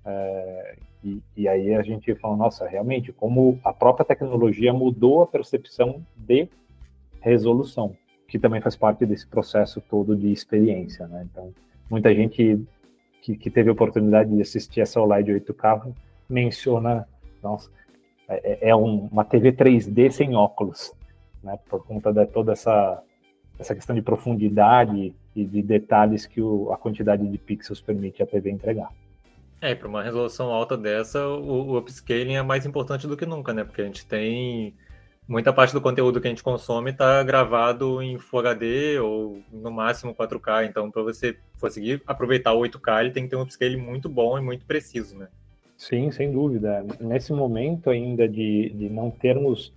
é, 0.04 0.76
e, 1.04 1.22
e, 1.36 1.48
aí 1.48 1.72
a 1.72 1.82
gente 1.82 2.12
falou, 2.16 2.36
nossa, 2.36 2.66
realmente, 2.66 3.12
como 3.12 3.60
a 3.62 3.72
própria 3.72 4.04
tecnologia 4.04 4.72
mudou 4.72 5.22
a 5.22 5.26
percepção 5.26 6.04
de 6.16 6.48
resolução, 7.20 7.96
que 8.26 8.40
também 8.40 8.60
faz 8.60 8.74
parte 8.74 9.06
desse 9.06 9.26
processo 9.26 9.80
todo 9.80 10.16
de 10.16 10.32
experiência, 10.32 11.06
né? 11.06 11.26
Então, 11.30 11.52
muita 11.88 12.12
gente 12.12 12.60
que, 13.22 13.36
que 13.36 13.50
teve 13.50 13.68
a 13.68 13.72
oportunidade 13.72 14.34
de 14.34 14.42
assistir 14.42 14.80
essa 14.80 15.00
OLED 15.00 15.32
8K 15.32 15.92
menciona, 16.28 17.06
nossa, 17.40 17.70
é, 18.28 18.70
é 18.70 18.76
um, 18.76 19.08
uma 19.12 19.24
TV 19.24 19.52
3D 19.52 20.10
sem 20.10 20.34
óculos, 20.34 20.92
né, 21.42 21.56
por 21.68 21.86
conta 21.86 22.12
de 22.12 22.26
toda 22.26 22.52
essa, 22.52 23.00
essa 23.58 23.74
questão 23.74 23.94
de 23.94 24.02
profundidade 24.02 25.14
e 25.34 25.44
de 25.44 25.62
detalhes 25.62 26.26
que 26.26 26.40
o, 26.40 26.72
a 26.72 26.76
quantidade 26.76 27.26
de 27.26 27.38
pixels 27.38 27.80
permite 27.80 28.22
a 28.22 28.26
TV 28.26 28.50
entregar. 28.50 28.90
É, 29.60 29.74
para 29.74 29.88
uma 29.88 30.02
resolução 30.02 30.50
alta 30.50 30.76
dessa, 30.76 31.26
o, 31.26 31.70
o 31.70 31.78
upscaling 31.78 32.34
é 32.34 32.42
mais 32.42 32.66
importante 32.66 33.06
do 33.06 33.16
que 33.16 33.24
nunca, 33.24 33.52
né? 33.54 33.64
Porque 33.64 33.82
a 33.82 33.86
gente 33.86 34.06
tem 34.06 34.74
muita 35.26 35.52
parte 35.52 35.72
do 35.72 35.80
conteúdo 35.80 36.20
que 36.20 36.26
a 36.26 36.30
gente 36.30 36.42
consome 36.42 36.90
está 36.90 37.22
gravado 37.22 38.00
em 38.02 38.18
Full 38.18 38.40
HD 38.40 38.98
ou 38.98 39.42
no 39.50 39.70
máximo 39.70 40.14
4K. 40.14 40.66
Então, 40.68 40.90
para 40.90 41.02
você 41.02 41.36
conseguir 41.60 42.02
aproveitar 42.06 42.52
o 42.52 42.60
8K, 42.60 43.00
ele 43.00 43.10
tem 43.10 43.24
que 43.24 43.30
ter 43.30 43.36
um 43.36 43.42
upscale 43.42 43.76
muito 43.76 44.08
bom 44.08 44.38
e 44.38 44.42
muito 44.42 44.64
preciso, 44.66 45.16
né? 45.16 45.28
Sim, 45.76 46.10
sem 46.10 46.32
dúvida. 46.32 46.84
Nesse 47.00 47.32
momento 47.32 47.90
ainda 47.90 48.28
de, 48.28 48.70
de 48.70 48.88
não 48.88 49.10
termos 49.10 49.72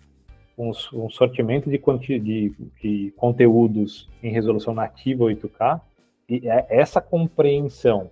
um, 0.60 0.72
um 0.94 1.10
sortimento 1.10 1.70
de, 1.70 1.80
de, 2.20 2.54
de, 2.82 3.14
conteúdos 3.16 4.10
em 4.22 4.30
resolução 4.30 4.74
nativa 4.74 5.24
8K, 5.24 5.82
e 6.28 6.50
é 6.50 6.68
essa 6.70 7.00
compreensão 7.00 8.12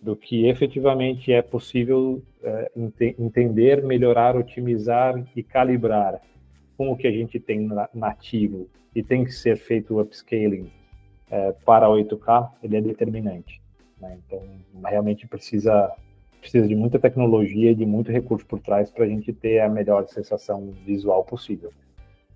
do 0.00 0.14
que 0.14 0.46
efetivamente 0.46 1.32
é 1.32 1.42
possível 1.42 2.22
é, 2.42 2.70
ent 2.76 3.00
entender, 3.18 3.82
melhorar, 3.82 4.36
otimizar 4.36 5.20
e 5.34 5.42
calibrar 5.42 6.22
com 6.76 6.92
o 6.92 6.96
que 6.96 7.08
a 7.08 7.10
gente 7.10 7.40
tem 7.40 7.68
nativo 7.92 8.68
e 8.94 9.02
tem 9.02 9.24
que 9.24 9.32
ser 9.32 9.56
feito 9.56 9.94
o 9.94 10.00
upscaling 10.00 10.70
é, 11.28 11.52
para 11.66 11.88
8K, 11.88 12.48
ele 12.62 12.76
é 12.76 12.80
determinante. 12.80 13.60
Né? 14.00 14.16
Então, 14.24 14.40
realmente 14.84 15.26
precisa 15.26 15.92
precisa 16.40 16.68
de 16.68 16.76
muita 16.76 17.00
tecnologia 17.00 17.72
e 17.72 17.74
de 17.74 17.84
muito 17.84 18.12
recurso 18.12 18.46
por 18.46 18.60
trás 18.60 18.92
para 18.92 19.04
a 19.04 19.08
gente 19.08 19.32
ter 19.32 19.58
a 19.58 19.68
melhor 19.68 20.06
sensação 20.06 20.72
visual 20.86 21.24
possível. 21.24 21.72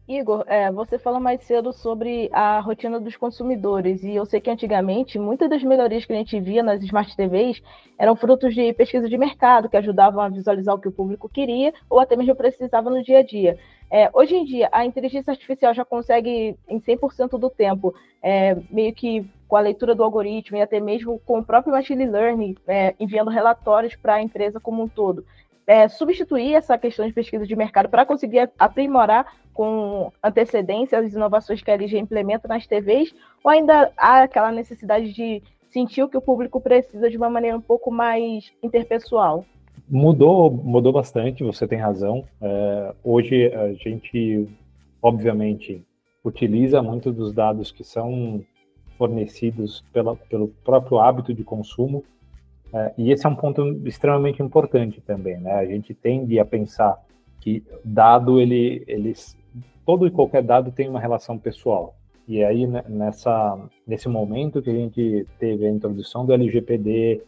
Igor, 0.09 0.45
é, 0.49 0.71
você 0.73 0.99
falou 0.99 1.21
mais 1.21 1.43
cedo 1.43 1.73
sobre 1.73 2.29
a 2.33 2.59
rotina 2.59 2.99
dos 2.99 3.17
consumidores, 3.17 4.03
e 4.03 4.17
eu 4.17 4.27
sei 4.27 4.41
que 4.41 4.51
antigamente 4.51 5.17
muitas 5.17 5.49
das 5.49 5.63
melhorias 5.63 6.05
que 6.05 6.13
a 6.13 6.17
gente 6.17 6.41
via 6.41 6.61
nas 6.61 6.83
Smart 6.83 7.17
TVs 7.17 7.63
eram 7.97 8.17
frutos 8.17 8.53
de 8.53 8.73
pesquisa 8.73 9.09
de 9.09 9.17
mercado, 9.17 9.69
que 9.69 9.77
ajudavam 9.77 10.21
a 10.21 10.29
visualizar 10.29 10.75
o 10.75 10.81
que 10.81 10.89
o 10.89 10.93
público 10.93 11.29
queria, 11.29 11.73
ou 11.89 12.01
até 12.01 12.17
mesmo 12.17 12.35
precisava 12.35 12.91
no 12.91 13.01
dia 13.01 13.21
a 13.21 13.23
dia. 13.23 13.57
É, 13.89 14.11
hoje 14.13 14.35
em 14.35 14.45
dia, 14.45 14.69
a 14.73 14.85
inteligência 14.85 15.31
artificial 15.31 15.73
já 15.73 15.85
consegue, 15.85 16.57
em 16.69 16.81
100% 16.81 17.39
do 17.39 17.49
tempo, 17.49 17.95
é, 18.21 18.57
meio 18.71 18.93
que 18.93 19.25
com 19.47 19.55
a 19.55 19.61
leitura 19.61 19.95
do 19.95 20.03
algoritmo 20.03 20.57
e 20.57 20.63
até 20.63 20.81
mesmo 20.81 21.21
com 21.21 21.39
o 21.39 21.45
próprio 21.45 21.75
machine 21.75 22.07
learning, 22.07 22.57
é, 22.67 22.95
enviando 22.99 23.31
relatórios 23.31 23.95
para 23.95 24.15
a 24.15 24.23
empresa 24.23 24.59
como 24.59 24.83
um 24.83 24.89
todo 24.89 25.25
é, 25.67 25.89
substituir 25.89 26.55
essa 26.55 26.77
questão 26.77 27.07
de 27.07 27.13
pesquisa 27.13 27.47
de 27.47 27.57
mercado 27.57 27.89
para 27.89 28.07
conseguir 28.07 28.51
aprimorar 28.59 29.27
com 29.53 30.11
antecedência 30.23 30.99
as 30.99 31.13
inovações 31.13 31.63
que 31.63 31.71
a 31.71 31.75
LG 31.75 31.99
implementa 31.99 32.49
nas 32.49 32.67
TVs, 32.67 33.15
ou 33.45 33.51
ainda 33.51 33.93
há 33.97 34.23
aquela 34.23 34.51
necessidade 34.51 35.13
de 35.13 35.43
sentir 35.71 36.03
o 36.03 36.09
que 36.09 36.17
o 36.17 36.23
público 36.23 36.61
precisa 36.61 37.09
de 37.11 37.17
uma 37.17 37.31
maneira 37.31 37.57
um 37.57 37.61
pouco 37.61 37.91
mais 37.91 38.53
interpessoal? 38.63 39.45
Mudou, 39.89 40.51
mudou 40.51 40.93
bastante, 40.93 41.45
você 41.45 41.67
tem 41.67 41.79
razão. 41.79 42.25
É, 42.41 42.95
hoje 43.03 43.53
a 43.55 43.73
gente, 43.75 44.49
obviamente, 45.03 45.83
utiliza 46.25 46.83
muito 46.83 47.13
dos 47.13 47.33
dados 47.33 47.71
que 47.71 47.85
são 47.85 48.43
fornecidos 48.97 49.85
pela, 49.93 50.15
pelo 50.15 50.49
próprio 50.65 50.99
hábito 50.99 51.35
de 51.35 51.43
consumo 51.43 52.05
é, 52.73 52.95
e 52.97 53.12
esse 53.12 53.27
é 53.27 53.29
um 53.29 53.37
ponto 53.37 53.62
extremamente 53.87 54.43
importante 54.43 55.01
também, 55.03 55.39
né? 55.39 55.53
A 55.53 55.66
gente 55.66 55.93
tende 55.93 56.39
a 56.39 56.45
pensar 56.45 56.99
que 57.41 57.62
dado 57.85 58.41
ele, 58.41 58.83
eles, 58.87 59.37
todo 59.85 60.07
e 60.07 60.11
qualquer 60.11 60.43
dado 60.43 60.73
tem 60.73 60.89
uma 60.89 61.01
relação 61.01 61.39
pessoal. 61.39 61.95
E 62.27 62.43
aí 62.43 62.66
né, 62.66 62.83
nessa 62.89 63.59
nesse 63.87 64.09
momento 64.09 64.62
que 64.62 64.70
a 64.70 64.75
gente 64.75 65.27
teve 65.39 65.66
a 65.66 65.70
introdução 65.70 66.25
do 66.25 66.33
LGPD 66.33 67.20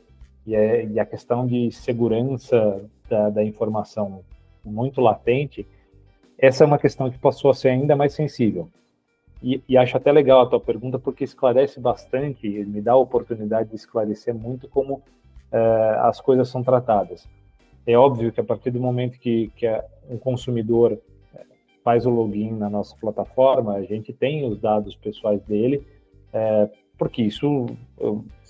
e, 0.47 0.55
é, 0.55 0.87
e 0.87 0.99
a 1.01 1.05
questão 1.05 1.47
de 1.47 1.71
segurança 1.73 2.83
da, 3.09 3.29
da 3.29 3.45
informação 3.45 4.23
muito 4.65 5.01
latente, 5.01 5.67
essa 6.39 6.65
é 6.65 6.67
uma 6.67 6.79
questão 6.79 7.11
que 7.11 7.19
passou 7.19 7.51
a 7.51 7.55
ser 7.55 7.69
ainda 7.69 7.95
mais 7.95 8.15
sensível. 8.15 8.69
E, 9.43 9.63
e, 9.69 9.77
acho 9.77 9.95
até 9.95 10.11
legal 10.11 10.41
a 10.41 10.47
tua 10.47 10.61
pergunta, 10.61 10.99
porque 10.99 11.23
esclarece 11.23 11.79
bastante, 11.79 12.49
me 12.49 12.81
dá 12.81 12.93
a 12.93 12.97
oportunidade 12.97 13.69
de 13.69 13.77
esclarecer 13.77 14.35
muito 14.35 14.67
como 14.69 15.03
uh, 15.55 16.01
as 16.01 16.21
coisas 16.21 16.49
são 16.49 16.63
tratadas. 16.63 17.29
É 17.87 17.97
óbvio 17.97 18.33
que 18.33 18.41
a 18.41 18.45
partir 18.45 18.71
do 18.71 18.81
momento 18.81 19.19
que, 19.19 19.53
que 19.57 19.67
um 20.09 20.19
consumidor 20.19 20.99
eh, 21.35 21.45
faz 21.85 22.07
o 22.07 22.11
login 22.11 22.53
na 22.53 22.69
nossa 22.69 22.97
plataforma, 22.97 23.75
a 23.75 23.83
gente 23.83 24.13
tem 24.13 24.45
os 24.47 24.59
dados 24.59 24.97
pessoais 24.97 25.43
dele, 25.43 25.87
é, 26.33 26.71
porque 26.97 27.23
isso, 27.23 27.67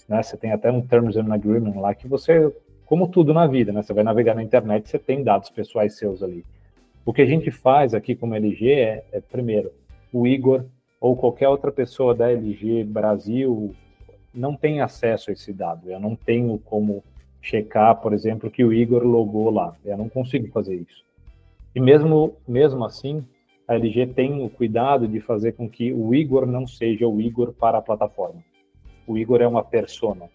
né, 0.08 0.22
você 0.22 0.36
tem 0.36 0.52
até 0.52 0.70
um 0.70 0.80
Terms 0.80 1.16
and 1.16 1.32
Agreement 1.34 1.80
lá 1.80 1.92
que 1.94 2.06
você, 2.06 2.54
como 2.86 3.08
tudo 3.08 3.34
na 3.34 3.46
vida, 3.48 3.72
né, 3.72 3.82
você 3.82 3.92
vai 3.92 4.04
navegar 4.04 4.36
na 4.36 4.42
internet, 4.42 4.88
você 4.88 5.00
tem 5.00 5.24
dados 5.24 5.50
pessoais 5.50 5.98
seus 5.98 6.22
ali. 6.22 6.44
O 7.04 7.12
que 7.12 7.22
a 7.22 7.26
gente 7.26 7.50
faz 7.50 7.92
aqui 7.92 8.14
como 8.14 8.36
LG 8.36 8.70
é, 8.70 9.04
é 9.10 9.20
primeiro, 9.20 9.72
o 10.12 10.28
Igor 10.28 10.64
ou 11.00 11.16
qualquer 11.16 11.48
outra 11.48 11.72
pessoa 11.72 12.14
da 12.14 12.30
LG 12.30 12.84
Brasil, 12.84 13.74
não 14.34 14.56
tem 14.56 14.80
acesso 14.80 15.30
a 15.30 15.32
esse 15.32 15.52
dado. 15.52 15.90
Eu 15.90 16.00
não 16.00 16.16
tenho 16.16 16.58
como 16.58 17.02
checar, 17.40 17.96
por 18.00 18.12
exemplo, 18.12 18.50
que 18.50 18.64
o 18.64 18.72
Igor 18.72 19.04
logou 19.04 19.50
lá. 19.50 19.74
Eu 19.84 19.96
não 19.96 20.08
consigo 20.08 20.48
fazer 20.48 20.74
isso. 20.74 21.04
E 21.74 21.80
mesmo, 21.80 22.36
mesmo 22.46 22.84
assim, 22.84 23.24
a 23.66 23.74
LG 23.74 24.08
tem 24.08 24.44
o 24.44 24.48
cuidado 24.48 25.06
de 25.06 25.20
fazer 25.20 25.52
com 25.52 25.68
que 25.68 25.92
o 25.92 26.14
Igor 26.14 26.46
não 26.46 26.66
seja 26.66 27.06
o 27.06 27.20
Igor 27.20 27.52
para 27.52 27.78
a 27.78 27.82
plataforma. 27.82 28.42
O 29.06 29.18
Igor 29.18 29.40
é 29.40 29.46
uma 29.46 29.62
persona 29.62 30.28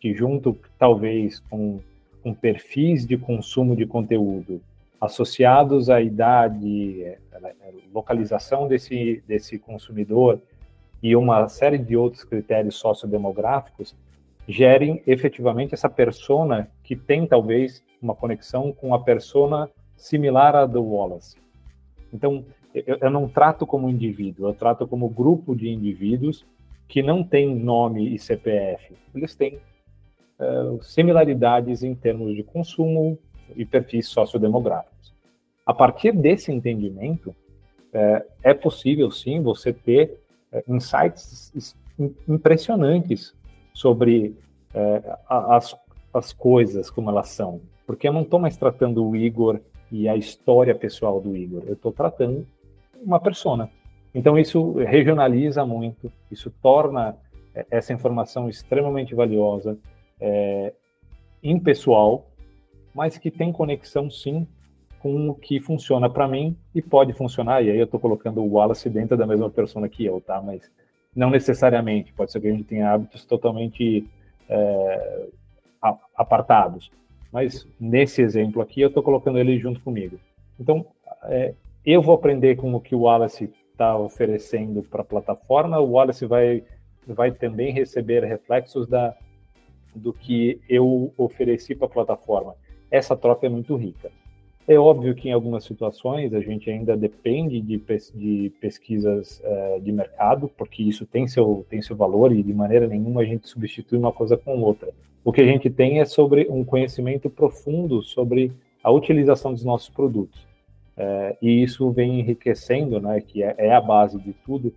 que, 0.00 0.14
junto 0.14 0.56
talvez 0.78 1.40
com, 1.40 1.80
com 2.22 2.34
perfis 2.34 3.06
de 3.06 3.16
consumo 3.16 3.76
de 3.76 3.86
conteúdo 3.86 4.60
associados 5.00 5.88
à 5.88 6.00
idade, 6.00 7.02
é, 7.02 7.18
localização 7.92 8.66
desse, 8.66 9.22
desse 9.26 9.58
consumidor 9.58 10.40
e 11.02 11.14
uma 11.14 11.48
série 11.48 11.78
de 11.78 11.96
outros 11.96 12.24
critérios 12.24 12.76
sociodemográficos, 12.76 13.94
gerem 14.46 15.02
efetivamente 15.06 15.74
essa 15.74 15.88
persona 15.88 16.68
que 16.82 16.96
tem 16.96 17.26
talvez 17.26 17.82
uma 18.00 18.14
conexão 18.14 18.72
com 18.72 18.94
a 18.94 18.98
persona 18.98 19.68
similar 19.96 20.54
à 20.56 20.64
do 20.64 20.82
Wallace. 20.82 21.36
Então, 22.12 22.44
eu, 22.74 23.10
não 23.10 23.28
trato 23.28 23.66
como 23.66 23.90
indivíduo, 23.90 24.48
eu 24.48 24.54
trato 24.54 24.86
como 24.86 25.08
grupo 25.08 25.54
de 25.54 25.68
indivíduos 25.68 26.46
que 26.86 27.02
não 27.02 27.22
têm 27.22 27.54
nome 27.54 28.14
e 28.14 28.18
CPF. 28.18 28.94
Eles 29.14 29.34
têm 29.34 29.58
uh, 30.38 30.82
similaridades 30.82 31.82
em 31.82 31.94
termos 31.94 32.34
de 32.34 32.42
consumo 32.42 33.18
e 33.54 33.64
perfis 33.64 34.08
sociodemográficos. 34.08 35.12
A 35.66 35.74
partir 35.74 36.12
desse 36.12 36.50
entendimento, 36.50 37.34
é, 37.92 38.24
é 38.42 38.54
possível 38.54 39.10
sim 39.10 39.42
você 39.42 39.72
ter 39.72 40.18
é, 40.52 40.64
insights 40.68 41.76
impressionantes 42.28 43.34
sobre 43.74 44.36
é, 44.74 45.18
as, 45.28 45.76
as 46.12 46.32
coisas 46.32 46.90
como 46.90 47.10
elas 47.10 47.28
são. 47.28 47.60
Porque 47.86 48.08
eu 48.08 48.12
não 48.12 48.22
estou 48.22 48.38
mais 48.38 48.56
tratando 48.56 49.04
o 49.06 49.16
Igor 49.16 49.60
e 49.90 50.08
a 50.08 50.16
história 50.16 50.74
pessoal 50.74 51.20
do 51.20 51.36
Igor, 51.36 51.62
eu 51.66 51.74
estou 51.74 51.92
tratando 51.92 52.46
uma 53.02 53.18
persona. 53.18 53.70
Então 54.14 54.38
isso 54.38 54.72
regionaliza 54.74 55.64
muito, 55.64 56.12
isso 56.30 56.52
torna 56.62 57.16
é, 57.54 57.66
essa 57.70 57.92
informação 57.92 58.48
extremamente 58.48 59.14
valiosa, 59.14 59.78
é, 60.20 60.72
impessoal, 61.42 62.26
mas 62.94 63.16
que 63.16 63.30
tem 63.30 63.52
conexão 63.52 64.10
sim 64.10 64.46
com 65.00 65.30
o 65.30 65.34
que 65.34 65.60
funciona 65.60 66.08
para 66.08 66.28
mim 66.28 66.56
e 66.74 66.82
pode 66.82 67.12
funcionar. 67.12 67.62
E 67.62 67.70
aí 67.70 67.78
eu 67.78 67.84
estou 67.84 68.00
colocando 68.00 68.40
o 68.40 68.52
Wallace 68.52 68.88
dentro 68.90 69.16
da 69.16 69.26
mesma 69.26 69.50
persona 69.50 69.88
que 69.88 70.04
eu, 70.04 70.20
tá? 70.20 70.40
Mas 70.40 70.70
não 71.14 71.30
necessariamente. 71.30 72.12
Pode 72.12 72.32
ser 72.32 72.40
que 72.40 72.48
a 72.48 72.52
gente 72.52 72.64
tenha 72.64 72.90
hábitos 72.90 73.24
totalmente 73.24 74.06
é, 74.48 75.26
apartados. 76.16 76.90
Mas 77.32 77.66
nesse 77.78 78.22
exemplo 78.22 78.62
aqui, 78.62 78.80
eu 78.80 78.88
estou 78.88 79.02
colocando 79.02 79.38
ele 79.38 79.58
junto 79.58 79.80
comigo. 79.80 80.18
Então, 80.58 80.86
é, 81.24 81.54
eu 81.84 82.02
vou 82.02 82.14
aprender 82.14 82.56
com 82.56 82.74
o 82.74 82.80
que 82.80 82.94
o 82.94 83.00
Wallace 83.00 83.52
está 83.72 83.96
oferecendo 83.96 84.82
para 84.82 85.02
a 85.02 85.04
plataforma. 85.04 85.78
O 85.78 85.92
Wallace 85.92 86.26
vai, 86.26 86.64
vai 87.06 87.30
também 87.30 87.72
receber 87.72 88.24
reflexos 88.24 88.86
da, 88.88 89.14
do 89.94 90.12
que 90.12 90.60
eu 90.68 91.12
ofereci 91.16 91.74
para 91.74 91.86
a 91.86 91.90
plataforma. 91.90 92.54
Essa 92.90 93.16
troca 93.16 93.46
é 93.46 93.50
muito 93.50 93.76
rica. 93.76 94.10
É 94.68 94.78
óbvio 94.78 95.14
que 95.14 95.30
em 95.30 95.32
algumas 95.32 95.64
situações 95.64 96.34
a 96.34 96.42
gente 96.42 96.70
ainda 96.70 96.94
depende 96.94 97.58
de, 97.58 97.78
pes 97.78 98.12
de 98.14 98.52
pesquisas 98.60 99.40
uh, 99.42 99.80
de 99.80 99.90
mercado, 99.90 100.46
porque 100.58 100.82
isso 100.82 101.06
tem 101.06 101.26
seu, 101.26 101.64
tem 101.70 101.80
seu 101.80 101.96
valor 101.96 102.32
e 102.32 102.42
de 102.42 102.52
maneira 102.52 102.86
nenhuma 102.86 103.22
a 103.22 103.24
gente 103.24 103.48
substitui 103.48 103.98
uma 103.98 104.12
coisa 104.12 104.36
com 104.36 104.60
outra. 104.60 104.90
O 105.24 105.32
que 105.32 105.40
a 105.40 105.46
gente 105.46 105.70
tem 105.70 106.00
é 106.00 106.04
sobre 106.04 106.46
um 106.50 106.62
conhecimento 106.64 107.30
profundo 107.30 108.02
sobre 108.02 108.52
a 108.84 108.90
utilização 108.90 109.54
dos 109.54 109.64
nossos 109.64 109.88
produtos. 109.88 110.38
Uh, 110.98 111.34
e 111.40 111.62
isso 111.62 111.90
vem 111.90 112.20
enriquecendo, 112.20 113.00
né, 113.00 113.22
que 113.22 113.42
é, 113.42 113.54
é 113.56 113.74
a 113.74 113.80
base 113.80 114.18
de 114.18 114.34
tudo. 114.44 114.74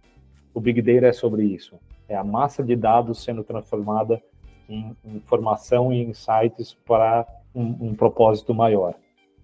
O 0.53 0.61
Big 0.61 0.81
Data 0.81 1.07
é 1.07 1.11
sobre 1.11 1.43
isso. 1.43 1.75
É 2.07 2.15
a 2.15 2.23
massa 2.23 2.63
de 2.63 2.77
dados 2.77 3.21
sendo 3.21 3.43
transformada 3.43 4.23
em 4.69 4.95
informação 5.03 5.91
e 5.91 6.01
insights 6.01 6.77
para 6.85 7.27
um, 7.53 7.89
um 7.89 7.93
propósito 7.93 8.53
maior. 8.53 8.95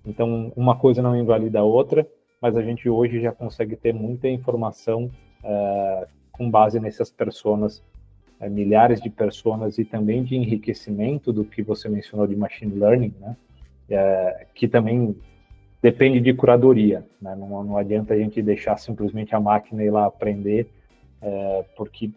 Então, 0.08 0.54
uma 0.56 0.78
coisa 0.78 1.02
não 1.02 1.16
invalida 1.16 1.60
a 1.60 1.64
outra, 1.64 2.08
mas 2.42 2.56
a 2.56 2.62
gente 2.62 2.88
hoje 2.88 3.20
já 3.20 3.32
consegue 3.34 3.76
ter 3.76 3.94
muita 3.94 4.30
informação 4.30 5.12
uh, 5.44 6.08
com 6.32 6.50
base 6.50 6.80
nessas 6.80 7.12
personas, 7.12 7.84
uh, 8.40 8.50
milhares 8.50 9.02
de 9.02 9.10
personas 9.10 9.78
e 9.78 9.84
também 9.84 10.24
de 10.24 10.36
enriquecimento 10.38 11.34
do 11.34 11.44
que 11.44 11.62
você 11.62 11.90
mencionou 11.90 12.26
de 12.26 12.38
machine 12.38 12.74
learning, 12.74 13.14
né? 13.20 13.36
Uh, 13.90 14.46
que 14.54 14.68
também 14.68 15.14
depende 15.82 16.22
de 16.22 16.34
curadoria, 16.34 17.06
né? 17.22 17.36
não, 17.36 17.64
não, 17.64 17.78
adianta 17.78 18.14
a 18.14 18.18
gente 18.18 18.42
deixar 18.42 18.78
simplesmente 18.78 19.36
a 19.36 19.40
máquina 19.40 19.84
ir 19.84 19.92
lá 19.92 20.06
aprender, 20.06 20.68
porque 21.78 22.10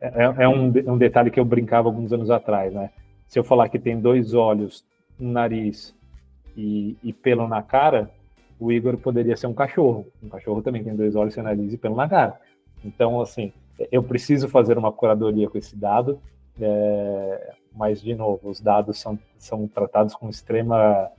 é, 0.00 0.42
é 0.44 0.48
um, 0.48 0.66
um, 0.66 0.98
detalhe 0.98 1.30
que 1.30 1.38
eu 1.38 1.44
brincava 1.44 1.88
alguns 1.88 2.12
anos 2.12 2.28
atrás, 2.28 2.74
né? 2.74 2.90
Se 3.28 3.38
eu 3.38 3.44
falar 3.44 3.68
que 3.68 3.78
tem 3.78 3.98
dois 3.98 4.34
olhos, 4.34 4.84
um 5.18 5.30
nariz 5.30 5.94
e, 6.56 6.96
e, 7.02 7.12
pelo 7.12 7.48
na 7.48 7.62
cara, 7.62 8.10
o 8.58 8.70
Igor 8.72 8.96
poderia 8.96 9.36
ser 9.36 9.46
um 9.46 9.54
cachorro. 9.54 10.06
Um 10.22 10.28
cachorro 10.28 10.62
também 10.62 10.82
tem 10.82 10.94
dois 10.94 11.14
olhos, 11.16 11.34
seu 11.34 11.42
nariz 11.42 11.72
e 11.72 11.78
pelo 11.78 11.96
na 11.96 12.08
cara. 12.08 12.40
Então, 12.84 13.20
assim, 13.20 13.52
eu 13.90 14.02
preciso 14.02 14.48
fazer 14.48 14.78
uma 14.78 14.92
curadoria 14.92 15.48
com 15.48 15.58
esse 15.58 15.76
dado, 15.76 16.20
é, 16.60 17.54
mas, 17.74 18.00
de 18.00 18.14
novo, 18.14 18.48
os 18.48 18.60
dados 18.60 19.00
são, 19.00 19.18
são 19.38 19.66
tratados 19.66 20.14
com 20.14 20.28
extrema 20.28 21.10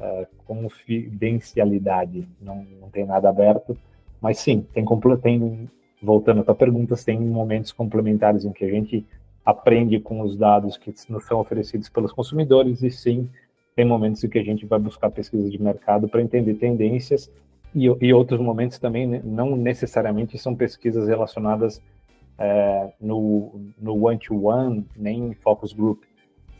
é, 0.00 0.26
confidencialidade, 0.46 2.26
não, 2.40 2.66
não 2.80 2.90
tem 2.90 3.04
nada 3.04 3.28
aberto, 3.28 3.78
mas 4.20 4.38
sim, 4.38 4.66
tem, 4.72 4.84
tem 5.22 5.68
voltando 6.02 6.40
à 6.40 6.44
tua 6.44 6.54
pergunta, 6.54 6.96
tem 6.96 7.20
momentos 7.20 7.72
complementares 7.72 8.44
em 8.44 8.52
que 8.52 8.64
a 8.64 8.70
gente 8.70 9.06
aprende 9.44 9.98
com 10.00 10.20
os 10.22 10.36
dados 10.36 10.76
que 10.76 10.94
nos 11.08 11.24
são 11.26 11.38
oferecidos 11.38 11.88
pelos 11.88 12.12
consumidores 12.12 12.82
e 12.82 12.90
sim 12.90 13.28
tem 13.80 13.86
momentos 13.86 14.22
em 14.22 14.28
que 14.28 14.38
a 14.38 14.44
gente 14.44 14.66
vai 14.66 14.78
buscar 14.78 15.10
pesquisa 15.10 15.48
de 15.48 15.60
mercado 15.60 16.06
para 16.06 16.20
entender 16.20 16.52
tendências 16.52 17.32
e, 17.74 17.86
e, 17.86 18.12
outros 18.12 18.38
momentos 18.38 18.78
também 18.78 19.06
né, 19.06 19.22
não 19.24 19.56
necessariamente 19.56 20.36
são 20.36 20.54
pesquisas 20.54 21.08
relacionadas 21.08 21.82
é, 22.38 22.92
no, 23.00 23.72
one-to-one, 23.80 24.86
nem 24.94 25.32
focus 25.32 25.72
group. 25.72 26.02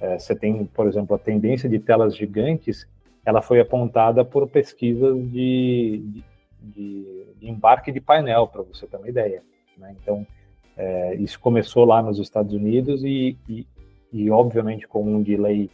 É, 0.00 0.18
você 0.18 0.34
tem, 0.34 0.64
por 0.64 0.86
exemplo, 0.86 1.14
a 1.14 1.18
tendência 1.18 1.68
de 1.68 1.78
telas 1.78 2.16
gigantes, 2.16 2.88
ela 3.22 3.42
foi 3.42 3.60
apontada 3.60 4.24
por 4.24 4.48
pesquisas 4.48 5.14
de, 5.30 6.22
de, 6.58 7.26
de 7.38 7.50
embarque 7.50 7.92
de 7.92 8.00
painel, 8.00 8.48
para 8.48 8.62
você 8.62 8.86
ter 8.86 8.96
uma 8.96 9.10
ideia. 9.10 9.42
Né? 9.76 9.94
Então, 10.02 10.26
é, 10.74 11.16
isso 11.16 11.38
começou 11.38 11.84
lá 11.84 12.02
nos 12.02 12.18
Estados 12.18 12.54
Unidos 12.54 13.04
e, 13.04 13.36
e, 13.46 13.66
e 14.10 14.30
obviamente, 14.30 14.88
com 14.88 15.04
um 15.04 15.22
delay 15.22 15.68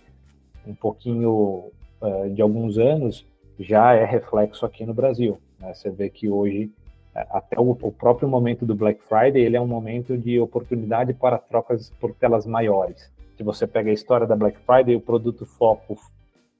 um 0.67 0.75
pouquinho 0.75 1.71
uh, 2.01 2.31
de 2.31 2.43
alguns 2.43 2.79
anos, 2.79 3.25
já 3.59 3.95
é 3.95 4.05
reflexo 4.05 4.67
aqui 4.67 4.85
no 4.85 4.95
Brasil. 4.95 5.39
Né? 5.59 5.73
Você 5.73 5.91
vê 5.91 6.11
que 6.11 6.29
hoje, 6.29 6.71
é, 7.15 7.27
até 7.31 7.59
o, 7.59 7.71
o, 7.71 7.93
próprio 7.93 8.29
momento 8.29 8.67
do 8.67 8.75
Black 8.75 9.01
Friday, 9.03 9.43
ele 9.43 9.57
é 9.57 9.61
um 9.61 9.67
momento 9.67 10.17
de 10.17 10.39
oportunidade 10.39 11.15
para 11.15 11.39
trocas 11.39 11.91
por 12.01 12.15
telas 12.15 12.47
maiores. 12.47 13.11
Se 13.37 13.43
você 13.43 13.67
pega 13.67 13.91
a 13.91 13.95
história 13.95 14.27
da 14.27 14.37
Black 14.37 14.59
Friday, 14.61 14.97
o 14.97 15.01
produto 15.01 15.45
foco 15.47 15.99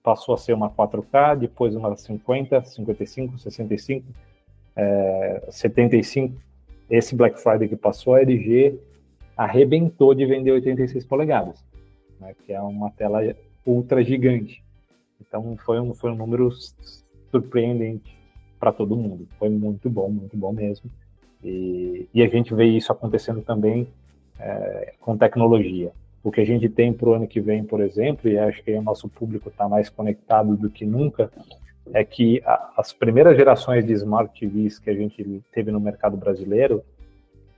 passou 0.03 0.35
a 0.35 0.39
ser 0.39 0.53
uma 0.53 0.71
4K, 0.71 1.37
depois 1.37 1.75
uma 1.75 1.97
50, 1.97 2.63
55, 2.63 3.39
65, 3.39 4.07
é, 4.77 5.49
75. 5.51 6.35
Esse 6.89 7.17
Black 7.17 7.41
Friday 7.41 7.69
que 7.69 7.77
passou, 7.77 8.15
a 8.15 8.21
LG 8.21 8.79
arrebentou 9.37 10.15
de 10.15 10.25
vender 10.25 10.53
86 10.53 11.05
polegadas, 11.05 11.63
né, 12.21 12.35
que 12.45 12.53
é 12.53 12.61
uma 12.61 12.91
tela 12.91 13.21
ultra 13.67 14.03
gigante. 14.03 14.63
Então 15.21 15.57
foi 15.65 15.81
um, 15.81 15.93
foi 15.93 16.11
um 16.13 16.17
número 16.17 16.51
surpreendente 17.31 18.17
para 18.59 18.73
todo 18.73 18.97
mundo. 18.97 19.27
Foi 19.39 19.49
muito 19.49 19.91
bom, 19.91 20.09
muito 20.09 20.37
bom 20.37 20.53
mesmo. 20.53 20.91
E, 21.43 22.09
e 22.15 22.23
a 22.23 22.29
gente 22.29 22.55
vê 22.55 22.65
isso 22.65 22.93
acontecendo 22.93 23.43
também 23.43 23.89
é, 24.39 24.95
com 25.01 25.17
tecnologia. 25.17 25.93
O 26.23 26.31
que 26.31 26.41
a 26.41 26.45
gente 26.45 26.69
tem 26.69 26.93
para 26.93 27.09
o 27.09 27.15
ano 27.15 27.29
que 27.29 27.41
vem, 27.41 27.65
por 27.65 27.81
exemplo, 27.81 28.31
e 28.31 28.39
acho 28.39 28.63
que 28.63 28.73
o 28.73 28.83
nosso 28.83 29.09
público 29.09 29.49
está 29.49 29.69
mais 29.69 29.89
conectado 29.89 30.57
do 30.57 30.71
que 30.71 30.85
nunca, 30.85 31.31
é 31.93 32.05
que 32.05 32.43
a, 32.45 32.73
as 32.77 32.93
primeiras 32.93 33.37
gerações 33.37 33.87
de 33.87 33.93
Smart 33.93 34.39
TVs 34.39 34.79
que 34.79 34.91
a 34.91 34.95
gente 34.95 35.43
teve 35.53 35.71
no 35.71 35.81
mercado 35.81 36.17
brasileiro, 36.17 36.83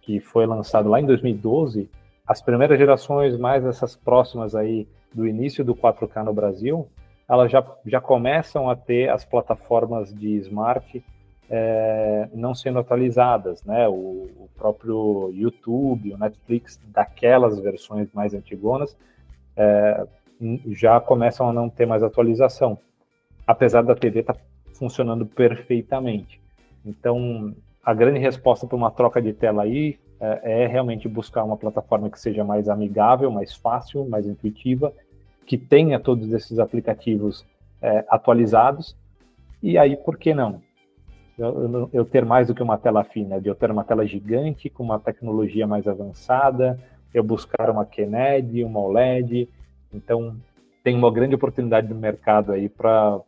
que 0.02 0.20
foi 0.20 0.46
lançado 0.46 0.88
lá 0.88 1.00
em 1.00 1.06
2012, 1.06 1.88
as 2.26 2.42
primeiras 2.42 2.78
gerações 2.78 3.38
mais 3.38 3.64
essas 3.64 3.96
próximas 3.96 4.54
aí 4.54 4.86
do 5.14 5.26
início 5.26 5.64
do 5.64 5.74
4K 5.74 6.24
no 6.24 6.32
Brasil, 6.32 6.88
elas 7.28 7.50
já, 7.50 7.64
já 7.86 8.00
começam 8.00 8.70
a 8.70 8.76
ter 8.76 9.10
as 9.10 9.24
plataformas 9.24 10.14
de 10.14 10.36
smart 10.38 11.04
é, 11.50 12.28
não 12.34 12.54
sendo 12.54 12.78
atualizadas, 12.78 13.64
né? 13.64 13.88
O, 13.88 13.92
o, 13.92 14.50
próprio 14.56 15.30
YouTube, 15.32 16.12
o 16.12 16.18
Netflix, 16.18 16.80
daquelas 16.88 17.58
versões 17.58 18.08
mais 18.12 18.34
antigonas, 18.34 18.96
é, 19.56 20.06
já 20.72 21.00
começam 21.00 21.48
a 21.48 21.52
não 21.52 21.68
ter 21.70 21.86
mais 21.86 22.02
atualização, 22.02 22.78
apesar 23.46 23.82
da 23.82 23.94
TV 23.94 24.20
estar 24.20 24.34
tá 24.34 24.40
funcionando 24.74 25.24
perfeitamente. 25.24 26.40
Então, 26.84 27.54
a 27.82 27.94
grande 27.94 28.18
resposta 28.18 28.66
para 28.66 28.76
uma 28.76 28.90
troca 28.90 29.20
de 29.20 29.32
tela 29.32 29.62
aí 29.62 29.98
é, 30.20 30.64
é, 30.64 30.66
realmente 30.66 31.08
buscar 31.08 31.44
uma 31.44 31.56
plataforma 31.56 32.10
que 32.10 32.18
seja 32.18 32.44
mais 32.44 32.68
amigável, 32.68 33.30
mais 33.30 33.54
fácil, 33.54 34.04
mais 34.08 34.26
intuitiva, 34.26 34.92
que 35.46 35.56
tenha 35.56 35.98
todos 36.00 36.32
esses 36.32 36.58
aplicativos 36.58 37.46
é, 37.80 38.04
atualizados 38.08 38.96
E 39.62 39.78
aí, 39.78 39.96
por 39.96 40.18
que 40.18 40.34
não? 40.34 40.60
Eu, 41.38 41.88
eu, 41.92 42.04
ter 42.04 42.24
mais 42.24 42.48
do 42.48 42.54
que 42.54 42.62
uma 42.62 42.76
tela 42.76 43.04
fina, 43.04 43.40
de 43.40 43.48
eu 43.48 43.54
ter 43.54 43.70
uma 43.70 43.84
tela 43.84 44.04
gigante 44.04 44.68
com 44.68 44.82
uma 44.82 44.98
tecnologia 44.98 45.68
mais 45.68 45.86
avançada, 45.86 46.76
eu 47.14 47.22
buscar 47.22 47.70
uma 47.70 47.86
QNED, 47.86 48.64
uma 48.64 48.80
OLED. 48.80 49.48
Então, 49.94 50.36
tem 50.82 50.96
uma 50.96 51.12
grande 51.12 51.36
oportunidade 51.36 51.88
no 51.88 51.94
mercado 51.94 52.50
aí 52.50 52.68
para 52.68 53.22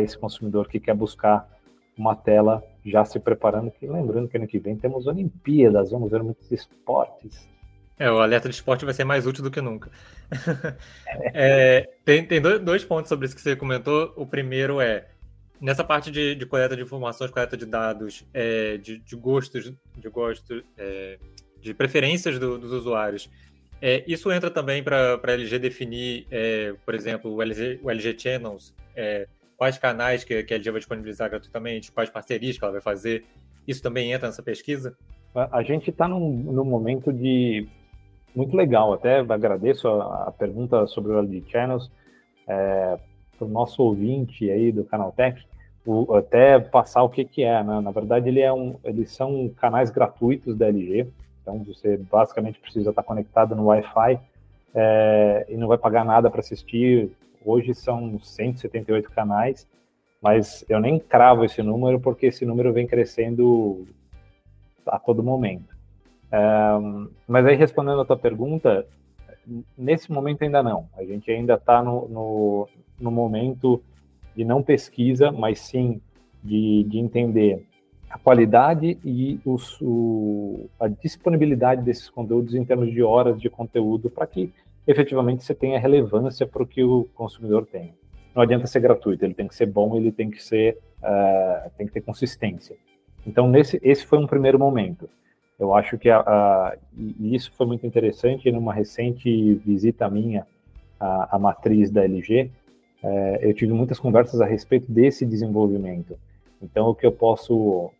esse 0.00 0.16
consumidor 0.16 0.68
que 0.68 0.78
quer 0.78 0.94
buscar 0.94 1.48
uma 1.96 2.14
tela 2.14 2.62
já 2.84 3.04
se 3.04 3.18
preparando. 3.18 3.70
Que, 3.70 3.86
lembrando 3.86 4.28
que 4.28 4.36
ano 4.36 4.46
que 4.46 4.58
vem 4.58 4.76
temos 4.76 5.06
Olimpíadas, 5.06 5.90
vamos 5.90 6.10
ver 6.10 6.22
muitos 6.22 6.50
esportes. 6.50 7.48
É, 7.98 8.10
o 8.10 8.18
alerta 8.18 8.48
de 8.48 8.54
esporte 8.54 8.84
vai 8.84 8.94
ser 8.94 9.04
mais 9.04 9.26
útil 9.26 9.44
do 9.44 9.50
que 9.50 9.60
nunca. 9.60 9.90
é, 11.34 11.88
tem 12.04 12.24
tem 12.24 12.40
dois, 12.40 12.60
dois, 12.60 12.84
pontos 12.84 13.08
sobre 13.08 13.26
isso 13.26 13.36
que 13.36 13.42
você 13.42 13.54
comentou. 13.54 14.12
O 14.16 14.26
primeiro 14.26 14.80
é 14.80 15.06
nessa 15.60 15.84
parte 15.84 16.10
de, 16.10 16.34
de 16.34 16.44
coleta 16.44 16.74
de 16.74 16.82
informações, 16.82 17.30
coleta 17.30 17.56
de 17.56 17.64
dados, 17.64 18.26
é, 18.34 18.76
de, 18.78 18.98
de, 18.98 19.16
gostos, 19.16 19.72
de 19.96 20.08
gostos, 20.08 20.64
é, 20.76 21.18
de 21.60 21.72
preferências 21.72 22.38
do, 22.38 22.58
dos 22.58 22.72
usuários. 22.72 23.30
É, 23.80 24.02
isso 24.06 24.30
entra 24.32 24.50
também 24.50 24.82
para 24.82 25.20
a 25.22 25.32
LG 25.32 25.58
definir, 25.58 26.26
é, 26.30 26.74
por 26.84 26.94
exemplo, 26.94 27.32
o 27.32 27.42
LG, 27.42 27.80
o 27.82 27.90
LG 27.90 28.16
Channels, 28.18 28.74
é, 28.94 29.28
quais 29.62 29.78
canais 29.78 30.24
que, 30.24 30.42
que 30.42 30.52
a 30.52 30.56
LG 30.56 30.70
vai 30.72 30.80
disponibilizar 30.80 31.30
gratuitamente, 31.30 31.92
quais 31.92 32.10
parcerias 32.10 32.58
que 32.58 32.64
ela 32.64 32.72
vai 32.72 32.80
fazer. 32.80 33.24
Isso 33.64 33.80
também 33.80 34.10
entra 34.10 34.26
nessa 34.26 34.42
pesquisa? 34.42 34.98
A 35.32 35.62
gente 35.62 35.88
está 35.88 36.08
num, 36.08 36.18
num 36.18 36.64
momento 36.64 37.12
de 37.12 37.68
muito 38.34 38.56
legal. 38.56 38.92
Até 38.92 39.20
agradeço 39.20 39.86
a, 39.86 40.24
a 40.26 40.32
pergunta 40.32 40.84
sobre 40.88 41.12
o 41.12 41.18
LG 41.20 41.44
Channels 41.46 41.88
é, 42.48 42.98
para 43.38 43.46
o 43.46 43.48
nosso 43.48 43.80
ouvinte 43.84 44.50
aí 44.50 44.72
do 44.72 44.82
Canaltech, 44.82 45.40
o, 45.86 46.12
até 46.12 46.58
passar 46.58 47.04
o 47.04 47.08
que, 47.08 47.24
que 47.24 47.44
é. 47.44 47.62
Né? 47.62 47.80
Na 47.80 47.92
verdade, 47.92 48.30
ele 48.30 48.40
é 48.40 48.52
um, 48.52 48.74
eles 48.82 49.12
são 49.12 49.48
canais 49.60 49.90
gratuitos 49.90 50.56
da 50.56 50.66
LG, 50.66 51.06
então 51.40 51.62
você 51.62 51.96
basicamente 51.96 52.58
precisa 52.58 52.90
estar 52.90 53.04
conectado 53.04 53.54
no 53.54 53.66
Wi-Fi 53.66 54.18
é, 54.74 55.46
e 55.48 55.56
não 55.56 55.68
vai 55.68 55.78
pagar 55.78 56.04
nada 56.04 56.28
para 56.28 56.40
assistir. 56.40 57.12
Hoje 57.44 57.74
são 57.74 58.18
178 58.20 59.10
canais, 59.10 59.66
mas 60.20 60.64
eu 60.68 60.80
nem 60.80 60.98
cravo 60.98 61.44
esse 61.44 61.62
número 61.62 62.00
porque 62.00 62.26
esse 62.26 62.44
número 62.44 62.72
vem 62.72 62.86
crescendo 62.86 63.86
a 64.86 64.98
todo 64.98 65.22
momento. 65.22 65.74
Um, 66.32 67.08
mas 67.28 67.44
aí, 67.44 67.56
respondendo 67.56 68.00
a 68.00 68.04
tua 68.04 68.16
pergunta, 68.16 68.86
nesse 69.76 70.10
momento 70.10 70.42
ainda 70.42 70.62
não. 70.62 70.88
A 70.96 71.04
gente 71.04 71.30
ainda 71.30 71.54
está 71.54 71.82
no, 71.82 72.08
no, 72.08 72.68
no, 72.98 73.10
momento 73.10 73.82
de 74.34 74.44
não 74.44 74.62
pesquisa, 74.62 75.30
mas 75.30 75.60
sim 75.60 76.00
de, 76.42 76.84
de 76.84 76.98
entender 76.98 77.66
a 78.08 78.18
qualidade 78.18 78.98
e 79.04 79.40
o, 79.44 80.68
a 80.78 80.88
disponibilidade 80.88 81.82
desses 81.82 82.08
conteúdos 82.08 82.54
em 82.54 82.64
termos 82.64 82.90
de 82.90 83.02
horas 83.02 83.40
de 83.40 83.48
conteúdo 83.48 84.10
para 84.10 84.26
que 84.26 84.52
efetivamente 84.86 85.44
você 85.44 85.54
tenha 85.54 85.78
relevância 85.78 86.46
para 86.46 86.62
o 86.62 86.66
que 86.66 86.82
o 86.82 87.08
consumidor 87.14 87.66
tem. 87.66 87.94
Não 88.34 88.42
adianta 88.42 88.66
ser 88.66 88.80
gratuito, 88.80 89.24
ele 89.24 89.34
tem 89.34 89.46
que 89.46 89.54
ser 89.54 89.66
bom, 89.66 89.96
ele 89.96 90.10
tem 90.10 90.30
que 90.30 90.42
ser, 90.42 90.78
uh, 91.02 91.70
tem 91.76 91.86
que 91.86 91.92
ter 91.92 92.00
consistência. 92.00 92.76
Então 93.26 93.48
nesse, 93.48 93.80
esse 93.82 94.04
foi 94.04 94.18
um 94.18 94.26
primeiro 94.26 94.58
momento. 94.58 95.08
Eu 95.58 95.74
acho 95.74 95.96
que 95.96 96.10
a, 96.10 96.18
a, 96.18 96.76
e 96.96 97.34
isso 97.34 97.52
foi 97.56 97.66
muito 97.66 97.86
interessante 97.86 98.50
numa 98.50 98.72
recente 98.72 99.54
visita 99.64 100.10
minha 100.10 100.46
à, 100.98 101.36
à 101.36 101.38
matriz 101.38 101.90
da 101.90 102.02
LG. 102.02 102.50
É, 103.02 103.38
eu 103.42 103.54
tive 103.54 103.72
muitas 103.72 103.98
conversas 104.00 104.40
a 104.40 104.46
respeito 104.46 104.90
desse 104.90 105.26
desenvolvimento. 105.26 106.18
Então, 106.60 106.88
o 106.88 106.94
que 106.94 107.04
eu 107.04 107.12
posso 107.12 107.90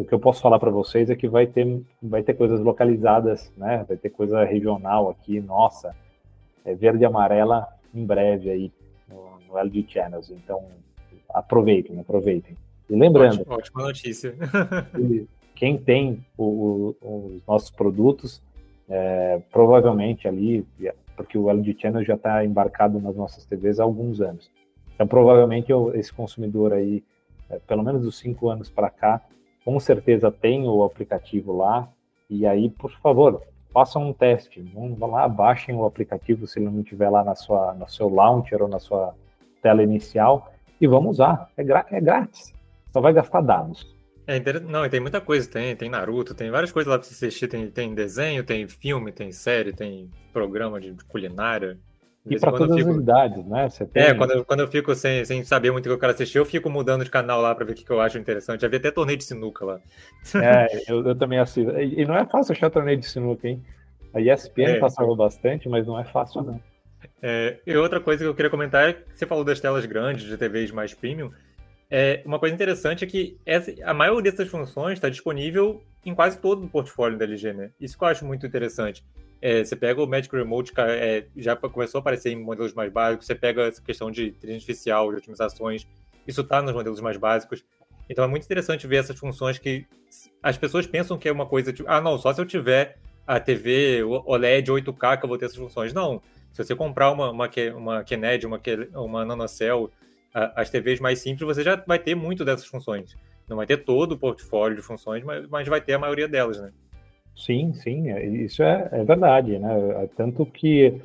o 0.00 0.04
que 0.04 0.14
eu 0.14 0.18
posso 0.18 0.40
falar 0.40 0.58
para 0.58 0.70
vocês 0.70 1.10
é 1.10 1.16
que 1.16 1.28
vai 1.28 1.46
ter 1.46 1.82
vai 2.02 2.22
ter 2.22 2.34
coisas 2.34 2.58
localizadas, 2.60 3.52
né? 3.56 3.84
Vai 3.86 3.96
ter 3.96 4.10
coisa 4.10 4.44
regional 4.44 5.10
aqui, 5.10 5.40
nossa, 5.40 5.94
é 6.64 6.74
verde 6.74 7.02
e 7.02 7.06
amarela 7.06 7.68
em 7.94 8.04
breve 8.04 8.50
aí 8.50 8.72
no, 9.08 9.38
no 9.46 9.58
LG 9.58 9.86
Channels. 9.88 10.30
Então, 10.30 10.64
aproveitem, 11.28 11.98
aproveitem. 12.00 12.56
E 12.88 12.94
lembrando, 12.94 13.40
ótima, 13.40 13.56
ótima 13.56 13.82
notícia. 13.82 14.34
quem 15.54 15.76
tem 15.76 16.24
o, 16.36 16.94
o, 17.00 17.26
os 17.34 17.46
nossos 17.46 17.70
produtos, 17.70 18.42
é, 18.88 19.40
provavelmente 19.52 20.26
ali, 20.26 20.66
porque 21.14 21.36
o 21.36 21.50
LG 21.50 21.76
Channel 21.78 22.04
já 22.04 22.14
está 22.14 22.44
embarcado 22.44 22.98
nas 22.98 23.14
nossas 23.14 23.44
TVs 23.44 23.78
há 23.78 23.84
alguns 23.84 24.20
anos. 24.20 24.50
Então, 24.94 25.06
provavelmente, 25.06 25.70
eu, 25.70 25.94
esse 25.94 26.12
consumidor 26.12 26.72
aí, 26.72 27.04
é, 27.50 27.58
pelo 27.58 27.82
menos 27.82 28.02
dos 28.02 28.18
cinco 28.18 28.48
anos 28.48 28.70
para 28.70 28.88
cá, 28.88 29.20
com 29.70 29.78
certeza 29.78 30.32
tem 30.32 30.66
o 30.66 30.82
aplicativo 30.82 31.56
lá. 31.56 31.88
E 32.28 32.44
aí, 32.44 32.68
por 32.68 32.90
favor, 33.00 33.40
façam 33.72 34.10
um 34.10 34.12
teste. 34.12 34.60
Vão 34.74 34.96
lá, 35.08 35.28
baixem 35.28 35.76
o 35.76 35.84
aplicativo 35.84 36.44
se 36.44 36.58
ele 36.58 36.68
não 36.68 36.80
estiver 36.80 37.08
lá 37.08 37.22
na 37.22 37.36
sua, 37.36 37.72
no 37.74 37.88
seu 37.88 38.08
launcher 38.08 38.60
ou 38.60 38.66
na 38.66 38.80
sua 38.80 39.14
tela 39.62 39.80
inicial 39.80 40.52
e 40.80 40.88
vamos 40.88 41.12
usar. 41.12 41.48
É, 41.56 41.62
é 41.62 42.00
grátis. 42.00 42.52
Só 42.92 43.00
vai 43.00 43.12
gastar 43.12 43.42
dados. 43.42 43.86
É. 44.26 44.40
Não, 44.58 44.88
tem 44.88 44.98
muita 44.98 45.20
coisa, 45.20 45.48
tem, 45.48 45.76
tem 45.76 45.88
Naruto, 45.88 46.34
tem 46.34 46.50
várias 46.50 46.72
coisas 46.72 46.90
lá 46.90 46.98
pra 46.98 47.06
você 47.06 47.26
assistir, 47.26 47.46
tem, 47.46 47.70
tem 47.70 47.94
desenho, 47.94 48.42
tem 48.42 48.66
filme, 48.66 49.12
tem 49.12 49.30
série, 49.30 49.72
tem 49.72 50.10
programa 50.32 50.80
de 50.80 50.92
culinária. 51.04 51.78
E 52.26 52.38
para 52.38 52.52
todas 52.52 52.76
fico... 52.76 52.90
as 52.90 52.96
idades, 52.96 53.46
né? 53.46 53.68
Você 53.68 53.86
tem... 53.86 54.02
É, 54.02 54.14
quando 54.14 54.30
eu, 54.32 54.44
quando 54.44 54.60
eu 54.60 54.68
fico 54.68 54.94
sem, 54.94 55.24
sem 55.24 55.42
saber 55.42 55.70
muito 55.70 55.86
o 55.86 55.88
que 55.88 55.94
eu 55.94 55.98
quero 55.98 56.12
assistir, 56.12 56.38
eu 56.38 56.44
fico 56.44 56.68
mudando 56.68 57.02
de 57.02 57.10
canal 57.10 57.40
lá 57.40 57.54
para 57.54 57.64
ver 57.64 57.72
o 57.72 57.74
que, 57.74 57.84
que 57.84 57.90
eu 57.90 58.00
acho 58.00 58.18
interessante. 58.18 58.60
Já 58.60 58.68
vi 58.68 58.76
até 58.76 58.90
torneio 58.90 59.16
de 59.16 59.24
sinuca 59.24 59.64
lá. 59.64 59.80
É, 60.34 60.82
eu, 60.92 61.04
eu 61.06 61.14
também 61.14 61.38
assisto. 61.38 61.70
E 61.78 62.04
não 62.04 62.16
é 62.16 62.26
fácil 62.26 62.52
achar 62.52 62.68
torneio 62.70 62.98
de 62.98 63.06
sinuca, 63.06 63.48
hein? 63.48 63.62
A 64.12 64.20
ESPN 64.20 64.76
é. 64.76 64.78
passava 64.78 65.14
bastante, 65.14 65.68
mas 65.68 65.86
não 65.86 65.98
é 65.98 66.04
fácil, 66.04 66.42
não. 66.42 66.60
É, 67.22 67.58
e 67.66 67.76
outra 67.76 68.00
coisa 68.00 68.22
que 68.22 68.28
eu 68.28 68.34
queria 68.34 68.50
comentar 68.50 68.88
é 68.88 68.92
que 68.94 69.02
você 69.14 69.26
falou 69.26 69.44
das 69.44 69.60
telas 69.60 69.86
grandes, 69.86 70.24
de 70.24 70.36
TVs 70.36 70.70
mais 70.70 70.92
premium. 70.92 71.30
É, 71.90 72.22
uma 72.24 72.38
coisa 72.38 72.54
interessante 72.54 73.04
é 73.04 73.06
que 73.06 73.38
essa, 73.44 73.72
a 73.84 73.94
maioria 73.94 74.30
dessas 74.30 74.48
funções 74.48 74.94
está 74.94 75.08
disponível 75.08 75.82
em 76.04 76.14
quase 76.14 76.38
todo 76.38 76.64
o 76.64 76.68
portfólio 76.68 77.18
da 77.18 77.24
LG, 77.24 77.52
né? 77.52 77.70
Isso 77.80 77.96
que 77.96 78.04
eu 78.04 78.08
acho 78.08 78.24
muito 78.24 78.46
interessante. 78.46 79.04
É, 79.42 79.64
você 79.64 79.74
pega 79.74 80.02
o 80.02 80.06
Magic 80.06 80.34
Remote, 80.34 80.72
é, 80.76 81.24
já 81.36 81.56
começou 81.56 81.98
a 81.98 82.00
aparecer 82.00 82.30
em 82.30 82.36
modelos 82.36 82.74
mais 82.74 82.92
básicos, 82.92 83.26
você 83.26 83.34
pega 83.34 83.62
essa 83.62 83.80
questão 83.80 84.10
de 84.10 84.28
inteligência 84.28 84.64
artificial, 84.64 85.10
de 85.10 85.16
otimizações, 85.16 85.86
isso 86.26 86.42
está 86.42 86.60
nos 86.60 86.72
modelos 86.72 87.00
mais 87.00 87.16
básicos. 87.16 87.64
Então 88.08 88.24
é 88.24 88.28
muito 88.28 88.44
interessante 88.44 88.86
ver 88.86 88.96
essas 88.96 89.18
funções 89.18 89.58
que 89.58 89.86
as 90.42 90.58
pessoas 90.58 90.86
pensam 90.86 91.16
que 91.16 91.28
é 91.28 91.32
uma 91.32 91.46
coisa 91.46 91.72
tipo, 91.72 91.88
ah, 91.88 92.00
não, 92.00 92.18
só 92.18 92.32
se 92.34 92.40
eu 92.40 92.44
tiver 92.44 92.98
a 93.26 93.38
TV 93.38 94.02
OLED 94.02 94.72
8K 94.72 95.18
que 95.18 95.24
eu 95.24 95.28
vou 95.28 95.38
ter 95.38 95.46
essas 95.46 95.56
funções. 95.56 95.92
Não, 95.92 96.20
se 96.52 96.62
você 96.62 96.74
comprar 96.74 97.12
uma, 97.12 97.30
uma, 97.30 97.48
uma 97.76 98.04
Kinect, 98.04 98.46
uma, 98.46 98.60
uma 98.94 99.24
NanoCell, 99.24 99.90
as 100.32 100.70
TVs 100.70 101.00
mais 101.00 101.20
simples, 101.20 101.46
você 101.46 101.62
já 101.62 101.76
vai 101.76 101.98
ter 101.98 102.14
muito 102.14 102.44
dessas 102.44 102.66
funções. 102.66 103.16
Não 103.48 103.56
vai 103.56 103.66
ter 103.66 103.78
todo 103.78 104.12
o 104.12 104.18
portfólio 104.18 104.76
de 104.76 104.82
funções, 104.82 105.24
mas, 105.24 105.48
mas 105.48 105.68
vai 105.68 105.80
ter 105.80 105.94
a 105.94 105.98
maioria 105.98 106.28
delas, 106.28 106.60
né? 106.60 106.72
Sim, 107.36 107.72
sim, 107.72 108.10
é, 108.10 108.24
isso 108.26 108.62
é, 108.62 108.88
é 108.92 109.04
verdade, 109.04 109.58
né? 109.58 110.04
É 110.04 110.06
tanto 110.16 110.44
que 110.44 111.00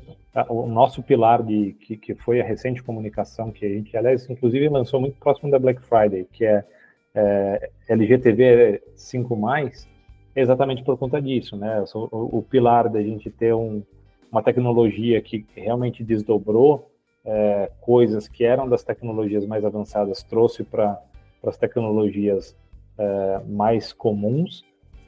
o 0.50 0.68
nosso 0.68 1.02
pilar 1.02 1.42
de 1.42 1.74
que, 1.80 1.96
que 1.96 2.14
foi 2.14 2.42
a 2.42 2.44
recente 2.44 2.84
comunicação 2.84 3.52
que 3.52 3.66
a 3.66 3.70
gente, 3.70 3.96
aliás, 3.96 4.30
inclusive 4.30 4.68
lançou 4.68 5.00
muito 5.00 5.18
próximo 5.18 5.50
da 5.50 5.58
Black 5.58 5.82
Friday, 5.82 6.28
que 6.32 6.44
é, 6.44 6.66
é 7.14 7.70
LGTV 7.88 8.82
5+, 8.98 9.88
exatamente 10.36 10.84
por 10.84 10.98
conta 10.98 11.22
disso, 11.22 11.56
né? 11.56 11.84
O, 11.94 12.40
o 12.40 12.44
pilar 12.44 12.90
da 12.90 13.02
gente 13.02 13.30
ter 13.30 13.54
um, 13.54 13.82
uma 14.30 14.44
tecnologia 14.44 15.22
que 15.22 15.46
realmente 15.56 16.04
desdobrou 16.04 16.92
é, 17.24 17.72
coisas 17.82 18.28
que 18.28 18.44
eram 18.44 18.68
das 18.68 18.84
tecnologias 18.84 19.46
mais 19.46 19.64
avançadas, 19.64 20.22
trouxe 20.22 20.64
para 20.64 21.02
as 21.46 21.58
tecnologias 21.58 22.56
é, 22.98 23.42
mais 23.48 23.94
comuns. 23.94 24.64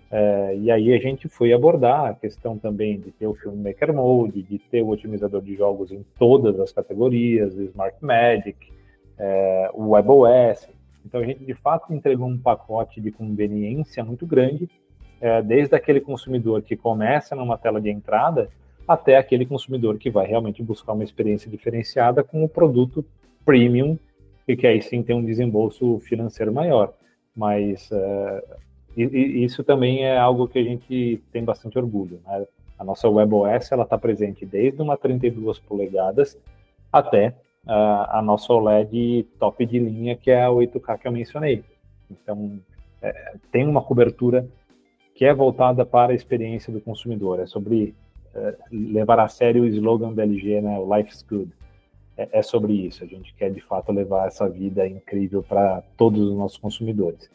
É, 0.10 0.56
e 0.58 0.72
aí 0.72 0.94
a 0.94 0.98
gente 0.98 1.28
foi 1.28 1.52
abordar 1.52 2.06
a 2.06 2.14
questão 2.14 2.58
também 2.58 3.00
de 3.00 3.12
ter 3.12 3.28
o 3.28 3.34
Filmmaker 3.34 3.94
Mode, 3.94 4.42
de 4.42 4.58
ter 4.58 4.82
o 4.82 4.88
otimizador 4.88 5.42
de 5.42 5.56
jogos 5.56 5.92
em 5.92 6.06
todas 6.18 6.60
as 6.60 6.72
categorias, 6.72 7.54
o 7.56 7.64
Smart 7.64 7.98
Magic, 8.02 8.72
é, 9.18 9.70
o 9.74 9.90
WebOS. 9.90 10.70
Então 11.06 11.22
a 11.22 11.26
gente 11.26 11.44
de 11.44 11.54
fato 11.54 11.94
entregou 11.94 12.28
um 12.28 12.38
pacote 12.38 13.02
de 13.02 13.12
conveniência 13.12 14.04
muito 14.04 14.26
grande, 14.26 14.70
é, 15.20 15.42
desde 15.42 15.76
aquele 15.76 16.00
consumidor 16.00 16.62
que 16.62 16.78
começa 16.78 17.36
numa 17.36 17.58
tela 17.58 17.82
de 17.82 17.90
entrada 17.90 18.50
até 18.88 19.18
aquele 19.18 19.46
consumidor 19.46 19.98
que 19.98 20.10
vai 20.10 20.26
realmente 20.26 20.64
buscar 20.64 20.94
uma 20.94 21.04
experiência 21.04 21.52
diferenciada 21.52 22.24
com 22.24 22.44
o 22.44 22.48
produto 22.48 23.04
premium 23.44 24.00
e 24.48 24.56
que 24.56 24.66
aí 24.66 24.82
sim 24.82 25.04
tem 25.04 25.14
um 25.14 25.26
desembolso 25.26 26.00
financeiro 26.00 26.54
maior. 26.54 26.94
Mas 27.36 27.92
uh, 29.06 29.16
e, 29.16 29.44
isso 29.44 29.64
também 29.64 30.06
é 30.06 30.18
algo 30.18 30.48
que 30.48 30.60
a 30.60 30.64
gente 30.64 31.22
tem 31.32 31.44
bastante 31.44 31.78
orgulho. 31.78 32.20
Né? 32.26 32.46
A 32.78 32.84
nossa 32.84 33.10
WebOS 33.10 33.72
ela 33.72 33.84
está 33.84 33.98
presente 33.98 34.46
desde 34.46 34.82
uma 34.82 34.98
32 34.98 35.60
polegadas 35.60 36.38
até 36.92 37.36
a, 37.66 38.20
a 38.20 38.22
nossa 38.22 38.54
OLED 38.54 39.24
top 39.40 39.66
de 39.66 39.80
linha, 39.80 40.16
que 40.16 40.32
é 40.32 40.44
a 40.44 40.50
8K 40.50 41.00
que 41.00 41.08
eu 41.08 41.12
mencionei. 41.12 41.64
Então, 42.10 42.60
é, 43.02 43.36
tem 43.52 43.68
uma 43.68 43.82
cobertura 43.82 44.48
que 45.14 45.26
é 45.26 45.34
voltada 45.34 45.86
para 45.86 46.14
a 46.14 46.16
experiência 46.16 46.72
do 46.72 46.80
consumidor. 46.80 47.40
É 47.40 47.46
sobre 47.46 47.96
é, 48.34 48.56
levar 48.72 49.20
a 49.20 49.28
sério 49.28 49.64
o 49.64 49.68
slogan 49.68 50.14
da 50.14 50.24
LG, 50.24 50.62
né, 50.62 50.78
o 50.80 50.96
Life's 50.96 51.24
Good. 51.24 51.52
É, 52.16 52.40
é 52.40 52.42
sobre 52.42 52.74
isso. 52.74 53.04
A 53.04 53.08
gente 53.08 53.34
quer, 53.34 53.52
de 53.52 53.62
fato, 53.62 53.92
levar 53.92 54.28
essa 54.28 54.48
vida 54.48 54.88
incrível 54.88 55.44
para 55.44 55.84
todos 55.98 56.22
os 56.22 56.38
nossos 56.38 56.58
consumidores. 56.58 57.30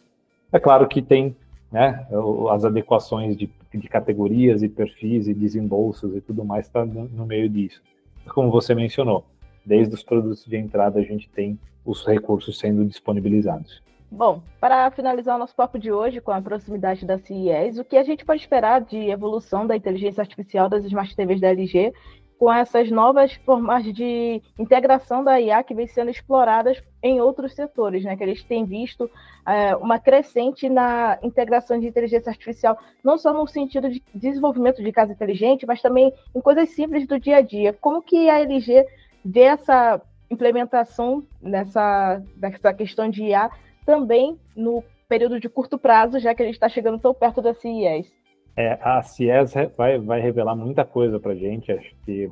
É 0.53 0.59
claro 0.59 0.87
que 0.87 1.03
tem 1.03 1.37
né, 1.73 2.07
as 2.51 2.65
adequações 2.65 3.37
de, 3.37 3.51
de 3.75 3.89
categorias 3.89 4.63
e 4.63 4.69
perfis 4.69 5.27
e 5.27 5.33
desembolsos 5.33 6.15
e 6.15 6.21
tudo 6.21 6.45
mais 6.45 6.67
está 6.67 6.85
no, 6.85 7.09
no 7.09 7.25
meio 7.25 7.49
disso. 7.49 7.81
Como 8.29 8.51
você 8.51 8.75
mencionou, 8.75 9.25
desde 9.65 9.95
os 9.95 10.03
produtos 10.03 10.45
de 10.45 10.57
entrada 10.57 11.01
a 11.01 11.03
gente 11.03 11.29
tem 11.31 11.59
os 11.85 12.07
recursos 12.07 12.59
sendo 12.59 12.85
disponibilizados. 12.85 13.83
Bom, 14.11 14.43
para 14.61 14.91
finalizar 14.91 15.37
o 15.37 15.39
nosso 15.39 15.57
papo 15.57 15.79
de 15.79 15.91
hoje 15.91 16.21
com 16.21 16.31
a 16.31 16.43
proximidade 16.43 17.07
da 17.07 17.17
CES, 17.17 17.79
o 17.79 17.85
que 17.85 17.97
a 17.97 18.05
gente 18.05 18.27
pode 18.27 18.43
esperar 18.43 18.83
de 18.83 19.09
evolução 19.09 19.67
da 19.67 19.75
inteligência 19.75 20.21
artificial 20.21 20.69
das 20.69 20.85
Smart 20.85 21.17
TVs 21.17 21.41
da 21.41 21.49
LG 21.49 21.95
com 22.43 22.53
essas 22.53 22.91
novas 22.91 23.35
formas 23.47 23.85
de 23.85 24.43
integração 24.59 25.23
da 25.23 25.41
IA 25.41 25.63
que 25.63 25.77
vem 25.77 25.87
sendo 25.87 26.11
exploradas 26.11 26.83
em 27.01 27.21
outros 27.21 27.55
setores, 27.55 28.03
né? 28.03 28.17
Que 28.17 28.25
eles 28.25 28.43
têm 28.43 28.65
visto 28.65 29.09
é, 29.47 29.77
uma 29.77 30.01
crescente 30.01 30.69
na 30.69 31.21
integração 31.23 31.79
de 31.79 31.87
inteligência 31.87 32.31
artificial, 32.31 32.77
não 33.05 33.17
só 33.17 33.33
no 33.33 33.47
sentido 33.47 33.89
de 33.89 34.03
desenvolvimento 34.13 34.83
de 34.83 34.91
casa 34.91 35.13
inteligente, 35.13 35.65
mas 35.65 35.81
também 35.81 36.13
em 36.35 36.41
coisas 36.41 36.69
simples 36.71 37.07
do 37.07 37.17
dia 37.17 37.37
a 37.37 37.41
dia. 37.43 37.73
Como 37.75 38.03
que 38.03 38.29
a 38.29 38.41
LG 38.41 38.87
vê 39.25 39.43
essa 39.43 40.03
implementação 40.29 41.25
nessa 41.41 42.21
dessa 42.35 42.75
questão 42.75 43.09
de 43.09 43.23
IA 43.23 43.53
também 43.87 44.37
no 44.57 44.83
período 45.09 45.39
de 45.39 45.49
curto 45.49 45.79
prazo, 45.79 46.19
já 46.19 46.35
que 46.35 46.43
a 46.43 46.47
gente 46.47 46.57
está 46.57 46.69
chegando 46.69 46.99
tão 46.99 47.15
perto 47.15 47.41
da 47.41 47.55
CES. 47.55 48.11
É, 48.57 48.79
a 48.83 49.03
CES 49.03 49.55
vai, 49.77 49.99
vai 49.99 50.21
revelar 50.21 50.55
muita 50.55 50.85
coisa 50.85 51.19
para 51.19 51.35
gente, 51.35 51.73
acho 51.73 51.95
que 52.05 52.31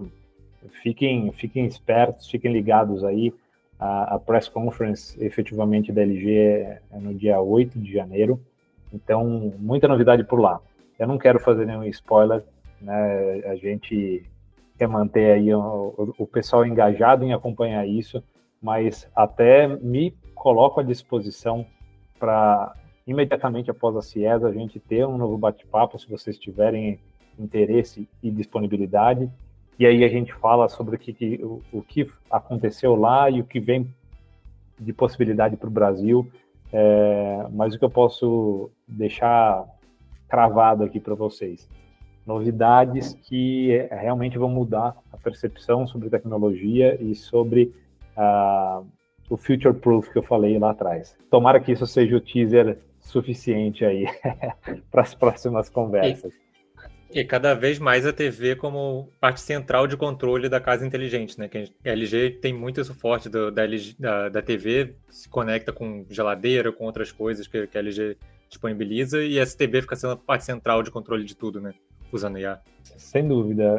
fiquem, 0.82 1.32
fiquem 1.32 1.66
espertos, 1.66 2.28
fiquem 2.28 2.52
ligados 2.52 3.04
aí. 3.04 3.32
A, 3.78 4.16
a 4.16 4.18
press 4.18 4.46
conference, 4.46 5.16
efetivamente, 5.24 5.90
da 5.90 6.02
LG 6.02 6.30
é, 6.30 6.80
é 6.92 6.98
no 6.98 7.14
dia 7.14 7.40
8 7.40 7.78
de 7.78 7.90
janeiro, 7.90 8.38
então 8.92 9.54
muita 9.58 9.88
novidade 9.88 10.22
por 10.24 10.38
lá. 10.38 10.60
Eu 10.98 11.06
não 11.06 11.16
quero 11.16 11.40
fazer 11.40 11.64
nenhum 11.64 11.84
spoiler, 11.84 12.44
né? 12.78 13.42
A 13.46 13.56
gente 13.56 14.22
quer 14.76 14.86
manter 14.86 15.32
aí 15.32 15.54
o, 15.54 16.14
o 16.18 16.26
pessoal 16.26 16.66
engajado 16.66 17.24
em 17.24 17.32
acompanhar 17.32 17.86
isso, 17.86 18.22
mas 18.60 19.08
até 19.16 19.66
me 19.66 20.14
coloco 20.34 20.80
à 20.80 20.82
disposição 20.82 21.64
para 22.18 22.74
imediatamente 23.10 23.70
após 23.70 23.96
a 23.96 24.02
CIES 24.02 24.44
a 24.44 24.52
gente 24.52 24.78
ter 24.78 25.04
um 25.04 25.18
novo 25.18 25.36
bate-papo, 25.36 25.98
se 25.98 26.08
vocês 26.08 26.38
tiverem 26.38 27.00
interesse 27.38 28.08
e 28.22 28.30
disponibilidade. 28.30 29.28
E 29.78 29.84
aí 29.84 30.04
a 30.04 30.08
gente 30.08 30.32
fala 30.34 30.68
sobre 30.68 30.94
o 30.94 30.98
que, 30.98 31.40
o, 31.42 31.62
o 31.72 31.82
que 31.82 32.08
aconteceu 32.30 32.94
lá 32.94 33.28
e 33.28 33.40
o 33.40 33.44
que 33.44 33.58
vem 33.58 33.92
de 34.78 34.92
possibilidade 34.92 35.56
para 35.56 35.68
o 35.68 35.72
Brasil. 35.72 36.30
É, 36.72 37.46
mas 37.50 37.74
o 37.74 37.78
que 37.78 37.84
eu 37.84 37.90
posso 37.90 38.70
deixar 38.86 39.66
cravado 40.28 40.84
aqui 40.84 41.00
para 41.00 41.14
vocês? 41.14 41.68
Novidades 42.24 43.14
que 43.14 43.88
realmente 43.90 44.38
vão 44.38 44.48
mudar 44.48 44.94
a 45.12 45.16
percepção 45.16 45.86
sobre 45.86 46.08
tecnologia 46.08 46.96
e 47.02 47.14
sobre 47.14 47.74
a 48.16 48.82
o 49.30 49.36
future 49.36 49.72
proof 49.72 50.10
que 50.10 50.18
eu 50.18 50.24
falei 50.24 50.58
lá 50.58 50.72
atrás. 50.72 51.16
Tomara 51.30 51.60
que 51.60 51.70
isso 51.70 51.86
seja 51.86 52.16
o 52.16 52.20
teaser 52.20 52.76
suficiente 53.10 53.84
aí 53.84 54.06
para 54.90 55.02
as 55.02 55.14
próximas 55.14 55.68
conversas. 55.68 56.32
E, 57.12 57.20
e, 57.20 57.24
cada 57.24 57.54
vez 57.54 57.78
mais 57.78 58.06
a 58.06 58.12
TV 58.12 58.56
como 58.56 59.08
parte 59.20 59.40
central 59.40 59.86
de 59.86 59.96
controle 59.96 60.48
da 60.48 60.60
casa 60.60 60.86
inteligente, 60.86 61.38
né? 61.38 61.48
Que 61.48 61.58
a 61.84 61.88
LG 61.90 62.38
tem 62.40 62.52
muito 62.52 62.80
isso 62.80 62.94
forte 62.94 63.28
do, 63.28 63.50
da, 63.50 63.64
LG, 63.64 63.96
da, 63.98 64.28
da, 64.28 64.42
TV, 64.42 64.94
se 65.08 65.28
conecta 65.28 65.72
com 65.72 66.06
geladeira, 66.08 66.72
com 66.72 66.84
outras 66.84 67.10
coisas 67.12 67.46
que, 67.46 67.66
que 67.66 67.76
a 67.76 67.80
LG 67.80 68.16
disponibiliza, 68.48 69.22
e 69.22 69.38
essa 69.38 69.56
TV 69.56 69.82
fica 69.82 69.96
sendo 69.96 70.14
a 70.14 70.16
parte 70.16 70.44
central 70.44 70.82
de 70.82 70.90
controle 70.90 71.24
de 71.24 71.36
tudo, 71.36 71.60
né? 71.60 71.74
Usando 72.12 72.38
IA. 72.38 72.60
Sem 72.82 73.26
dúvida. 73.26 73.76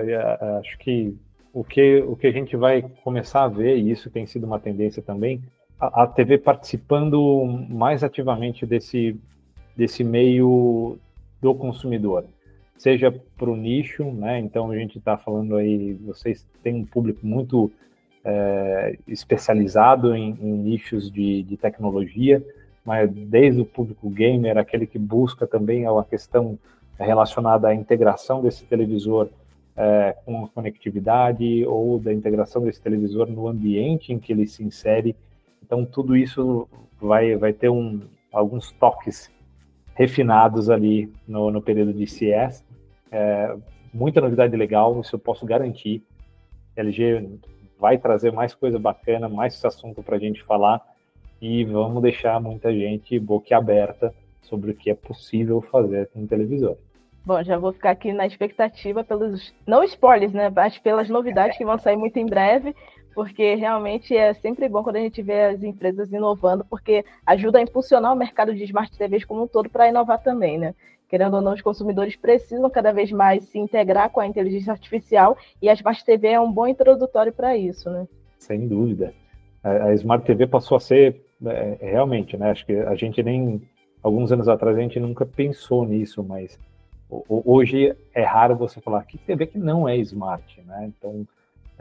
Acho 0.59 0.77
que 0.77 1.13
o 1.53 1.63
que, 1.63 1.97
o 1.97 2.15
que 2.15 2.27
a 2.27 2.31
gente 2.31 2.55
vai 2.55 2.81
começar 3.03 3.43
a 3.43 3.47
ver, 3.47 3.77
e 3.77 3.91
isso 3.91 4.09
tem 4.09 4.25
sido 4.25 4.45
uma 4.45 4.59
tendência 4.59 5.01
também, 5.01 5.41
a, 5.81 6.07
TV 6.07 6.37
participando 6.37 7.43
mais 7.69 8.03
ativamente 8.03 8.65
desse, 8.65 9.19
desse 9.75 10.03
meio 10.03 10.97
do 11.41 11.55
consumidor, 11.55 12.25
seja 12.77 13.11
para 13.37 13.49
o 13.49 13.55
nicho, 13.55 14.03
né? 14.05 14.39
Então 14.39 14.69
a 14.69 14.75
gente 14.75 14.99
está 14.99 15.17
falando 15.17 15.55
aí, 15.55 15.93
vocês 16.05 16.47
têm 16.61 16.75
um 16.75 16.85
público 16.85 17.25
muito 17.25 17.71
é, 18.23 18.97
especializado 19.07 20.15
em, 20.15 20.37
em 20.39 20.51
nichos 20.51 21.11
de, 21.11 21.41
de, 21.43 21.57
tecnologia, 21.57 22.45
mas 22.85 23.09
desde 23.11 23.61
o 23.61 23.65
público 23.65 24.09
gamer, 24.09 24.57
aquele 24.57 24.85
que 24.85 24.99
busca 24.99 25.47
também 25.47 25.87
a 25.87 26.03
questão 26.03 26.57
relacionada 26.99 27.67
à 27.67 27.73
integração 27.73 28.41
desse 28.41 28.63
televisor 28.65 29.29
é, 29.75 30.15
com 30.25 30.45
a 30.45 30.47
conectividade 30.49 31.65
ou 31.65 31.97
da 31.97 32.13
integração 32.13 32.61
desse 32.61 32.81
televisor 32.81 33.27
no 33.27 33.47
ambiente 33.47 34.13
em 34.13 34.19
que 34.19 34.31
ele 34.31 34.45
se 34.45 34.63
insere. 34.63 35.15
Então, 35.71 35.85
tudo 35.85 36.17
isso 36.17 36.67
vai, 36.99 37.33
vai 37.37 37.53
ter 37.53 37.69
um, 37.69 38.01
alguns 38.29 38.73
toques 38.73 39.31
refinados 39.95 40.69
ali 40.69 41.09
no, 41.25 41.49
no 41.49 41.61
período 41.61 41.93
de 41.93 42.05
CS. 42.05 42.65
É, 43.09 43.55
muita 43.93 44.19
novidade 44.19 44.53
legal, 44.57 44.99
isso 44.99 45.15
eu 45.15 45.19
posso 45.19 45.45
garantir. 45.45 46.03
LG 46.75 47.39
vai 47.79 47.97
trazer 47.97 48.33
mais 48.33 48.53
coisa 48.53 48.77
bacana, 48.77 49.29
mais 49.29 49.63
assunto 49.63 50.03
para 50.03 50.17
a 50.17 50.19
gente 50.19 50.43
falar 50.43 50.85
e 51.41 51.63
vamos 51.63 52.01
deixar 52.01 52.41
muita 52.41 52.73
gente 52.73 53.17
boquiaberta 53.17 54.13
sobre 54.41 54.71
o 54.71 54.75
que 54.75 54.89
é 54.89 54.93
possível 54.93 55.61
fazer 55.61 56.09
com 56.09 56.27
televisor. 56.27 56.75
Bom, 57.25 57.41
já 57.43 57.57
vou 57.57 57.71
ficar 57.71 57.91
aqui 57.91 58.11
na 58.11 58.27
expectativa 58.27 59.05
pelos. 59.05 59.53
Não 59.65 59.85
spoilers, 59.85 60.33
né? 60.33 60.51
Mas 60.53 60.77
pelas 60.79 61.07
novidades 61.07 61.57
que 61.57 61.63
vão 61.63 61.77
sair 61.79 61.95
muito 61.95 62.17
em 62.17 62.25
breve, 62.25 62.75
porque 63.13 63.55
realmente 63.55 64.15
é 64.15 64.33
sempre 64.33 64.67
bom 64.69 64.83
quando 64.83 64.97
a 64.97 65.01
gente 65.01 65.21
vê 65.21 65.41
as 65.41 65.63
empresas 65.63 66.11
inovando, 66.11 66.65
porque 66.69 67.05
ajuda 67.25 67.59
a 67.59 67.61
impulsionar 67.61 68.13
o 68.13 68.17
mercado 68.17 68.53
de 68.53 68.63
smart 68.63 68.97
TVs 68.97 69.25
como 69.25 69.43
um 69.43 69.47
todo 69.47 69.69
para 69.69 69.89
inovar 69.89 70.21
também, 70.21 70.57
né? 70.57 70.73
Querendo 71.11 71.33
ou 71.33 71.41
não, 71.41 71.53
os 71.53 71.61
consumidores 71.61 72.15
precisam 72.15 72.69
cada 72.69 72.93
vez 72.93 73.11
mais 73.11 73.43
se 73.43 73.59
integrar 73.59 74.09
com 74.11 74.21
a 74.21 74.25
inteligência 74.25 74.71
artificial 74.71 75.37
e 75.61 75.67
a 75.67 75.73
Smart 75.73 76.05
TV 76.05 76.29
é 76.29 76.39
um 76.39 76.49
bom 76.49 76.65
introdutório 76.65 77.33
para 77.33 77.57
isso, 77.57 77.89
né? 77.89 78.07
Sem 78.37 78.65
dúvida. 78.65 79.13
A 79.61 79.93
Smart 79.95 80.25
TV 80.25 80.47
passou 80.47 80.77
a 80.77 80.79
ser 80.79 81.21
é, 81.45 81.77
realmente, 81.81 82.37
né? 82.37 82.51
Acho 82.51 82.65
que 82.65 82.73
a 82.73 82.95
gente 82.95 83.21
nem 83.21 83.61
alguns 84.01 84.31
anos 84.31 84.47
atrás 84.47 84.77
a 84.77 84.79
gente 84.79 85.01
nunca 85.01 85.25
pensou 85.25 85.85
nisso, 85.85 86.23
mas 86.23 86.57
hoje 87.27 87.93
é 88.13 88.23
raro 88.23 88.55
você 88.55 88.79
falar 88.79 89.03
que 89.03 89.17
TV 89.17 89.47
que 89.47 89.57
não 89.57 89.89
é 89.89 89.97
smart, 89.97 90.61
né? 90.61 90.91
Então, 90.97 91.27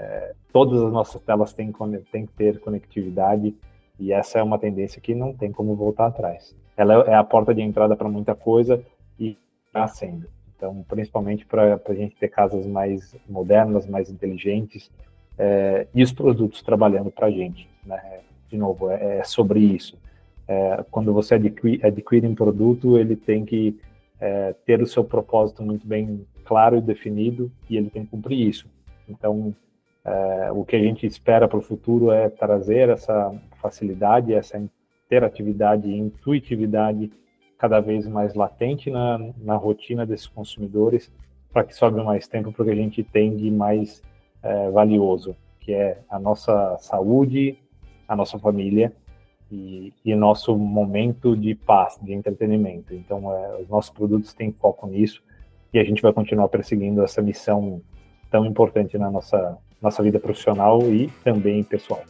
é, 0.00 0.32
todas 0.50 0.82
as 0.82 0.90
nossas 0.90 1.20
telas 1.20 1.52
têm, 1.52 1.70
têm 2.10 2.24
que 2.24 2.32
ter 2.32 2.58
conectividade 2.60 3.54
e 3.98 4.12
essa 4.12 4.38
é 4.38 4.42
uma 4.42 4.58
tendência 4.58 5.00
que 5.00 5.14
não 5.14 5.34
tem 5.34 5.52
como 5.52 5.76
voltar 5.76 6.06
atrás. 6.06 6.56
Ela 6.74 7.04
é 7.06 7.14
a 7.14 7.22
porta 7.22 7.54
de 7.54 7.60
entrada 7.60 7.94
para 7.94 8.08
muita 8.08 8.34
coisa 8.34 8.82
e 9.18 9.36
está 9.66 9.86
sendo. 9.86 10.26
Então, 10.56 10.82
principalmente 10.88 11.44
para 11.44 11.78
a 11.86 11.94
gente 11.94 12.16
ter 12.16 12.28
casas 12.28 12.66
mais 12.66 13.14
modernas, 13.28 13.86
mais 13.86 14.10
inteligentes 14.10 14.90
é, 15.38 15.86
e 15.94 16.02
os 16.02 16.12
produtos 16.12 16.62
trabalhando 16.62 17.10
para 17.10 17.26
a 17.26 17.30
gente. 17.30 17.68
Né? 17.84 18.20
De 18.48 18.56
novo, 18.56 18.90
é, 18.90 19.18
é 19.18 19.24
sobre 19.24 19.60
isso. 19.60 19.98
É, 20.48 20.82
quando 20.90 21.12
você 21.12 21.34
adquire, 21.34 21.80
adquire 21.86 22.26
um 22.26 22.34
produto, 22.34 22.96
ele 22.98 23.16
tem 23.16 23.44
que 23.44 23.78
é, 24.18 24.54
ter 24.64 24.82
o 24.82 24.86
seu 24.86 25.04
propósito 25.04 25.62
muito 25.62 25.86
bem 25.86 26.26
claro 26.44 26.78
e 26.78 26.80
definido 26.80 27.52
e 27.68 27.76
ele 27.76 27.90
tem 27.90 28.04
que 28.04 28.10
cumprir 28.10 28.48
isso. 28.48 28.66
Então, 29.06 29.54
é, 30.04 30.50
o 30.52 30.64
que 30.64 30.76
a 30.76 30.80
gente 30.80 31.06
espera 31.06 31.46
para 31.46 31.58
o 31.58 31.62
futuro 31.62 32.10
é 32.10 32.28
trazer 32.28 32.88
essa 32.88 33.34
facilidade, 33.60 34.34
essa 34.34 34.62
interatividade 35.06 35.88
e 35.88 35.98
intuitividade 35.98 37.12
cada 37.58 37.80
vez 37.80 38.06
mais 38.06 38.34
latente 38.34 38.90
na, 38.90 39.18
na 39.38 39.56
rotina 39.56 40.06
desses 40.06 40.26
consumidores 40.26 41.12
para 41.52 41.64
que 41.64 41.74
sobre 41.74 42.02
mais 42.02 42.28
tempo 42.28 42.52
para 42.52 42.62
o 42.62 42.66
que 42.66 42.72
a 42.72 42.76
gente 42.76 43.02
tem 43.02 43.36
de 43.36 43.50
mais 43.50 44.02
é, 44.42 44.70
valioso, 44.70 45.36
que 45.60 45.72
é 45.72 45.98
a 46.08 46.18
nossa 46.18 46.76
saúde, 46.78 47.58
a 48.08 48.16
nossa 48.16 48.38
família 48.38 48.92
e, 49.50 49.92
e 50.04 50.14
nosso 50.14 50.56
momento 50.56 51.36
de 51.36 51.54
paz, 51.54 51.98
de 52.00 52.12
entretenimento. 52.12 52.94
Então, 52.94 53.32
é, 53.32 53.62
os 53.62 53.68
nossos 53.68 53.90
produtos 53.90 54.32
têm 54.32 54.52
foco 54.52 54.86
nisso 54.86 55.22
e 55.72 55.78
a 55.78 55.84
gente 55.84 56.02
vai 56.02 56.12
continuar 56.12 56.48
perseguindo 56.48 57.02
essa 57.02 57.20
missão 57.20 57.82
tão 58.30 58.46
importante 58.46 58.96
na 58.96 59.10
nossa, 59.10 59.58
nossa 59.82 60.02
vida 60.02 60.18
profissional 60.18 60.80
e 60.82 61.08
também 61.24 61.62
pessoal. 61.62 62.02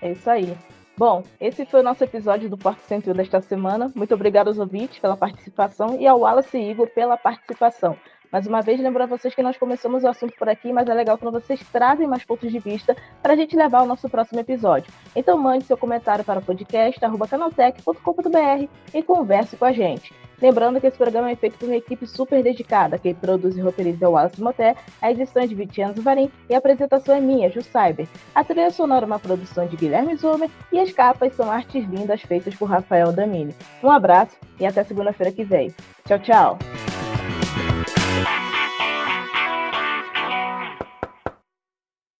É 0.00 0.12
isso 0.12 0.28
aí. 0.28 0.54
Bom, 0.96 1.24
esse 1.40 1.66
foi 1.66 1.80
o 1.80 1.82
nosso 1.82 2.04
episódio 2.04 2.48
do 2.48 2.56
Porto 2.56 2.80
101 2.80 3.14
desta 3.14 3.40
semana. 3.40 3.90
Muito 3.96 4.14
obrigado 4.14 4.48
aos 4.48 4.58
ouvintes 4.58 4.98
pela 5.00 5.16
participação 5.16 6.00
e 6.00 6.06
ao 6.06 6.20
Wallace 6.20 6.56
e 6.56 6.70
Igor 6.70 6.86
pela 6.88 7.16
participação. 7.16 7.96
Mais 8.30 8.46
uma 8.46 8.62
vez, 8.62 8.80
lembro 8.80 9.02
a 9.02 9.06
vocês 9.06 9.34
que 9.34 9.42
nós 9.42 9.56
começamos 9.56 10.02
o 10.02 10.08
assunto 10.08 10.34
por 10.36 10.48
aqui, 10.48 10.72
mas 10.72 10.88
é 10.88 10.94
legal 10.94 11.16
quando 11.16 11.40
vocês 11.40 11.60
trazem 11.72 12.06
mais 12.06 12.24
pontos 12.24 12.50
de 12.50 12.58
vista 12.58 12.96
para 13.22 13.32
a 13.32 13.36
gente 13.36 13.56
levar 13.56 13.78
ao 13.78 13.86
nosso 13.86 14.08
próximo 14.08 14.40
episódio. 14.40 14.92
Então 15.14 15.38
mande 15.38 15.64
seu 15.64 15.76
comentário 15.76 16.24
para 16.24 16.40
o 16.40 16.42
podcast 16.42 16.98
canaltech.com.br 17.00 18.68
e 18.92 19.02
converse 19.02 19.56
com 19.56 19.64
a 19.64 19.72
gente. 19.72 20.12
Lembrando 20.44 20.78
que 20.78 20.86
esse 20.86 20.98
programa 20.98 21.30
é 21.30 21.36
feito 21.36 21.56
por 21.56 21.64
uma 21.64 21.74
equipe 21.74 22.06
super 22.06 22.42
dedicada. 22.42 22.98
Quem 22.98 23.14
produz 23.14 23.56
e 23.56 23.62
roteiriza 23.62 24.04
é 24.04 24.08
o 24.08 24.10
Wallace 24.10 24.42
Moté, 24.42 24.76
a 25.00 25.10
edição 25.10 25.42
é 25.42 25.46
de 25.46 25.54
Vitiano 25.54 26.02
Varim 26.02 26.30
e 26.50 26.54
a 26.54 26.58
apresentação 26.58 27.16
é 27.16 27.20
minha, 27.20 27.48
Ju 27.48 27.62
Cyber. 27.62 28.06
A 28.34 28.44
trilha 28.44 28.70
sonora 28.70 29.06
é 29.06 29.08
uma 29.08 29.18
produção 29.18 29.66
de 29.66 29.74
Guilherme 29.74 30.14
Zomer 30.16 30.50
e 30.70 30.78
as 30.78 30.92
capas 30.92 31.34
são 31.34 31.50
artes 31.50 31.88
lindas 31.88 32.20
feitas 32.20 32.54
por 32.54 32.68
Rafael 32.68 33.10
Damini. 33.10 33.54
Um 33.82 33.90
abraço 33.90 34.36
e 34.60 34.66
até 34.66 34.84
segunda-feira 34.84 35.32
que 35.32 35.44
vem. 35.44 35.74
Tchau, 36.06 36.18
tchau! 36.18 36.58